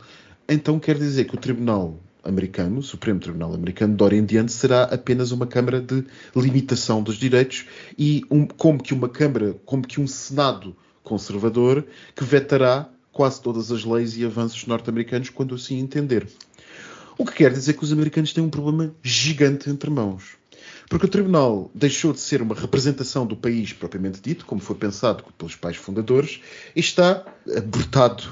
Então 0.48 0.78
quer 0.78 0.96
dizer 0.96 1.24
que 1.24 1.34
o 1.34 1.38
Tribunal 1.38 1.98
americano, 2.22 2.78
o 2.78 2.82
Supremo 2.82 3.18
Tribunal 3.18 3.52
americano, 3.52 3.96
de 3.96 4.02
hora 4.02 4.14
em 4.14 4.24
diante, 4.24 4.52
será 4.52 4.84
apenas 4.84 5.32
uma 5.32 5.46
Câmara 5.46 5.80
de 5.80 6.04
limitação 6.36 7.02
dos 7.02 7.16
direitos 7.16 7.66
e 7.98 8.24
um, 8.30 8.46
como 8.46 8.82
que 8.82 8.94
uma 8.94 9.08
Câmara, 9.08 9.56
como 9.64 9.86
que 9.86 10.00
um 10.00 10.06
Senado 10.06 10.76
conservador 11.02 11.84
que 12.14 12.24
vetará 12.24 12.88
quase 13.12 13.40
todas 13.40 13.70
as 13.70 13.84
leis 13.84 14.16
e 14.16 14.24
avanços 14.24 14.66
norte-americanos 14.66 15.30
quando 15.30 15.54
assim 15.54 15.78
entender. 15.78 16.26
O 17.18 17.24
que 17.24 17.34
quer 17.34 17.52
dizer 17.52 17.74
que 17.74 17.84
os 17.84 17.92
americanos 17.92 18.32
têm 18.32 18.42
um 18.42 18.50
problema 18.50 18.94
gigante 19.02 19.68
entre 19.68 19.90
mãos. 19.90 20.40
Porque 20.90 21.06
o 21.06 21.08
Tribunal 21.08 21.70
deixou 21.72 22.12
de 22.12 22.18
ser 22.18 22.42
uma 22.42 22.52
representação 22.52 23.24
do 23.24 23.36
país 23.36 23.72
propriamente 23.72 24.20
dito, 24.20 24.44
como 24.44 24.60
foi 24.60 24.74
pensado 24.74 25.22
pelos 25.38 25.54
pais 25.54 25.76
fundadores, 25.76 26.40
e 26.74 26.80
está 26.80 27.24
abortado 27.56 28.24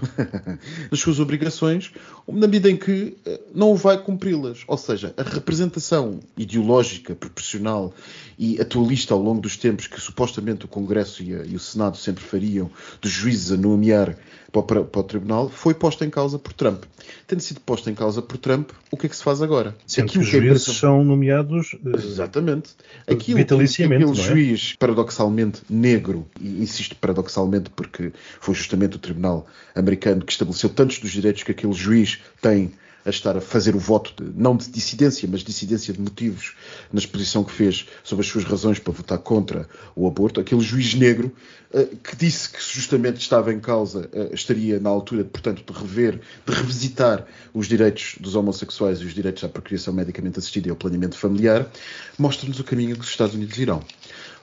nas 0.90 0.98
suas 0.98 1.20
obrigações, 1.20 1.92
na 2.26 2.48
medida 2.48 2.68
em 2.68 2.76
que 2.76 3.16
eh, 3.24 3.40
não 3.54 3.76
vai 3.76 3.96
cumpri-las. 4.02 4.64
Ou 4.66 4.76
seja, 4.76 5.14
a 5.16 5.22
representação 5.22 6.18
ideológica, 6.36 7.14
proporcional 7.14 7.94
e 8.36 8.60
atualista 8.60 9.14
ao 9.14 9.22
longo 9.22 9.40
dos 9.40 9.56
tempos 9.56 9.86
que 9.86 10.00
supostamente 10.00 10.64
o 10.64 10.68
Congresso 10.68 11.22
e, 11.22 11.36
a, 11.36 11.44
e 11.44 11.54
o 11.54 11.60
Senado 11.60 11.96
sempre 11.96 12.24
fariam 12.24 12.68
dos 13.00 13.12
juízes 13.12 13.52
a 13.52 13.56
nomear 13.56 14.16
para 14.50 14.80
o, 14.80 14.84
para 14.84 15.00
o, 15.00 15.04
Tribunal 15.04 15.48
foi 15.48 15.74
posta 15.74 16.04
em 16.04 16.10
causa 16.10 16.38
por 16.38 16.52
Trump. 16.52 16.84
Tendo 17.26 17.40
sido 17.40 17.60
posta 17.60 17.90
em 17.90 17.94
causa 17.94 18.22
por 18.22 18.38
Trump, 18.38 18.70
o 18.90 18.96
que 18.96 19.06
é 19.06 19.08
que 19.08 19.16
se 19.16 19.22
faz 19.22 19.42
agora? 19.42 19.76
Sendo 19.86 20.10
que 20.10 20.18
os 20.18 20.26
juízes 20.26 20.76
são 20.76 21.04
nomeados 21.04 21.74
uh, 21.74 21.96
exatamente. 21.96 22.70
Aquilo 23.06 23.38
vitaliciamente, 23.38 24.04
aquele 24.04 24.20
é? 24.20 24.22
juiz 24.22 24.74
paradoxalmente 24.78 25.62
negro, 25.68 26.26
e 26.40 26.62
insisto 26.62 26.96
paradoxalmente 26.96 27.70
porque 27.70 28.12
foi 28.40 28.54
justamente 28.54 28.96
o 28.96 28.98
Tribunal 28.98 29.46
americano 29.74 30.24
que 30.24 30.32
estabeleceu 30.32 30.70
tantos 30.70 30.98
dos 30.98 31.10
direitos 31.10 31.42
que 31.42 31.52
aquele 31.52 31.74
juiz 31.74 32.18
tem 32.40 32.72
a 33.08 33.10
estar 33.10 33.36
a 33.36 33.40
fazer 33.40 33.74
o 33.74 33.78
voto, 33.78 34.22
de, 34.22 34.38
não 34.38 34.56
de 34.56 34.68
dissidência, 34.68 35.28
mas 35.30 35.40
dissidência 35.40 35.92
de 35.92 36.00
motivos, 36.00 36.54
na 36.92 36.98
exposição 36.98 37.42
que 37.42 37.52
fez 37.52 37.86
sobre 38.04 38.24
as 38.24 38.30
suas 38.30 38.44
razões 38.44 38.78
para 38.78 38.92
votar 38.92 39.18
contra 39.18 39.68
o 39.96 40.06
aborto, 40.06 40.40
aquele 40.40 40.60
juiz 40.60 40.94
negro 40.94 41.32
uh, 41.72 41.96
que 41.96 42.14
disse 42.14 42.50
que 42.50 42.58
justamente 42.60 43.20
estava 43.20 43.52
em 43.52 43.58
causa, 43.58 44.10
uh, 44.12 44.34
estaria 44.34 44.78
na 44.78 44.90
altura, 44.90 45.24
portanto, 45.24 45.64
de 45.66 45.78
rever, 45.78 46.20
de 46.46 46.54
revisitar 46.54 47.26
os 47.54 47.66
direitos 47.66 48.16
dos 48.20 48.34
homossexuais 48.34 49.00
e 49.00 49.04
os 49.04 49.14
direitos 49.14 49.42
à 49.42 49.48
procriação 49.48 49.94
medicamente 49.94 50.38
assistida 50.38 50.68
e 50.68 50.70
ao 50.70 50.76
planeamento 50.76 51.16
familiar, 51.16 51.70
mostra-nos 52.18 52.60
o 52.60 52.64
caminho 52.64 52.94
que 52.94 53.02
os 53.02 53.08
Estados 53.08 53.34
Unidos 53.34 53.56
irão. 53.58 53.82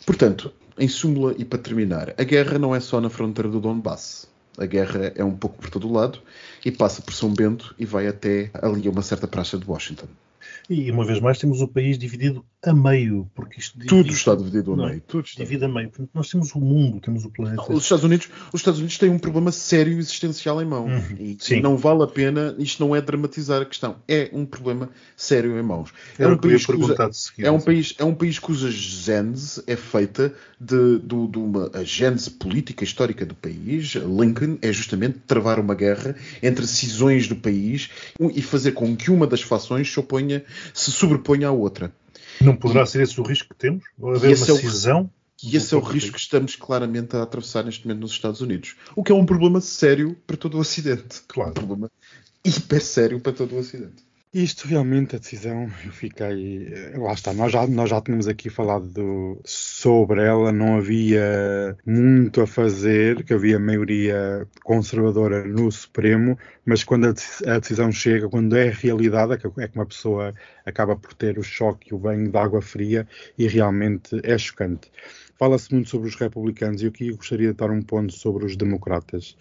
Portanto, 0.06 0.51
em 0.78 0.88
súmula 0.88 1.36
e 1.38 1.45
para 1.45 1.60
terminar, 1.60 2.13
a 2.17 2.23
guerra 2.23 2.60
não 2.60 2.75
é 2.75 2.80
só 2.80 2.99
na 2.99 3.10
fronteira 3.10 3.49
do 3.49 3.60
Donbass. 3.60 4.35
A 4.57 4.65
guerra 4.65 5.11
é 5.15 5.23
um 5.23 5.35
pouco 5.35 5.57
por 5.57 5.69
todo 5.69 5.87
o 5.87 5.93
lado 5.93 6.19
e 6.63 6.71
passa 6.71 7.01
por 7.01 7.13
São 7.13 7.33
Bento 7.33 7.75
e 7.77 7.85
vai 7.85 8.08
até 8.08 8.49
ali 8.53 8.87
a 8.87 8.91
uma 8.91 9.01
certa 9.01 9.27
praça 9.27 9.58
de 9.58 9.69
Washington. 9.69 10.08
E 10.69 10.89
uma 10.91 11.06
vez 11.06 11.19
mais 11.19 11.37
temos 11.37 11.62
o 11.62 11.67
país 11.67 11.97
dividido 11.97 12.43
a 12.69 12.73
meio, 12.73 13.29
porque 13.33 13.59
isto 13.59 13.73
divide, 13.73 13.89
tudo 13.89 14.11
está 14.11 14.35
dividido 14.35 14.73
a 14.73 14.75
não, 14.75 14.85
meio. 14.87 15.01
Tudo 15.01 15.25
está 15.25 15.43
divide 15.43 15.65
a 15.65 15.67
meio. 15.67 15.89
Portanto, 15.89 16.09
nós 16.13 16.29
temos 16.29 16.53
o 16.53 16.59
mundo, 16.59 16.99
temos 16.99 17.25
o 17.25 17.29
planeta. 17.29 17.63
Não, 17.67 17.75
os, 17.75 17.83
Estados 17.83 18.03
Unidos, 18.03 18.29
os 18.53 18.59
Estados 18.61 18.79
Unidos 18.79 18.97
têm 18.97 19.09
um 19.09 19.19
problema 19.19 19.51
sério 19.51 19.97
existencial 19.97 20.61
em 20.61 20.65
mãos. 20.65 20.91
Uhum, 20.91 21.17
e 21.19 21.37
sim. 21.39 21.61
não 21.61 21.77
vale 21.77 22.03
a 22.03 22.07
pena, 22.07 22.55
isto 22.57 22.85
não 22.85 22.95
é 22.95 23.01
dramatizar 23.01 23.61
a 23.61 23.65
questão, 23.65 23.97
é 24.07 24.29
um 24.33 24.45
problema 24.45 24.89
sério 25.15 25.57
em 25.57 25.63
mãos. 25.63 25.91
É 26.17 26.27
um, 26.27 26.37
país, 26.37 26.67
usa, 26.67 27.09
seguir, 27.11 27.45
é, 27.45 27.51
um 27.51 27.59
país, 27.59 27.95
é 27.97 28.03
um 28.03 28.15
país 28.15 28.39
cuja 28.39 28.69
gênese 28.71 29.63
é 29.67 29.75
feita 29.75 30.33
de, 30.59 30.99
de, 30.99 31.27
de 31.27 31.37
uma 31.37 31.69
a 31.73 31.83
gênese 31.83 32.29
política 32.29 32.83
histórica 32.83 33.25
do 33.25 33.35
país. 33.35 33.95
Lincoln 33.95 34.57
é 34.61 34.71
justamente 34.71 35.19
travar 35.27 35.59
uma 35.59 35.75
guerra 35.75 36.15
entre 36.41 36.65
cisões 36.65 37.27
do 37.27 37.35
país 37.35 37.89
e 38.33 38.41
fazer 38.41 38.71
com 38.71 38.95
que 38.95 39.11
uma 39.11 39.27
das 39.27 39.41
fações 39.41 39.91
se 39.91 39.99
oponha, 39.99 40.43
se 40.73 40.91
sobreponha 40.91 41.47
à 41.47 41.51
outra. 41.51 41.91
Não 42.42 42.56
poderá 42.56 42.86
ser 42.86 43.02
esse 43.02 43.19
o 43.19 43.23
risco 43.23 43.50
que 43.50 43.56
temos? 43.56 43.83
Ou 44.00 44.15
haver 44.15 44.36
uma 44.36 44.46
é 44.46 44.60
cisão? 44.60 45.10
E 45.44 45.58
esse 45.58 45.73
é 45.73 45.77
o 45.77 45.81
risco 45.81 46.13
que 46.13 46.19
estamos 46.19 46.56
claramente 46.56 47.15
a 47.15 47.21
atravessar 47.21 47.63
neste 47.63 47.86
momento 47.86 48.02
nos 48.02 48.12
Estados 48.12 48.42
Unidos. 48.42 48.75
O 48.96 49.04
que 49.04 49.12
é 49.12 49.15
um 49.15 49.25
problema 49.25 49.60
sério 49.60 50.15
para 50.25 50.38
todo 50.38 50.56
o 50.56 50.60
Ocidente. 50.60 51.21
Claro. 51.27 51.52
Um 51.52 51.54
problema 51.54 51.92
hiper 52.44 52.81
sério 52.81 53.19
para 53.19 53.33
todo 53.33 53.54
o 53.56 53.60
Ocidente. 53.60 54.04
Isto 54.36 54.67
realmente, 54.67 55.15
a 55.15 55.19
decisão, 55.19 55.71
eu 55.86 55.94
fiquei. 55.94 56.67
Lá 56.98 57.13
está, 57.13 57.33
nós 57.33 57.54
já, 57.54 57.65
nós 57.67 57.90
já 57.90 58.02
tínhamos 58.02 58.27
aqui 58.27 58.50
falado 58.50 58.86
do, 58.86 59.40
sobre 59.46 60.21
ela, 60.25 60.52
não 60.52 60.75
havia 60.75 61.77
muito 61.86 62.42
a 62.42 62.46
fazer, 62.46 63.23
que 63.23 63.33
havia 63.33 63.58
maioria 63.58 64.46
conservadora 64.62 65.46
no 65.46 65.71
Supremo, 65.71 66.38
mas 66.65 66.83
quando 66.83 67.08
a, 67.08 67.60
decisão 67.60 67.94
chega, 67.94 68.27
quando 68.27 68.58
é 68.58 68.69
realidade, 68.69 69.31
é 69.31 69.36
é 69.36 69.67
que 69.69 69.75
uma 69.77 69.86
pessoa 69.86 70.33
acaba 70.65 70.98
por 70.98 71.13
ter 71.13 71.40
o 71.40 71.44
choque 71.44 71.92
e 71.92 71.96
o 71.96 71.98
banho 71.98 72.29
de 72.29 72.38
água 72.38 72.62
fria 72.62 73.08
e 73.38 73.48
realmente 73.48 74.19
é 74.21 74.38
chocante. 74.38 74.92
Fala-se 75.38 75.73
muito 75.73 75.90
sobre 75.90 76.08
os 76.08 76.15
republicanos 76.15 76.81
e 76.81 76.88
aqui 76.88 77.12
gostaria 77.12 77.52
de 77.52 77.58
dar 77.58 77.69
um 77.69 77.81
ponto 77.81 78.13
sobre 78.13 78.46
os 78.46 78.56
democratas. 78.56 79.36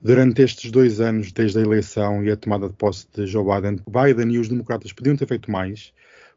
Durante 0.00 0.42
estes 0.42 0.70
dois 0.70 1.00
anos, 1.00 1.32
desde 1.32 1.58
a 1.58 1.62
eleição 1.62 2.24
e 2.24 2.30
a 2.30 2.36
tomada 2.36 2.68
de 2.68 2.74
posse 2.74 3.08
de 3.12 3.26
Joe 3.26 3.44
Biden, 3.44 3.82
Biden 3.84 4.34
e 4.34 4.38
os 4.38 4.48
democratas 4.48 4.92
podiam 4.92 5.16
ter 5.16 5.26
feito 5.26 5.50
mais, 5.50 5.92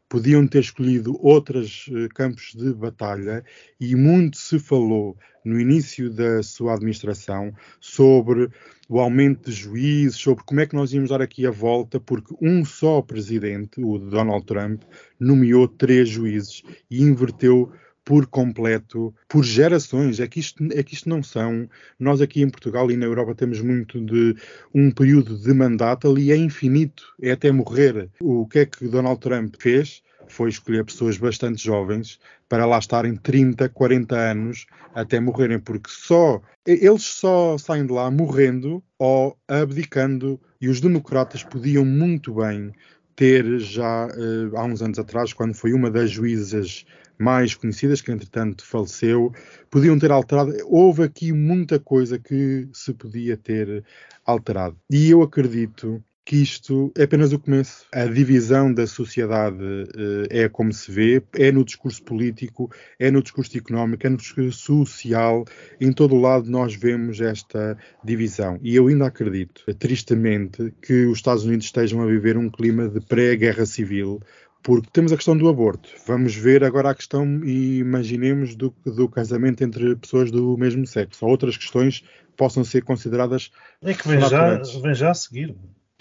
podiam 0.08 0.44
ter 0.48 0.60
escolhido 0.60 1.16
outros 1.24 1.86
uh, 1.88 2.08
campos 2.12 2.54
de 2.56 2.74
batalha 2.74 3.44
e 3.80 3.94
muito 3.94 4.36
se 4.36 4.58
falou 4.58 5.16
no 5.44 5.60
início 5.60 6.10
da 6.10 6.42
sua 6.42 6.74
administração 6.74 7.52
sobre 7.80 8.48
o 8.88 8.98
aumento 8.98 9.48
de 9.48 9.56
juízes, 9.56 10.16
sobre 10.16 10.42
como 10.44 10.60
é 10.60 10.66
que 10.66 10.74
nós 10.74 10.92
íamos 10.92 11.10
dar 11.10 11.22
aqui 11.22 11.46
a 11.46 11.50
volta, 11.50 12.00
porque 12.00 12.34
um 12.40 12.64
só 12.64 13.00
presidente, 13.00 13.80
o 13.80 13.96
Donald 13.96 14.44
Trump, 14.44 14.82
nomeou 15.20 15.68
três 15.68 16.08
juízes 16.08 16.62
e 16.90 17.02
inverteu 17.02 17.72
por 18.04 18.26
completo, 18.26 19.14
por 19.28 19.42
gerações. 19.44 20.20
É 20.20 20.28
que, 20.28 20.38
isto, 20.38 20.62
é 20.72 20.82
que 20.82 20.94
isto 20.94 21.08
não 21.08 21.22
são. 21.22 21.68
Nós 21.98 22.20
aqui 22.20 22.42
em 22.42 22.50
Portugal 22.50 22.90
e 22.90 22.96
na 22.96 23.06
Europa 23.06 23.34
temos 23.34 23.60
muito 23.60 24.00
de 24.00 24.36
um 24.74 24.90
período 24.90 25.38
de 25.38 25.52
mandato 25.54 26.08
ali 26.08 26.30
é 26.30 26.36
infinito, 26.36 27.04
é 27.20 27.32
até 27.32 27.50
morrer. 27.50 28.10
O 28.20 28.46
que 28.46 28.60
é 28.60 28.66
que 28.66 28.86
Donald 28.86 29.20
Trump 29.20 29.54
fez? 29.58 30.02
Foi 30.28 30.48
escolher 30.48 30.84
pessoas 30.84 31.16
bastante 31.16 31.62
jovens 31.62 32.18
para 32.48 32.66
lá 32.66 32.78
estarem 32.78 33.16
30, 33.16 33.68
40 33.68 34.16
anos 34.16 34.66
até 34.94 35.18
morrerem, 35.20 35.58
porque 35.58 35.90
só 35.90 36.40
eles 36.66 37.02
só 37.02 37.58
saem 37.58 37.86
de 37.86 37.92
lá 37.92 38.10
morrendo 38.10 38.82
ou 38.98 39.36
abdicando, 39.46 40.40
e 40.60 40.68
os 40.68 40.80
democratas 40.80 41.42
podiam 41.42 41.84
muito 41.84 42.34
bem 42.34 42.72
ter 43.16 43.58
já 43.58 44.06
uh, 44.06 44.56
há 44.56 44.64
uns 44.64 44.82
anos 44.82 44.98
atrás, 44.98 45.32
quando 45.32 45.54
foi 45.54 45.72
uma 45.72 45.90
das 45.90 46.10
juízas 46.10 46.84
mais 47.18 47.54
conhecidas, 47.54 48.00
que 48.00 48.10
entretanto 48.10 48.64
faleceu, 48.64 49.32
podiam 49.70 49.98
ter 49.98 50.10
alterado. 50.10 50.52
Houve 50.66 51.04
aqui 51.04 51.32
muita 51.32 51.78
coisa 51.78 52.18
que 52.18 52.68
se 52.72 52.92
podia 52.92 53.36
ter 53.36 53.84
alterado. 54.24 54.76
E 54.90 55.10
eu 55.10 55.22
acredito 55.22 56.02
que 56.24 56.36
isto 56.36 56.90
é 56.96 57.02
apenas 57.02 57.32
o 57.32 57.38
começo. 57.38 57.86
A 57.92 58.06
divisão 58.06 58.72
da 58.72 58.86
sociedade 58.86 59.62
uh, 59.62 60.26
é 60.30 60.48
como 60.48 60.72
se 60.72 60.90
vê, 60.90 61.22
é 61.34 61.52
no 61.52 61.64
discurso 61.64 62.02
político, 62.02 62.70
é 62.98 63.10
no 63.10 63.22
discurso 63.22 63.56
económico, 63.58 64.06
é 64.06 64.10
no 64.10 64.16
discurso 64.16 64.58
social. 64.58 65.44
Em 65.80 65.92
todo 65.92 66.14
o 66.14 66.20
lado 66.20 66.50
nós 66.50 66.74
vemos 66.74 67.20
esta 67.20 67.76
divisão. 68.02 68.58
E 68.62 68.74
eu 68.74 68.88
ainda 68.88 69.06
acredito, 69.06 69.62
tristemente, 69.78 70.72
que 70.80 71.04
os 71.06 71.18
Estados 71.18 71.44
Unidos 71.44 71.66
estejam 71.66 72.00
a 72.00 72.06
viver 72.06 72.38
um 72.38 72.48
clima 72.48 72.88
de 72.88 73.00
pré-guerra 73.00 73.66
civil 73.66 74.20
porque 74.62 74.88
temos 74.90 75.12
a 75.12 75.16
questão 75.16 75.36
do 75.36 75.46
aborto. 75.46 75.90
Vamos 76.06 76.34
ver 76.34 76.64
agora 76.64 76.88
a 76.88 76.94
questão, 76.94 77.44
e 77.44 77.80
imaginemos, 77.80 78.56
do, 78.56 78.74
do 78.82 79.06
casamento 79.10 79.62
entre 79.62 79.94
pessoas 79.94 80.30
do 80.30 80.56
mesmo 80.56 80.86
sexo. 80.86 81.22
Ou 81.26 81.30
outras 81.30 81.58
questões 81.58 82.02
possam 82.34 82.64
ser 82.64 82.82
consideradas. 82.82 83.50
É 83.82 83.92
que 83.92 84.08
vem 84.08 84.20
já, 84.22 84.56
vem 84.56 84.94
já 84.94 85.10
a 85.10 85.14
seguir. 85.14 85.54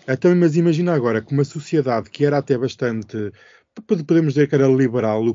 Então, 0.08 0.36
mas 0.36 0.56
imagina 0.56 0.94
agora 0.94 1.22
que 1.22 1.34
uma 1.34 1.44
sociedade 1.44 2.10
que 2.10 2.26
era 2.26 2.38
até 2.38 2.58
bastante 2.58 3.32
podemos 3.82 4.34
dizer 4.34 4.48
que 4.48 4.56
era 4.56 4.68
liberal, 4.68 5.26
o, 5.26 5.34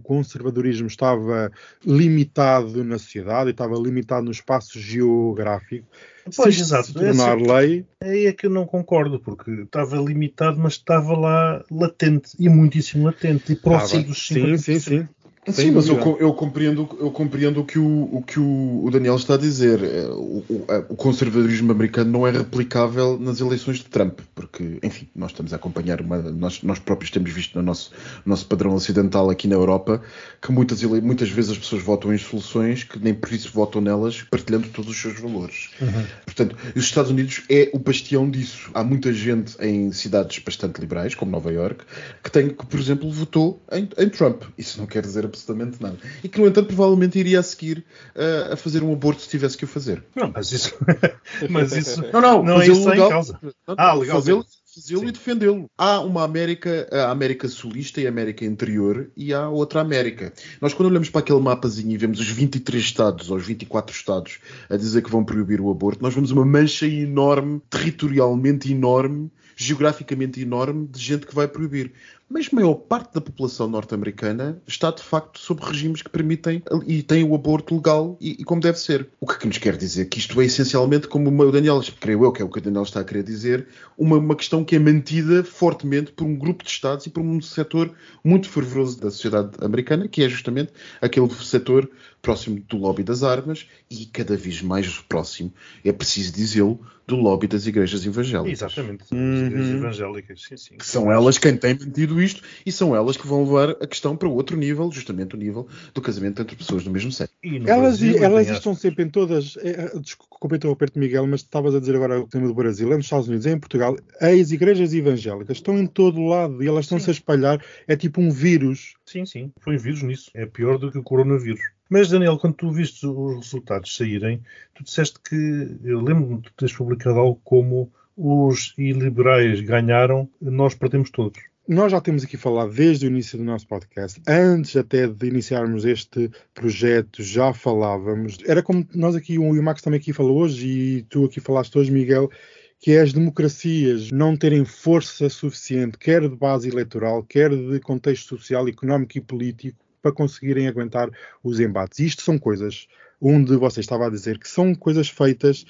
conservadorismo 0.00 0.88
estava 0.88 1.52
limitado 1.84 2.82
na 2.82 2.98
sociedade, 2.98 3.50
estava 3.50 3.76
limitado 3.76 4.24
no 4.24 4.32
espaço 4.32 4.78
geográfico. 4.80 5.86
Pois, 6.34 6.56
se 6.56 6.62
exato. 6.62 6.88
Se 6.88 6.94
tornar 6.94 7.38
é 7.38 7.52
lei. 7.52 7.86
Aí 8.02 8.26
é 8.26 8.32
que 8.32 8.46
eu 8.46 8.50
não 8.50 8.66
concordo, 8.66 9.20
porque 9.20 9.50
estava 9.50 9.96
limitado, 9.96 10.58
mas 10.58 10.72
estava 10.72 11.16
lá 11.16 11.64
latente, 11.70 12.30
e 12.38 12.48
muitíssimo 12.48 13.04
latente, 13.04 13.52
e 13.52 13.56
próximo 13.56 14.02
ah, 14.02 14.06
dos 14.06 14.18
50%. 14.18 14.58
Sim, 14.58 14.58
sim, 14.58 14.80
sim. 14.80 15.08
Sim, 15.52 15.70
mas 15.70 15.86
eu, 15.86 15.96
eu, 16.18 16.34
compreendo, 16.34 16.88
eu 16.98 17.10
compreendo 17.10 17.60
o 17.60 17.64
que 17.64 17.78
o, 17.78 18.08
o 18.12 18.22
que 18.22 18.40
o, 18.40 18.88
Daniel 18.90 19.14
está 19.14 19.34
a 19.34 19.36
dizer. 19.36 19.82
É, 19.82 20.06
o, 20.08 20.44
o, 20.88 20.96
conservadorismo 20.96 21.70
americano 21.70 22.10
não 22.10 22.26
é 22.26 22.32
replicável 22.32 23.16
nas 23.18 23.40
eleições 23.40 23.76
de 23.76 23.84
Trump, 23.84 24.18
porque, 24.34 24.78
enfim, 24.82 25.08
nós 25.14 25.30
estamos 25.30 25.52
a 25.52 25.56
acompanhar, 25.56 26.00
uma, 26.00 26.18
nós, 26.18 26.62
nós 26.62 26.80
próprios 26.80 27.12
temos 27.12 27.30
visto 27.32 27.54
no 27.54 27.62
nosso, 27.62 27.92
nosso 28.24 28.46
padrão 28.46 28.74
ocidental 28.74 29.30
aqui 29.30 29.46
na 29.46 29.54
Europa 29.54 30.02
que 30.42 30.50
muitas, 30.50 30.82
muitas 30.82 31.28
vezes 31.28 31.52
as 31.52 31.58
pessoas 31.58 31.82
votam 31.82 32.12
em 32.12 32.18
soluções 32.18 32.82
que 32.82 32.98
nem 32.98 33.14
por 33.14 33.32
isso 33.32 33.50
votam 33.52 33.80
nelas, 33.80 34.22
partilhando 34.22 34.68
todos 34.68 34.90
os 34.90 35.00
seus 35.00 35.18
valores. 35.20 35.70
Uhum. 35.80 36.04
Portanto, 36.24 36.56
os 36.74 36.82
Estados 36.82 37.10
Unidos 37.10 37.42
é 37.48 37.70
o 37.72 37.78
bastião 37.78 38.28
disso. 38.28 38.70
Há 38.74 38.82
muita 38.82 39.12
gente 39.12 39.56
em 39.60 39.92
cidades 39.92 40.40
bastante 40.40 40.80
liberais, 40.80 41.14
como 41.14 41.30
Nova 41.30 41.52
York, 41.52 41.84
que, 42.22 42.30
tem, 42.30 42.48
que 42.48 42.66
por 42.66 42.80
exemplo, 42.80 43.10
votou 43.10 43.62
em, 43.70 43.88
em 43.96 44.08
Trump. 44.08 44.42
Isso 44.58 44.78
não 44.78 44.86
quer 44.86 45.02
dizer 45.02 45.24
absolutamente 45.36 45.82
nada. 45.82 45.98
E 46.24 46.28
que, 46.28 46.40
no 46.40 46.46
entanto, 46.46 46.68
provavelmente 46.68 47.18
iria 47.18 47.40
a 47.40 47.42
seguir 47.42 47.84
uh, 48.14 48.52
a 48.52 48.56
fazer 48.56 48.82
um 48.82 48.92
aborto 48.92 49.22
se 49.22 49.28
tivesse 49.28 49.56
que 49.56 49.64
o 49.64 49.68
fazer. 49.68 50.02
Não, 50.14 50.32
mas 50.34 50.50
isso. 50.50 50.74
mas 51.50 51.72
isso 51.72 52.02
não, 52.12 52.20
não, 52.20 52.42
não 52.42 52.62
é 52.62 52.68
isso 52.68 52.88
legal. 52.88 53.08
em 53.08 53.10
causa. 53.10 53.38
ah, 53.66 53.94
legal. 53.94 54.16
Fazê-lo 54.16 54.44
fazê-lo 54.76 55.08
e 55.08 55.12
defendê-lo. 55.12 55.70
Há 55.76 56.00
uma 56.00 56.22
América, 56.22 56.86
a 56.92 57.10
América 57.10 57.48
Sulista 57.48 58.00
e 58.00 58.06
a 58.06 58.10
América 58.10 58.44
Interior, 58.44 59.10
e 59.16 59.32
há 59.32 59.48
outra 59.48 59.80
América. 59.80 60.32
Nós, 60.60 60.74
quando 60.74 60.90
olhamos 60.90 61.08
para 61.08 61.20
aquele 61.20 61.40
mapazinho 61.40 61.92
e 61.92 61.96
vemos 61.96 62.20
os 62.20 62.28
23 62.28 62.82
Estados 62.82 63.30
ou 63.30 63.38
os 63.38 63.46
24 63.46 63.96
Estados 63.96 64.38
a 64.68 64.76
dizer 64.76 65.02
que 65.02 65.10
vão 65.10 65.24
proibir 65.24 65.60
o 65.60 65.70
aborto, 65.70 66.02
nós 66.02 66.14
vemos 66.14 66.30
uma 66.30 66.44
mancha 66.44 66.86
enorme, 66.86 67.62
territorialmente 67.70 68.70
enorme, 68.70 69.30
geograficamente 69.56 70.42
enorme, 70.42 70.86
de 70.86 71.00
gente 71.00 71.26
que 71.26 71.34
vai 71.34 71.48
proibir 71.48 71.92
mas 72.28 72.50
maior 72.50 72.74
parte 72.74 73.14
da 73.14 73.20
população 73.20 73.68
norte-americana 73.68 74.60
está 74.66 74.90
de 74.90 75.02
facto 75.02 75.38
sob 75.38 75.64
regimes 75.64 76.02
que 76.02 76.08
permitem 76.08 76.62
e 76.86 77.02
têm 77.02 77.22
o 77.22 77.34
aborto 77.34 77.74
legal 77.74 78.16
e, 78.20 78.32
e, 78.40 78.44
como 78.44 78.60
deve 78.60 78.78
ser. 78.78 79.08
O 79.20 79.26
que, 79.26 79.38
que 79.38 79.46
nos 79.46 79.58
quer 79.58 79.76
dizer? 79.76 80.06
Que 80.06 80.18
isto 80.18 80.40
é 80.40 80.44
essencialmente, 80.44 81.06
como 81.06 81.30
o 81.30 81.52
Daniel, 81.52 81.80
creio 82.00 82.24
eu 82.24 82.32
que 82.32 82.42
é 82.42 82.44
o 82.44 82.48
que 82.48 82.58
o 82.58 82.62
Daniel 82.62 82.82
está 82.82 83.00
a 83.00 83.04
querer 83.04 83.22
dizer, 83.22 83.68
uma, 83.96 84.16
uma 84.18 84.34
questão 84.34 84.64
que 84.64 84.74
é 84.74 84.78
mantida 84.78 85.44
fortemente 85.44 86.12
por 86.12 86.24
um 86.24 86.36
grupo 86.36 86.64
de 86.64 86.70
Estados 86.70 87.06
e 87.06 87.10
por 87.10 87.22
um 87.22 87.40
setor 87.40 87.92
muito 88.24 88.48
fervoroso 88.48 89.00
da 89.00 89.10
sociedade 89.10 89.52
americana, 89.60 90.08
que 90.08 90.22
é 90.22 90.28
justamente 90.28 90.72
aquele 91.00 91.32
setor 91.32 91.88
próximo 92.26 92.60
do 92.68 92.76
lobby 92.76 93.04
das 93.04 93.22
armas 93.22 93.68
e 93.88 94.04
cada 94.04 94.36
vez 94.36 94.60
mais 94.60 94.98
próximo, 94.98 95.52
é 95.84 95.92
preciso 95.92 96.32
dizê-lo, 96.32 96.80
do 97.06 97.14
lobby 97.14 97.46
das 97.46 97.68
igrejas 97.68 98.04
evangélicas. 98.04 98.62
Exatamente, 98.62 98.98
das 98.98 99.12
uhum. 99.12 99.46
igrejas 99.46 99.70
evangélicas, 99.70 100.42
sim, 100.42 100.56
sim. 100.56 100.76
Que 100.76 100.84
são 100.84 101.12
elas 101.12 101.38
quem 101.38 101.56
têm 101.56 101.74
mantido 101.74 102.20
isto 102.20 102.42
e 102.64 102.72
são 102.72 102.96
elas 102.96 103.16
que 103.16 103.28
vão 103.28 103.44
levar 103.44 103.70
a 103.80 103.86
questão 103.86 104.16
para 104.16 104.28
outro 104.28 104.56
nível, 104.56 104.90
justamente 104.90 105.36
o 105.36 105.38
nível 105.38 105.68
do 105.94 106.02
casamento 106.02 106.42
entre 106.42 106.56
pessoas 106.56 106.82
do 106.82 106.90
mesmo 106.90 107.12
sexo. 107.12 107.32
Elas, 107.44 108.00
Brasil, 108.00 108.24
elas 108.24 108.48
estão 108.48 108.74
sempre 108.74 109.04
em 109.04 109.08
todas. 109.08 109.56
É, 109.58 109.96
desculpa 110.00 110.56
interromper-te, 110.56 110.98
Miguel, 110.98 111.28
mas 111.28 111.42
estavas 111.42 111.76
a 111.76 111.78
dizer 111.78 111.94
agora 111.94 112.18
o 112.18 112.26
tema 112.26 112.48
do 112.48 112.54
Brasil, 112.54 112.92
é 112.92 112.96
nos 112.96 113.06
Estados 113.06 113.28
Unidos, 113.28 113.46
é 113.46 113.52
em 113.52 113.60
Portugal, 113.60 113.96
as 114.20 114.50
igrejas 114.50 114.92
evangélicas 114.92 115.58
estão 115.58 115.78
em 115.78 115.86
todo 115.86 116.18
o 116.20 116.26
lado 116.26 116.60
e 116.60 116.66
elas 116.66 116.86
estão-se 116.86 117.08
a 117.08 117.12
espalhar, 117.12 117.64
é 117.86 117.94
tipo 117.94 118.20
um 118.20 118.32
vírus. 118.32 118.94
Sim, 119.06 119.24
sim, 119.24 119.52
foi 119.60 119.76
um 119.76 119.78
vírus 119.78 120.02
nisso. 120.02 120.32
É 120.34 120.44
pior 120.44 120.76
do 120.76 120.90
que 120.90 120.98
o 120.98 121.04
coronavírus. 121.04 121.75
Mas, 121.88 122.08
Daniel, 122.08 122.38
quando 122.38 122.54
tu 122.54 122.70
viste 122.70 123.06
os 123.06 123.36
resultados 123.36 123.96
saírem, 123.96 124.42
tu 124.74 124.82
disseste 124.82 125.20
que, 125.20 125.78
eu 125.84 126.00
lembro-me 126.00 126.40
de 126.40 126.50
teres 126.56 126.74
publicado 126.74 127.18
algo 127.18 127.40
como 127.44 127.92
os 128.16 128.74
iliberais 128.76 129.60
ganharam, 129.60 130.28
nós 130.40 130.74
perdemos 130.74 131.10
todos. 131.10 131.40
nós 131.68 131.92
já 131.92 132.00
temos 132.00 132.24
aqui 132.24 132.36
falado 132.36 132.72
desde 132.72 133.06
o 133.06 133.08
início 133.08 133.36
do 133.36 133.44
nosso 133.44 133.66
podcast, 133.66 134.20
antes 134.26 134.74
até 134.76 135.06
de 135.06 135.26
iniciarmos 135.26 135.84
este 135.84 136.30
projeto, 136.54 137.22
já 137.22 137.52
falávamos. 137.52 138.38
Era 138.46 138.62
como 138.62 138.86
nós 138.94 139.14
aqui, 139.14 139.38
o 139.38 139.62
Max 139.62 139.82
também 139.82 140.00
aqui 140.00 140.12
falou 140.12 140.38
hoje, 140.38 140.66
e 140.68 141.02
tu 141.02 141.24
aqui 141.24 141.40
falaste 141.40 141.76
hoje, 141.76 141.90
Miguel, 141.90 142.30
que 142.78 142.92
é 142.92 143.00
as 143.00 143.12
democracias 143.12 144.10
não 144.10 144.36
terem 144.36 144.64
força 144.64 145.28
suficiente, 145.28 145.98
quer 145.98 146.22
de 146.22 146.36
base 146.36 146.68
eleitoral, 146.68 147.22
quer 147.22 147.50
de 147.50 147.80
contexto 147.80 148.36
social, 148.36 148.68
económico 148.68 149.18
e 149.18 149.20
político, 149.20 149.78
para 150.06 150.12
conseguirem 150.12 150.68
aguentar 150.68 151.10
os 151.42 151.58
embates. 151.58 151.98
Isto 151.98 152.22
são 152.22 152.38
coisas 152.38 152.86
onde 153.20 153.56
você 153.56 153.80
estava 153.80 154.06
a 154.06 154.10
dizer 154.10 154.38
que 154.38 154.48
são 154.48 154.74
coisas 154.74 155.08
feitas, 155.08 155.64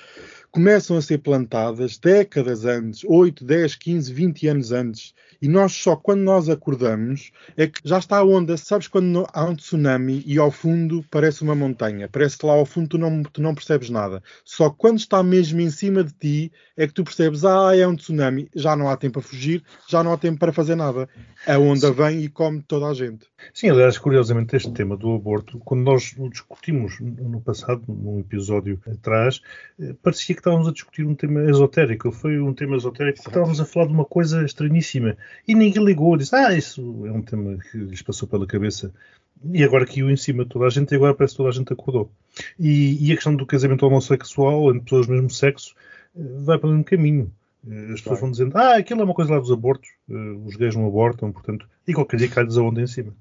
começam 0.51 0.97
a 0.97 1.03
ser 1.03 1.19
plantadas 1.19 1.99
décadas 1.99 2.65
antes, 2.65 3.05
8, 3.05 3.45
10, 3.45 3.75
15, 3.77 4.13
20 4.13 4.49
anos 4.49 4.73
antes, 4.73 5.15
e 5.41 5.49
nós 5.49 5.73
só 5.73 5.97
quando 5.97 6.23
nós 6.23 6.49
acordamos 6.49 7.31
é 7.57 7.67
que 7.67 7.81
já 7.85 7.99
está 7.99 8.19
a 8.19 8.25
onda. 8.25 8.57
Sabes 8.57 8.89
quando 8.89 9.27
há 9.33 9.45
um 9.45 9.55
tsunami 9.55 10.23
e 10.27 10.39
ao 10.39 10.51
fundo 10.51 11.05
parece 11.11 11.43
uma 11.43 11.55
montanha, 11.55 12.09
parece 12.09 12.39
que 12.39 12.47
lá 12.47 12.55
ao 12.55 12.67
fundo 12.67 12.89
tu 12.89 12.99
não, 12.99 13.23
tu 13.23 13.43
não 13.43 13.55
percebes 13.55 13.91
nada. 13.91 14.23
Só 14.45 14.71
quando 14.71 14.99
está 14.99 15.23
mesmo 15.23 15.61
em 15.61 15.71
cima 15.71 16.03
de 16.03 16.13
ti 16.13 16.53
é 16.77 16.87
que 16.87 16.93
tu 16.93 17.05
percebes, 17.05 17.45
ah, 17.45 17.77
é 17.77 17.87
um 17.87 17.97
tsunami, 17.97 18.49
já 18.55 18.77
não 18.77 18.89
há 18.89 18.97
tempo 18.97 19.19
a 19.19 19.23
fugir, 19.23 19.63
já 19.89 20.03
não 20.03 20.13
há 20.13 20.19
tempo 20.19 20.39
para 20.39 20.53
fazer 20.53 20.75
nada. 20.75 21.09
A 21.47 21.59
onda 21.59 21.93
vem 21.93 22.23
e 22.23 22.29
come 22.29 22.63
toda 22.63 22.87
a 22.87 22.95
gente. 22.95 23.27
Sim, 23.53 23.71
aliás, 23.71 23.99
curiosamente, 23.99 24.57
este 24.57 24.71
tema 24.73 24.97
do 24.97 25.15
aborto, 25.15 25.59
quando 25.61 25.83
nós 25.83 26.15
o 26.19 26.29
discutimos 26.29 26.99
no 27.01 27.41
passado, 27.41 27.83
num 27.87 28.21
episódio 28.21 28.81
atrás, 28.87 29.41
eh, 29.81 29.95
parecia 30.03 30.35
que 30.37 30.41
estávamos 30.41 30.69
a 30.69 30.73
discutir 30.73 31.07
um 31.07 31.15
tema 31.15 31.43
esotérico. 31.43 32.13
Foi 32.13 32.41
um 32.41 32.55
tema 32.55 32.77
esotérico 32.77 33.19
porque 33.19 33.31
estávamos 33.31 33.61
a 33.61 33.65
falar 33.65 33.87
de 33.87 33.93
uma 33.93 34.05
coisa 34.05 34.45
estranhíssima. 34.45 35.17
E 35.47 35.55
ninguém 35.55 35.85
ligou, 35.85 36.17
disse, 36.17 36.35
ah, 36.35 36.55
isso 36.55 37.05
é 37.07 37.13
um 37.13 37.23
tema 37.23 37.59
que 37.59 37.79
lhes 37.79 38.03
passou 38.03 38.29
pela 38.29 38.47
cabeça. 38.47 38.93
E 39.53 39.63
agora 39.63 39.87
caiu 39.87 40.11
em 40.11 40.17
cima 40.17 40.45
de 40.45 40.51
toda 40.51 40.67
a 40.67 40.71
gente 40.71 40.93
e 40.93 40.97
agora 40.97 41.15
parece 41.15 41.35
que 41.35 41.39
toda 41.39 41.51
a 41.51 41.53
gente 41.53 41.73
acordou. 41.73 42.11
E, 42.59 43.07
e 43.07 43.13
a 43.13 43.15
questão 43.15 43.35
do 43.35 43.45
casamento 43.45 43.87
homossexual 43.87 44.71
entre 44.71 44.85
pessoas 44.85 45.07
do 45.07 45.13
mesmo 45.13 45.31
sexo 45.31 45.75
eh, 46.17 46.21
vai 46.39 46.59
pelo 46.59 46.73
mesmo 46.73 46.85
caminho. 46.85 47.33
Eh, 47.69 47.93
as 47.93 48.01
pessoas 48.01 48.21
vão 48.21 48.31
dizendo, 48.31 48.57
ah, 48.57 48.77
aquilo 48.77 49.03
é 49.03 49.05
uma 49.05 49.15
coisa 49.15 49.35
lá 49.35 49.41
dos 49.41 49.51
abortos, 49.51 49.91
os 50.09 50.57
gays 50.57 50.75
não 50.75 50.87
abortam, 50.87 51.33
portanto, 51.33 51.69
e 51.87 51.93
qualquer 51.93 52.17
dia 52.17 52.29
cai-lhes 52.29 52.57
a 52.57 52.63
onda 52.63 52.81
em 52.81 52.87
cima. 52.87 53.15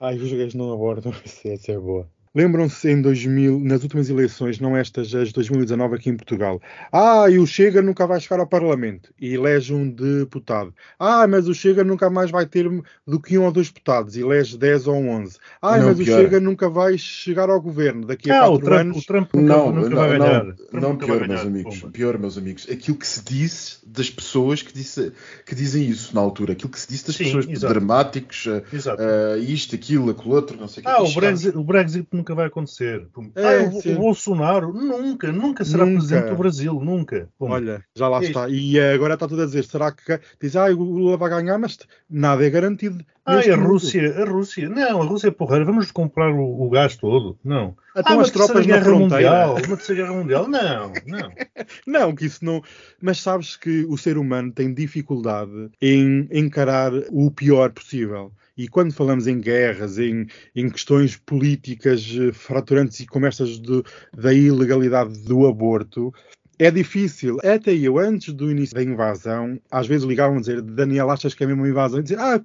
Ai, 0.00 0.16
os 0.16 0.32
gays 0.32 0.54
não 0.54 0.72
abortam, 0.72 1.12
essa 1.44 1.72
é 1.72 1.78
boa. 1.78 2.08
Lembram-se 2.34 2.90
em 2.90 3.02
2000, 3.02 3.60
nas 3.60 3.82
últimas 3.82 4.08
eleições, 4.08 4.58
não 4.58 4.74
estas, 4.74 5.14
as 5.14 5.32
2019 5.32 5.96
aqui 5.96 6.08
em 6.08 6.16
Portugal. 6.16 6.60
Ah, 6.90 7.26
e 7.28 7.38
o 7.38 7.46
Chega 7.46 7.82
nunca 7.82 8.06
vai 8.06 8.20
chegar 8.20 8.40
ao 8.40 8.46
Parlamento 8.46 9.12
e 9.20 9.34
elege 9.34 9.74
um 9.74 9.90
deputado. 9.90 10.72
Ah, 10.98 11.26
mas 11.26 11.46
o 11.46 11.54
Chega 11.54 11.84
nunca 11.84 12.08
mais 12.08 12.30
vai 12.30 12.46
ter 12.46 12.70
do 13.06 13.20
que 13.20 13.36
um 13.36 13.44
ou 13.44 13.52
dois 13.52 13.68
deputados, 13.68 14.16
e 14.16 14.22
elege 14.22 14.56
10 14.56 14.86
ou 14.86 14.96
11. 14.96 15.36
Ah, 15.60 15.76
não, 15.76 15.88
mas 15.88 15.98
pior. 15.98 16.18
o 16.18 16.22
Chega 16.22 16.40
nunca 16.40 16.70
vai 16.70 16.96
chegar 16.96 17.50
ao 17.50 17.60
governo 17.60 18.06
daqui 18.06 18.30
a 18.30 18.44
ah, 18.44 18.48
4 18.48 18.54
o 18.54 18.58
Trump, 18.60 18.80
anos. 18.80 18.96
O 18.96 19.06
Trump 19.06 19.34
nunca, 19.34 19.54
não, 19.54 19.72
nunca 19.72 19.90
não, 19.90 19.96
vai 19.96 20.18
ganhar. 20.18 20.44
Não, 20.72 20.80
não 20.80 20.96
pior, 20.96 21.28
meus 21.28 21.40
amigos. 21.42 21.84
Pior, 21.92 22.18
meus 22.18 22.38
amigos. 22.38 22.66
Aquilo 22.70 22.96
que 22.96 23.06
se 23.06 23.22
disse 23.22 23.76
das 23.86 24.08
pessoas 24.08 24.62
que, 24.62 24.72
disse, 24.72 25.12
que 25.44 25.54
dizem 25.54 25.86
isso 25.86 26.14
na 26.14 26.22
altura. 26.22 26.54
Aquilo 26.54 26.70
que 26.70 26.80
se 26.80 26.88
disse 26.88 27.08
das 27.08 27.16
Sim, 27.16 27.24
pessoas 27.24 27.46
exato. 27.46 27.74
dramáticos, 27.74 28.46
uh, 28.46 29.38
isto, 29.38 29.74
aquilo, 29.74 30.10
aquilo 30.10 30.34
outro, 30.34 30.56
não 30.58 30.66
sei 30.66 30.80
o 30.80 30.86
que. 30.86 30.90
Ah, 30.90 31.02
o 31.02 31.12
Brexit, 31.12 31.58
o 31.58 31.62
Brexit 31.62 32.06
nunca 32.22 32.34
vai 32.34 32.46
acontecer. 32.46 33.06
É, 33.34 33.58
ah, 33.58 33.70
o, 33.70 33.92
o, 33.92 33.96
Bolsonaro 33.96 34.72
nunca, 34.72 35.32
nunca 35.32 35.64
será 35.64 35.84
nunca. 35.84 35.98
presidente 35.98 36.30
do 36.30 36.36
Brasil, 36.36 36.80
nunca. 36.80 37.28
Olha, 37.38 37.84
já 37.94 38.08
lá 38.08 38.22
é 38.22 38.24
está. 38.24 38.48
E 38.48 38.78
agora 38.78 39.14
está 39.14 39.26
tudo 39.26 39.42
a 39.42 39.46
dizer, 39.46 39.64
será 39.64 39.90
que 39.90 40.20
diz, 40.40 40.54
ah, 40.54 40.66
o 40.66 40.82
Lula 40.82 41.16
vai 41.16 41.28
ganhar, 41.28 41.58
mas 41.58 41.78
nada 42.08 42.46
é 42.46 42.50
garantido. 42.50 43.04
Ah, 43.24 43.38
a 43.38 43.56
Rússia, 43.56 44.20
a 44.20 44.24
Rússia, 44.24 44.68
não, 44.68 45.02
a 45.02 45.04
Rússia 45.04 45.28
é 45.28 45.30
porreira, 45.30 45.64
vamos 45.64 45.92
comprar 45.92 46.30
o, 46.32 46.62
o 46.62 46.70
gás 46.70 46.96
todo, 46.96 47.38
não. 47.44 47.76
Então 47.96 48.18
ah, 48.18 48.22
as 48.22 48.30
tropas 48.30 48.66
na 48.66 48.80
fronteira. 48.80 49.46
Mundial, 49.46 49.50
uma 49.52 49.76
terceira 49.76 50.02
guerra 50.02 50.14
mundial, 50.14 50.48
não, 50.48 50.92
não. 51.06 51.32
não, 51.86 52.14
que 52.14 52.26
isso 52.26 52.44
não. 52.44 52.62
Mas 53.00 53.20
sabes 53.20 53.56
que 53.56 53.84
o 53.88 53.96
ser 53.96 54.16
humano 54.16 54.50
tem 54.52 54.72
dificuldade 54.72 55.70
em 55.80 56.28
encarar 56.32 56.92
o 57.10 57.30
pior 57.30 57.70
possível. 57.70 58.32
E 58.62 58.68
quando 58.68 58.94
falamos 58.94 59.26
em 59.26 59.40
guerras, 59.40 59.98
em, 59.98 60.28
em 60.54 60.70
questões 60.70 61.16
políticas 61.16 62.06
eh, 62.16 62.32
fraturantes 62.32 63.00
e 63.00 63.06
como 63.06 63.26
estas 63.26 63.58
de, 63.58 63.82
da 64.16 64.32
ilegalidade 64.32 65.18
do 65.24 65.48
aborto, 65.48 66.14
é 66.60 66.70
difícil. 66.70 67.38
Até 67.42 67.74
eu, 67.74 67.98
antes 67.98 68.32
do 68.32 68.48
início 68.52 68.72
da 68.72 68.84
invasão, 68.84 69.60
às 69.68 69.88
vezes 69.88 70.06
ligavam 70.06 70.36
a 70.36 70.40
dizer 70.40 70.62
Daniel, 70.62 71.10
achas 71.10 71.34
que 71.34 71.42
é 71.42 71.46
mesmo 71.48 71.62
uma 71.62 71.68
invasão? 71.68 71.98
E 71.98 72.04
dizer, 72.04 72.20
ah, 72.20 72.40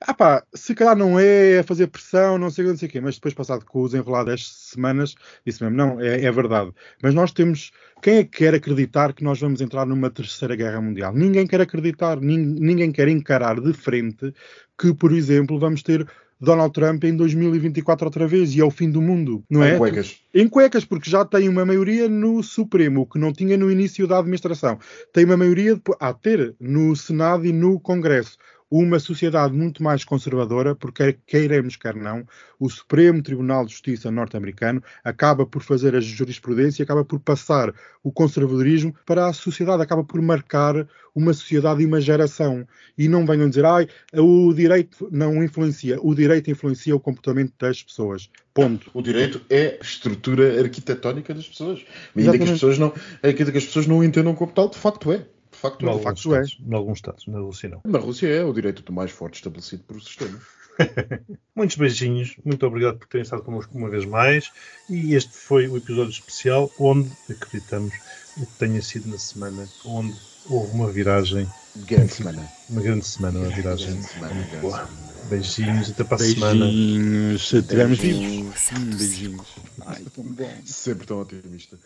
ah 0.00 0.14
pá, 0.14 0.44
se 0.54 0.74
calhar 0.74 0.96
não 0.96 1.18
é, 1.18 1.56
é 1.56 1.62
fazer 1.62 1.88
pressão, 1.88 2.38
não 2.38 2.50
sei, 2.50 2.64
não 2.64 2.76
sei 2.76 2.88
o 2.88 2.90
quê. 2.90 3.00
Mas 3.00 3.16
depois, 3.16 3.34
passado 3.34 3.64
com 3.64 3.82
os 3.82 3.94
enrolados 3.94 4.32
das 4.32 4.48
semanas, 4.48 5.14
disse 5.44 5.62
mesmo, 5.62 5.76
não, 5.76 6.00
é, 6.00 6.24
é, 6.24 6.30
verdade. 6.30 6.72
Mas 7.02 7.14
nós 7.14 7.32
temos. 7.32 7.70
Quem 8.00 8.18
é 8.18 8.24
que 8.24 8.38
quer 8.38 8.54
acreditar 8.54 9.12
que 9.12 9.24
nós 9.24 9.40
vamos 9.40 9.60
entrar 9.60 9.84
numa 9.84 10.08
terceira 10.08 10.54
guerra 10.54 10.80
mundial? 10.80 11.12
Ninguém 11.12 11.46
quer 11.46 11.60
acreditar, 11.60 12.20
ninguém, 12.20 12.60
ninguém 12.60 12.92
quer 12.92 13.08
encarar 13.08 13.60
de 13.60 13.72
frente 13.72 14.32
que, 14.78 14.94
por 14.94 15.10
exemplo, 15.12 15.58
vamos 15.58 15.82
ter 15.82 16.06
Donald 16.40 16.72
Trump 16.72 17.02
em 17.02 17.16
2024 17.16 18.06
outra 18.06 18.26
vez 18.28 18.54
e 18.54 18.60
é 18.60 18.64
o 18.64 18.70
fim 18.70 18.88
do 18.88 19.02
mundo, 19.02 19.42
não 19.50 19.64
é? 19.64 19.74
Em 19.74 19.78
cuecas. 19.78 20.20
Em 20.32 20.48
cuecas, 20.48 20.84
porque 20.84 21.10
já 21.10 21.24
tem 21.24 21.48
uma 21.48 21.64
maioria 21.64 22.08
no 22.08 22.42
Supremo, 22.42 23.06
que 23.06 23.18
não 23.18 23.32
tinha 23.32 23.56
no 23.56 23.70
início 23.70 24.06
da 24.06 24.18
administração. 24.18 24.78
Tem 25.12 25.24
uma 25.24 25.36
maioria 25.36 25.80
a 25.98 26.14
ter 26.14 26.54
no 26.60 26.94
Senado 26.94 27.44
e 27.44 27.52
no 27.52 27.80
Congresso 27.80 28.38
uma 28.70 28.98
sociedade 28.98 29.54
muito 29.54 29.82
mais 29.82 30.04
conservadora, 30.04 30.74
porque 30.74 31.16
queiremos 31.26 31.76
quer 31.76 31.94
não, 31.94 32.26
o 32.60 32.68
Supremo 32.68 33.22
Tribunal 33.22 33.64
de 33.64 33.72
Justiça 33.72 34.10
norte-americano 34.10 34.82
acaba 35.02 35.46
por 35.46 35.62
fazer 35.62 35.94
a 35.94 36.00
jurisprudência, 36.00 36.82
acaba 36.82 37.04
por 37.04 37.18
passar 37.20 37.72
o 38.02 38.12
conservadorismo 38.12 38.94
para 39.06 39.26
a 39.26 39.32
sociedade, 39.32 39.82
acaba 39.82 40.04
por 40.04 40.20
marcar 40.20 40.86
uma 41.14 41.32
sociedade 41.32 41.82
e 41.82 41.86
uma 41.86 42.00
geração. 42.00 42.66
E 42.96 43.08
não 43.08 43.24
venham 43.24 43.48
dizer, 43.48 43.64
ai, 43.64 43.88
o 44.12 44.52
direito 44.52 45.08
não 45.10 45.42
influencia, 45.42 45.98
o 46.02 46.14
direito 46.14 46.50
influencia 46.50 46.94
o 46.94 47.00
comportamento 47.00 47.54
das 47.58 47.82
pessoas. 47.82 48.30
Ponto. 48.52 48.90
O 48.92 49.00
direito 49.00 49.40
é 49.48 49.78
a 49.80 49.84
estrutura 49.84 50.60
arquitetónica 50.60 51.32
das 51.32 51.48
pessoas. 51.48 51.84
Ainda 52.16 52.36
que 52.36 52.44
as 52.44 52.50
pessoas 52.50 52.78
não, 52.78 52.92
ainda 53.22 53.52
que 53.52 53.58
as 53.58 53.64
pessoas 53.64 53.86
não 53.86 54.04
entendam 54.04 54.34
como 54.34 54.52
tal, 54.52 54.68
de 54.68 54.76
facto 54.76 55.12
é 55.12 55.24
facto, 55.58 55.78
de 55.86 56.02
facto 56.02 56.34
é. 56.34 56.42
Em 56.60 56.74
alguns 56.74 56.98
Estados, 56.98 57.26
na 57.26 57.38
Rússia 57.38 57.68
não. 57.68 57.80
Na 57.84 57.98
Rússia 57.98 58.28
é 58.28 58.44
o 58.44 58.52
direito 58.52 58.82
do 58.82 58.92
mais 58.92 59.10
forte 59.10 59.36
estabelecido 59.36 59.82
por 59.84 59.96
o 59.96 60.00
sistema. 60.00 60.40
Muitos 61.54 61.76
beijinhos, 61.76 62.36
muito 62.44 62.64
obrigado 62.66 62.98
por 62.98 63.08
terem 63.08 63.22
estado 63.22 63.42
connosco 63.42 63.76
uma 63.76 63.90
vez 63.90 64.04
mais. 64.04 64.50
E 64.88 65.14
este 65.14 65.32
foi 65.32 65.68
o 65.68 65.76
episódio 65.76 66.10
especial 66.10 66.70
onde 66.78 67.10
acreditamos 67.28 67.94
que 68.34 68.46
tenha 68.58 68.80
sido 68.80 69.08
na 69.08 69.18
semana 69.18 69.68
onde 69.84 70.14
houve 70.48 70.72
uma 70.72 70.90
viragem. 70.90 71.48
Grande 71.76 72.12
semana. 72.12 72.48
Uma 72.68 72.80
grande 72.80 73.06
semana, 73.06 73.38
uma 73.38 73.48
viragem. 73.48 73.92
Grande 73.92 74.06
semana, 74.06 74.34
muito 74.34 74.56
boa. 74.58 74.88
Beijinhos, 75.28 75.90
até 75.90 76.04
para 76.04 76.14
a 76.14 76.18
beijinhos, 76.18 76.40
semana. 76.40 76.64
Beijinhos, 76.64 77.48
se 77.48 77.58
estivermos 77.58 77.98
vivos. 77.98 78.70
Beijinhos. 78.96 79.46
Ai, 79.84 80.04
tão 80.14 80.24
bom. 80.24 80.60
Sempre 80.64 81.06
tão 81.06 81.20
otimista. 81.20 81.78